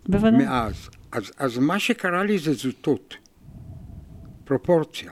בוודאי. 0.08 0.44
מאז. 0.44 0.88
אז, 1.12 1.32
אז 1.38 1.58
מה 1.58 1.78
שקרה 1.78 2.24
לי 2.24 2.38
זה 2.38 2.52
זוטות, 2.52 3.14
פרופורציה. 4.44 5.10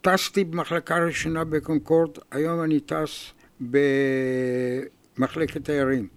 טסתי 0.00 0.44
במחלקה 0.44 1.04
ראשונה 1.04 1.44
בקונקורד, 1.44 2.10
היום 2.30 2.62
אני 2.62 2.80
טס 2.80 3.32
במחלקת 3.60 5.64
תיירים. 5.64 6.08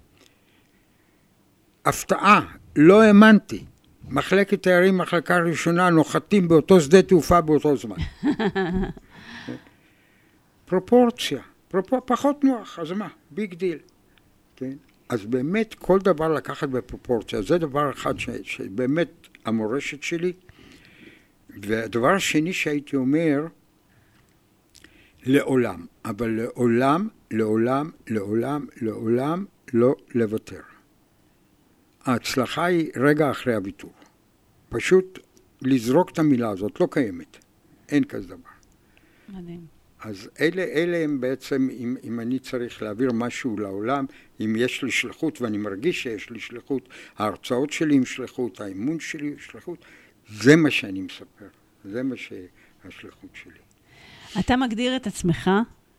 הפתעה, 1.85 2.41
לא 2.75 3.01
האמנתי. 3.01 3.65
מחלקת 4.09 4.63
תיירים, 4.63 4.97
מחלקה 4.97 5.37
ראשונה, 5.37 5.89
נוחתים 5.89 6.47
באותו 6.47 6.81
שדה 6.81 7.01
תעופה 7.01 7.41
באותו 7.41 7.77
זמן. 7.77 7.95
פרופורציה, 10.65 11.41
פרופור, 11.67 11.99
פחות 12.05 12.43
נוח, 12.43 12.79
אז 12.79 12.91
מה? 12.91 13.07
big 13.31 13.53
deal. 13.53 13.77
כן? 14.55 14.73
אז 15.09 15.25
באמת 15.25 15.73
כל 15.73 15.99
דבר 15.99 16.33
לקחת 16.33 16.69
בפרופורציה, 16.69 17.41
זה 17.41 17.57
דבר 17.57 17.91
אחד 17.91 18.19
ש, 18.19 18.29
שבאמת 18.43 19.11
המורשת 19.45 20.03
שלי. 20.03 20.33
והדבר 21.49 22.13
השני 22.13 22.53
שהייתי 22.53 22.95
אומר, 22.95 23.45
לעולם, 25.25 25.85
אבל 26.05 26.29
לעולם, 26.29 27.07
לעולם, 27.31 27.89
לעולם, 28.07 28.65
לעולם 28.81 29.45
לא 29.73 29.95
לוותר. 30.15 30.74
ההצלחה 32.05 32.65
היא 32.65 32.89
רגע 32.95 33.31
אחרי 33.31 33.55
הוויתור. 33.55 33.93
פשוט 34.69 35.19
לזרוק 35.61 36.09
את 36.11 36.19
המילה 36.19 36.49
הזאת, 36.49 36.79
לא 36.79 36.87
קיימת. 36.91 37.37
אין 37.89 38.03
כזה 38.03 38.27
דבר. 38.27 38.49
מדהים. 39.29 39.65
אז 39.99 40.29
אלה, 40.39 40.63
אלה 40.63 40.97
הם 40.97 41.21
בעצם, 41.21 41.69
אם, 41.71 41.97
אם 42.03 42.19
אני 42.19 42.39
צריך 42.39 42.81
להעביר 42.81 43.11
משהו 43.13 43.57
לעולם, 43.57 44.05
אם 44.39 44.55
יש 44.57 44.83
לי 44.83 44.91
שליחות, 44.91 45.41
ואני 45.41 45.57
מרגיש 45.57 46.03
שיש 46.03 46.29
לי 46.29 46.39
שליחות, 46.39 46.89
ההרצאות 47.17 47.71
שלי 47.71 47.95
עם 47.95 48.05
שליחות, 48.05 48.61
האימון 48.61 48.99
שלי 48.99 49.27
עם 49.27 49.39
שליחות, 49.39 49.85
זה 50.29 50.55
מה 50.55 50.71
שאני 50.71 51.01
מספר. 51.01 51.47
זה 51.85 52.03
מה 52.03 52.15
שהשליחות 52.15 53.29
שלי. 53.33 53.59
אתה 54.39 54.55
מגדיר 54.55 54.95
את 54.95 55.07
עצמך 55.07 55.49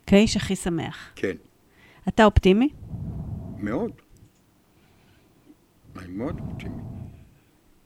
כאיש 0.06 0.36
הכי 0.36 0.56
שמח. 0.56 1.12
כן, 1.16 1.36
אתה 2.08 2.24
אופטימי? 2.24 2.68
מאוד. 3.58 3.92
אני 5.98 6.12
מאוד 6.12 6.40
אופטימי. 6.40 6.82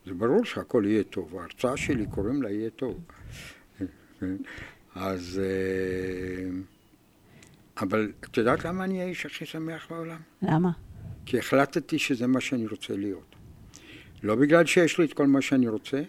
זה 0.06 0.14
ברור 0.14 0.44
שהכל 0.44 0.84
יהיה 0.86 1.02
טוב. 1.02 1.36
ההרצאה 1.36 1.76
שלי 1.76 2.06
קוראים 2.06 2.42
לה 2.42 2.50
יהיה 2.50 2.70
טוב. 2.70 3.00
אז... 4.94 5.40
אה, 5.42 6.50
אבל 7.80 8.12
את 8.20 8.36
יודעת 8.36 8.64
למה 8.64 8.84
אני 8.84 9.02
האיש 9.02 9.26
הכי 9.26 9.46
שמח 9.46 9.86
בעולם? 9.90 10.20
למה? 10.42 10.70
כי 11.26 11.38
החלטתי 11.38 11.98
שזה 11.98 12.26
מה 12.26 12.40
שאני 12.40 12.66
רוצה 12.66 12.96
להיות. 12.96 13.36
לא 14.22 14.34
בגלל 14.34 14.66
שיש 14.66 14.98
לי 14.98 15.04
את 15.04 15.12
כל 15.12 15.26
מה 15.26 15.42
שאני 15.42 15.68
רוצה, 15.68 16.02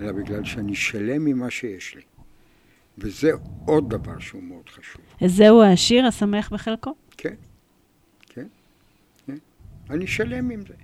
אלא 0.00 0.12
בגלל 0.12 0.44
שאני 0.44 0.74
שלם 0.74 1.24
ממה 1.24 1.50
שיש 1.50 1.94
לי. 1.94 2.02
וזה 2.98 3.30
עוד 3.66 3.90
דבר 3.90 4.18
שהוא 4.18 4.42
מאוד 4.42 4.68
חשוב. 4.68 5.02
זהו 5.26 5.62
העשיר 5.62 6.06
השמח 6.06 6.52
בחלקו? 6.52 6.94
כן, 7.16 7.34
כן, 8.20 8.46
כן. 9.26 9.36
אני 9.90 10.06
שלם 10.06 10.50
עם 10.50 10.60
זה. 10.60 10.74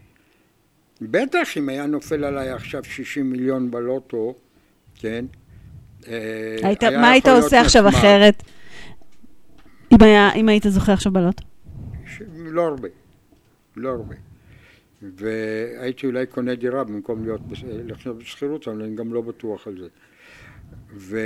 בטח 1.01 1.57
אם 1.57 1.69
היה 1.69 1.87
נופל 1.87 2.25
עליי 2.25 2.51
עכשיו 2.51 2.85
60 2.85 3.31
מיליון 3.31 3.71
בלוטו, 3.71 4.35
כן? 4.95 5.25
אה, 6.09 6.57
היית, 6.63 6.85
מה 6.85 7.11
היית 7.11 7.29
עושה 7.29 7.61
עכשיו 7.61 7.83
נחמד. 7.83 7.99
אחרת? 7.99 8.43
אם, 9.93 10.03
היה, 10.03 10.33
אם 10.35 10.49
היית 10.49 10.63
זוכה 10.69 10.93
עכשיו 10.93 11.13
בלוטו? 11.13 11.45
ש- 12.07 12.23
לא 12.37 12.63
הרבה, 12.63 12.89
לא 13.77 13.89
הרבה. 13.91 14.15
והייתי 15.03 16.07
אולי 16.07 16.27
קונה 16.27 16.55
דירה 16.55 16.85
במקום 16.85 17.25
להיות, 17.25 17.49
בש- 17.49 17.65
לחיות 17.67 18.19
בשכירות, 18.19 18.69
אבל 18.69 18.83
אני 18.83 18.95
גם 18.97 19.15
לא 19.15 19.21
בטוח 19.21 19.67
על 19.67 19.79
זה. 19.81 19.89
ו... 20.97 21.19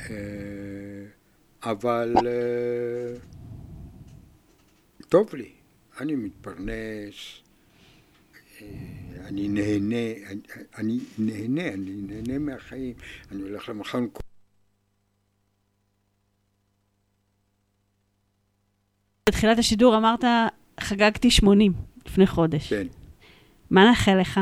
אה, 0.00 0.06
אבל 1.62 2.14
אה, 2.26 3.14
טוב 5.08 5.34
לי, 5.34 5.48
אני 6.00 6.14
מתפרנס, 6.14 7.40
אה, 8.60 8.66
אני 9.24 9.48
נהנה, 9.48 9.96
אני, 10.26 10.40
אני 10.78 10.98
נהנה, 11.18 11.68
אני 11.68 11.90
נהנה 11.94 12.38
מהחיים, 12.38 12.94
אני 13.32 13.42
הולך 13.42 13.68
למכון 13.68 14.08
בתחילת 19.28 19.58
השידור 19.58 19.96
אמרת, 19.96 20.24
חגגתי 20.80 21.30
80 21.30 21.72
לפני 22.06 22.26
חודש. 22.26 22.68
כן, 22.72 22.86
מה 23.70 23.84
נאחל 23.84 24.20
לך? 24.20 24.40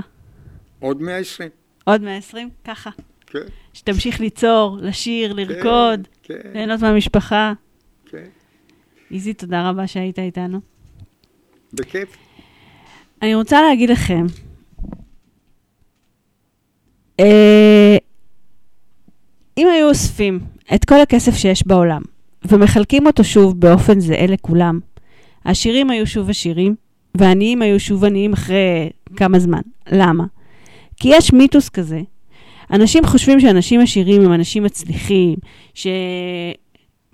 עוד 0.81 1.03
120, 1.03 1.51
עוד 1.85 2.03
120? 2.03 2.51
ככה. 2.65 2.91
כן. 3.27 3.39
שתמשיך 3.73 4.21
ליצור, 4.21 4.79
לשיר, 4.83 5.33
לרקוד, 5.33 6.09
כן, 6.23 6.35
כן, 6.43 6.51
ליהנות 6.53 6.81
מהמשפחה. 6.81 7.53
כן, 8.07 8.29
איזי, 9.11 9.35
תודה 9.35 9.71
רבה 9.71 9.87
שהיית 9.87 10.19
איתנו. 10.19 10.74
בכיף. 11.75 12.17
אני 13.23 13.35
רוצה 13.35 13.63
להגיד 13.63 13.91
לכם, 13.91 14.27
אה, 17.21 17.97
אם 19.59 19.69
היו 19.69 19.89
אוספים 19.89 20.41
את 20.75 20.85
כל 20.85 21.01
הכסף 21.01 21.37
שיש 21.37 21.67
בעולם 21.67 22.03
ומחלקים 22.45 23.07
אותו 23.07 23.25
שוב 23.25 23.61
באופן 23.61 24.01
זהה 24.01 24.27
לכולם, 24.27 24.81
העשירים 25.45 25.91
היו 25.91 26.07
שוב 26.07 26.31
עשירים 26.31 26.75
והעניים 27.15 27.63
היו 27.63 27.81
שוב 27.81 28.05
עניים 28.05 28.33
אחרי 28.33 28.91
כמה 29.17 29.39
זמן. 29.39 29.61
למה? 29.93 30.25
כי 30.97 31.09
יש 31.09 31.33
מיתוס 31.33 31.69
כזה. 31.69 32.01
אנשים 32.71 33.05
חושבים 33.07 33.41
שאנשים 33.41 33.81
עשירים 33.81 34.23
הם 34.23 34.33
אנשים 34.33 34.63
מצליחים, 34.63 35.37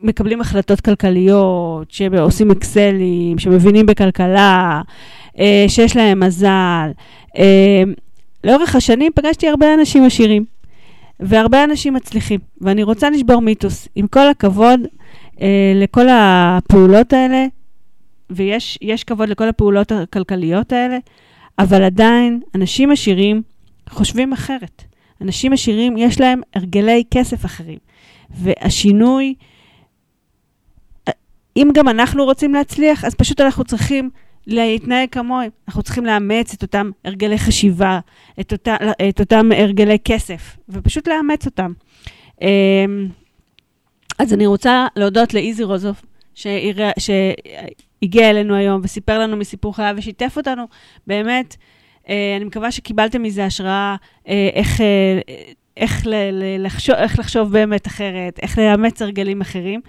שמקבלים 0.03 0.41
החלטות 0.41 0.81
כלכליות, 0.81 1.91
שעושים 1.91 2.51
אקסלים, 2.51 3.39
שמבינים 3.39 3.87
בכלכלה, 3.87 4.83
אה, 5.39 5.65
שיש 5.69 5.97
להם 5.97 6.21
מזל. 6.21 6.91
אה, 7.39 7.83
לאורך 8.45 8.77
השנים 8.77 9.13
פגשתי 9.15 9.49
הרבה 9.49 9.75
אנשים 9.75 10.05
עשירים, 10.05 10.45
והרבה 11.21 11.65
אנשים 11.65 11.95
מצליחים, 11.95 12.41
ואני 12.61 12.83
רוצה 12.83 13.11
לשבור 13.11 13.43
מיתוס. 13.43 13.89
עם 13.95 14.07
כל 14.07 14.29
הכבוד 14.29 14.81
אה, 15.41 15.73
לכל 15.75 16.07
הפעולות 16.11 17.13
האלה, 17.13 17.47
ויש 18.31 18.79
יש 18.83 19.05
כבוד 19.05 19.29
לכל 19.29 19.49
הפעולות 19.49 19.93
הכלכליות 19.93 20.73
האלה, 20.73 20.99
אבל 21.59 21.83
עדיין 21.83 22.41
אנשים 22.55 22.91
עשירים 22.91 23.43
חושבים 23.89 24.33
אחרת. 24.33 24.83
אנשים 25.21 25.53
עשירים, 25.53 25.97
יש 25.97 26.21
להם 26.21 26.41
הרגלי 26.55 27.05
כסף 27.11 27.45
אחרים. 27.45 27.79
והשינוי, 28.31 29.35
אם 31.63 31.69
גם 31.75 31.89
אנחנו 31.89 32.25
רוצים 32.25 32.55
להצליח, 32.55 33.05
אז 33.05 33.15
פשוט 33.15 33.41
אנחנו 33.41 33.65
צריכים 33.65 34.11
להתנהג 34.47 35.09
כמוהם. 35.11 35.51
אנחנו 35.69 35.83
צריכים 35.83 36.07
לאמץ 36.07 36.55
את 36.55 36.63
אותם 36.63 36.91
הרגלי 37.05 37.39
חשיבה, 37.39 38.01
את, 38.41 38.53
אותה, 38.53 38.77
את 39.09 39.21
אותם 39.21 39.51
הרגלי 39.57 39.99
כסף, 40.05 40.57
ופשוט 40.69 41.09
לאמץ 41.09 41.47
אותם. 41.47 41.73
אמ, 42.43 43.09
אז 44.19 44.35
אני 44.35 44.47
רוצה 44.47 44.87
להודות 44.97 45.35
לאיזי 45.35 45.65
שהרא- 46.35 46.93
שהגיע 46.99 48.31
אלינו 48.31 48.55
היום 48.55 48.81
וסיפר 48.85 49.19
לנו 49.19 49.37
מסיפור 49.37 49.77
חייו 49.77 49.95
ושיתף 49.99 50.35
אותנו. 50.37 50.65
באמת, 51.07 51.57
אה, 52.09 52.35
אני 52.37 52.45
מקווה 52.45 52.73
שקיבלתם 52.73 53.23
מזה 53.23 53.45
השראה 53.45 53.97
אה, 54.29 54.49
איך, 54.55 54.81
אה, 54.81 55.21
איך, 55.77 56.07
לחשוב, 56.59 56.95
איך 56.95 57.19
לחשוב 57.19 57.53
באמת 57.53 57.87
אחרת, 57.87 58.39
איך 58.43 58.59
לאמץ 58.59 59.03
הרגלים 59.03 59.41
אחרים. 59.41 59.81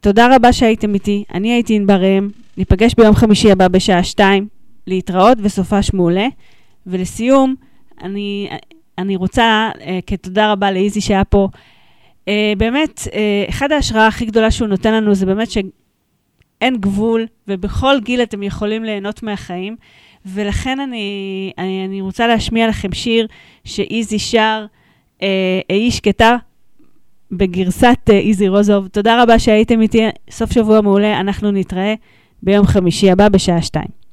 תודה 0.00 0.36
רבה 0.36 0.52
שהייתם 0.52 0.94
איתי, 0.94 1.24
אני 1.34 1.52
הייתי 1.52 1.74
ענבר 1.74 2.02
ראם, 2.02 2.28
ניפגש 2.56 2.94
ביום 2.94 3.14
חמישי 3.14 3.52
הבא 3.52 3.68
בשעה 3.68 4.04
שתיים, 4.04 4.48
להתראות 4.86 5.38
וסופש 5.42 5.94
מעולה. 5.94 6.26
ולסיום, 6.86 7.54
אני, 8.02 8.48
אני 8.98 9.16
רוצה, 9.16 9.70
אה, 9.80 9.98
כתודה 10.06 10.52
רבה 10.52 10.72
לאיזי 10.72 11.00
שהיה 11.00 11.24
פה, 11.24 11.48
אה, 12.28 12.52
באמת, 12.58 13.00
אה, 13.14 13.44
אחד 13.48 13.72
ההשראה 13.72 14.06
הכי 14.06 14.26
גדולה 14.26 14.50
שהוא 14.50 14.68
נותן 14.68 14.94
לנו 14.94 15.14
זה 15.14 15.26
באמת 15.26 15.50
שאין 15.50 16.76
גבול, 16.80 17.26
ובכל 17.48 18.00
גיל 18.04 18.22
אתם 18.22 18.42
יכולים 18.42 18.84
ליהנות 18.84 19.22
מהחיים. 19.22 19.76
ולכן 20.26 20.80
אני, 20.80 21.52
אני, 21.58 21.84
אני 21.84 22.00
רוצה 22.00 22.26
להשמיע 22.26 22.68
לכם 22.68 22.92
שיר 22.92 23.26
שאיזי 23.64 24.18
שר, 24.18 24.66
אה, 25.22 25.60
"אהי 25.70 25.90
שקטה", 25.90 26.36
בגרסת 27.32 28.10
אה, 28.10 28.18
איזי 28.18 28.48
רוזוב. 28.48 28.88
תודה 28.88 29.22
רבה 29.22 29.38
שהייתם 29.38 29.80
איתי, 29.80 30.08
סוף 30.30 30.52
שבוע 30.52 30.80
מעולה, 30.80 31.20
אנחנו 31.20 31.50
נתראה 31.50 31.94
ביום 32.42 32.66
חמישי 32.66 33.10
הבא 33.10 33.28
בשעה 33.28 33.62
שתיים. 33.62 34.06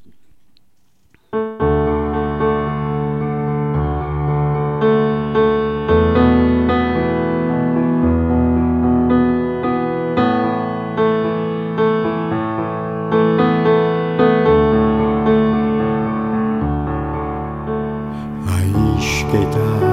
היי 18.47 18.73
שקטה, 18.99 19.92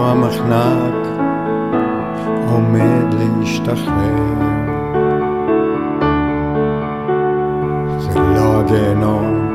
אפילו 0.00 0.10
המחנק 0.10 1.06
עומד 2.48 3.14
להשתחרר. 3.14 4.34
זה 7.98 8.18
לא 8.18 8.60
הגיהנום, 8.60 9.48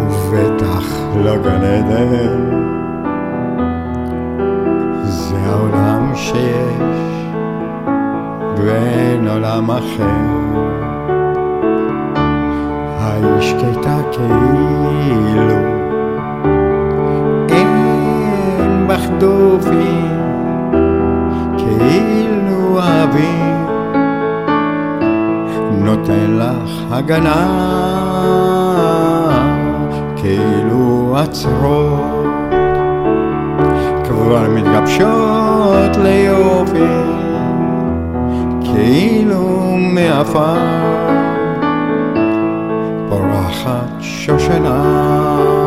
ובטח 0.00 0.84
לא 1.24 1.36
גן 1.36 1.64
עדן. 1.64 2.50
זה 5.04 5.36
העולם 5.46 6.12
שיש. 6.14 7.00
ואין 8.56 9.28
עולם 9.28 9.70
אחר. 9.70 10.30
היי 13.00 13.42
שקטה 13.42 13.98
כאילו 14.12 15.79
דופי 19.18 20.00
כאילו 21.58 22.78
אוויר 22.78 23.50
נותן 25.84 26.38
לך 26.38 26.70
הגנה 26.90 27.46
כאילו 30.16 31.16
עצרות 31.18 32.00
כבר 34.04 34.48
מתגבשות 34.48 35.96
ליופי 36.02 37.10
כאילו 38.64 39.76
מעפר 39.78 40.56
פורחת 43.08 44.00
שושנה 44.00 45.59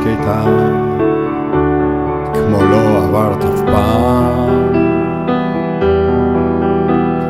שקטה 0.00 0.42
כמו 2.34 2.62
לא 2.62 3.04
עברת 3.04 3.44
אף 3.44 3.60
פעם 3.66 4.72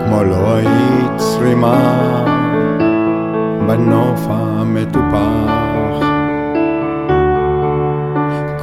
כמו 0.04 0.24
לא 0.24 0.54
היית 0.56 1.16
צרימה 1.16 2.24
בנוף 3.66 4.26
המטופח 4.28 6.04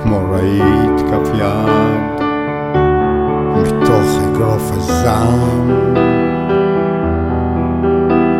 כמו 0.03 0.21
ראית 0.31 1.01
כף 1.11 1.29
יד 1.33 2.21
מתוך 3.55 4.19
אגרוף 4.31 4.71
הזעם 4.71 5.71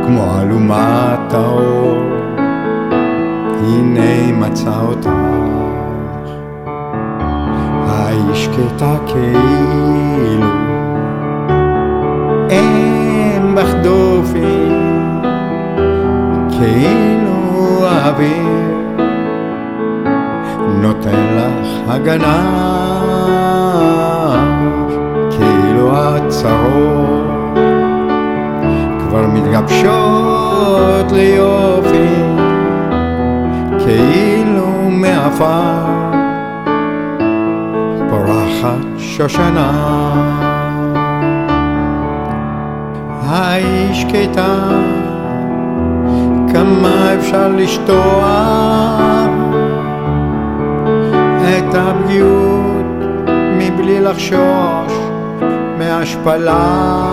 כמו 0.06 0.42
אלומת 0.42 1.34
האור 1.34 2.04
הנה 3.60 4.32
מצא 4.32 4.80
אותך 4.82 5.17
שקטה 8.54 8.96
כאילו. 9.08 10.48
אין 12.50 13.56
בך 13.56 13.74
דופי 13.84 14.70
כאילו 16.52 17.86
אוויר 18.06 18.78
נותן 20.82 21.36
לך 21.36 21.68
הגנה. 21.88 22.68
כאילו 25.32 25.92
הצרות 25.94 27.28
כבר 29.00 29.28
מתגבשות 29.28 31.12
ליופי 31.12 32.24
כאילו 33.80 34.68
מעפר 34.90 35.97
פורחת 38.62 39.00
שושנה. 39.00 39.72
היי 43.30 43.94
שקטה 43.94 44.70
כמה 46.54 47.14
אפשר 47.20 47.48
לשטוח 47.48 49.28
את 51.48 51.76
הפגיעות 51.76 52.86
מבלי 53.58 54.02
לחשוש 54.02 54.94
מהשפלה? 55.78 57.08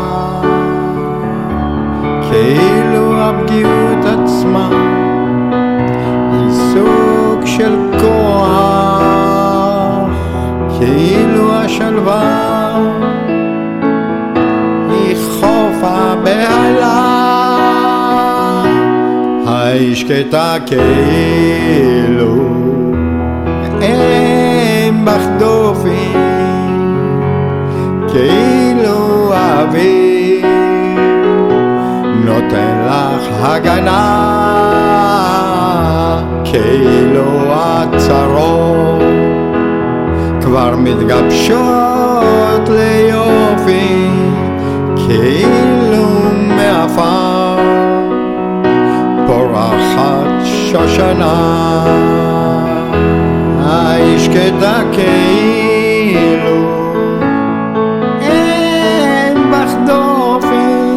כאילו 2.30 3.20
הפגיעות 3.20 4.04
עצמה 4.04 4.68
היא 6.32 6.50
סוג 6.50 7.46
של 7.46 7.76
כוח 8.00 8.93
כאילו 10.78 11.52
השלווה 11.52 12.78
היא 14.90 15.16
חוף 15.16 15.76
הבהלה 15.82 17.14
היי 19.46 19.96
שקטה 19.96 20.56
כאילו 20.66 22.48
אין 23.80 25.04
בך 25.04 25.26
דופי 25.38 26.12
כאילו 28.08 29.32
אוויר 29.32 30.46
נותן 32.24 32.86
לך 32.86 33.44
הגנה 33.44 34.34
כאילו 36.44 37.52
הצרות 37.52 39.03
כבר 40.54 40.76
מתגבשות 40.76 41.58
ליופי 42.68 44.08
כאילו 44.96 46.06
מעפר. 46.48 47.58
פורחת 49.26 50.44
שושנה 50.44 51.84
האיש 53.64 54.24
שקטה 54.24 54.80
כאילו 54.92 56.64
אין 58.20 59.36
בך 59.50 59.74
דופי 59.86 60.96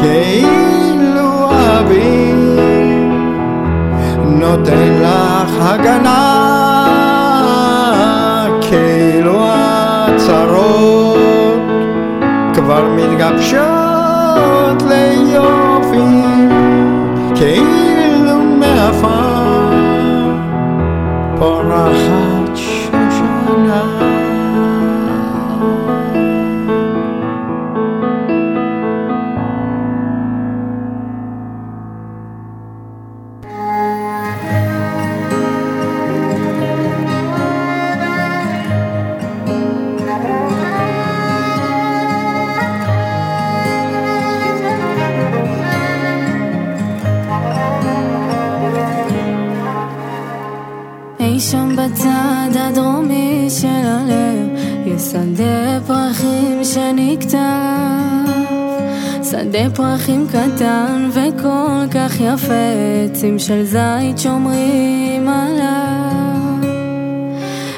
כאילו 0.00 1.50
אוויר 1.50 2.60
נותן 4.26 5.02
לך 5.02 5.29
כבר 12.54 12.84
מתגבשות 12.96 13.62
ליופי 14.88 16.22
כאילו 17.34 18.38
מעפר 18.58 19.70
פורחת 21.38 22.39
פרחים 59.74 60.26
קטן 60.28 61.10
וכל 61.12 61.86
כך 61.90 62.20
יפה 62.20 62.72
עצים 63.04 63.38
של 63.38 63.64
זית 63.64 64.18
שומרים 64.18 65.28
עליו. 65.28 66.70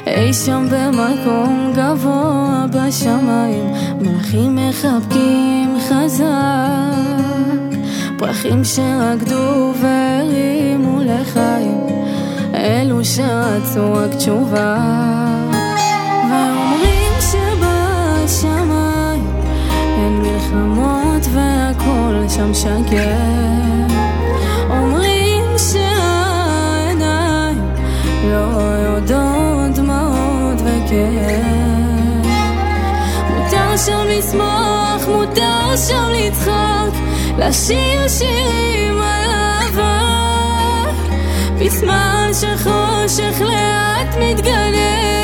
אי 0.06 0.32
שם 0.32 0.66
במקום 0.70 1.72
גבוה 1.76 2.66
בשמיים 2.72 3.72
מלאכים 4.00 4.56
מחבקים 4.56 5.76
חזק. 5.88 6.92
פרחים 8.18 8.64
שרקדו 8.64 9.72
והרימו 9.80 11.00
לחיים 11.02 11.86
אלו 12.54 13.04
שרצו 13.04 13.92
רק 13.94 14.14
תשובה 14.14 14.78
שם 22.36 22.54
שקט. 22.54 23.92
אומרים 24.70 25.44
שהעיניים 25.58 26.94
לא 28.24 28.60
יודעות 28.86 29.74
דמעות 29.74 30.58
וכאב 30.60 32.26
מותר 33.30 33.76
שם 33.76 34.04
לשמוח, 34.06 35.08
מותר 35.08 35.76
שם 35.88 36.08
לצחוק 36.12 36.94
לשיר 37.38 38.08
שירים 38.08 39.02
על 39.02 39.30
אהבה. 39.30 40.00
בזמן 41.60 42.30
שחושך 42.32 43.40
לאט 43.40 44.16
מתגלה 44.20 45.21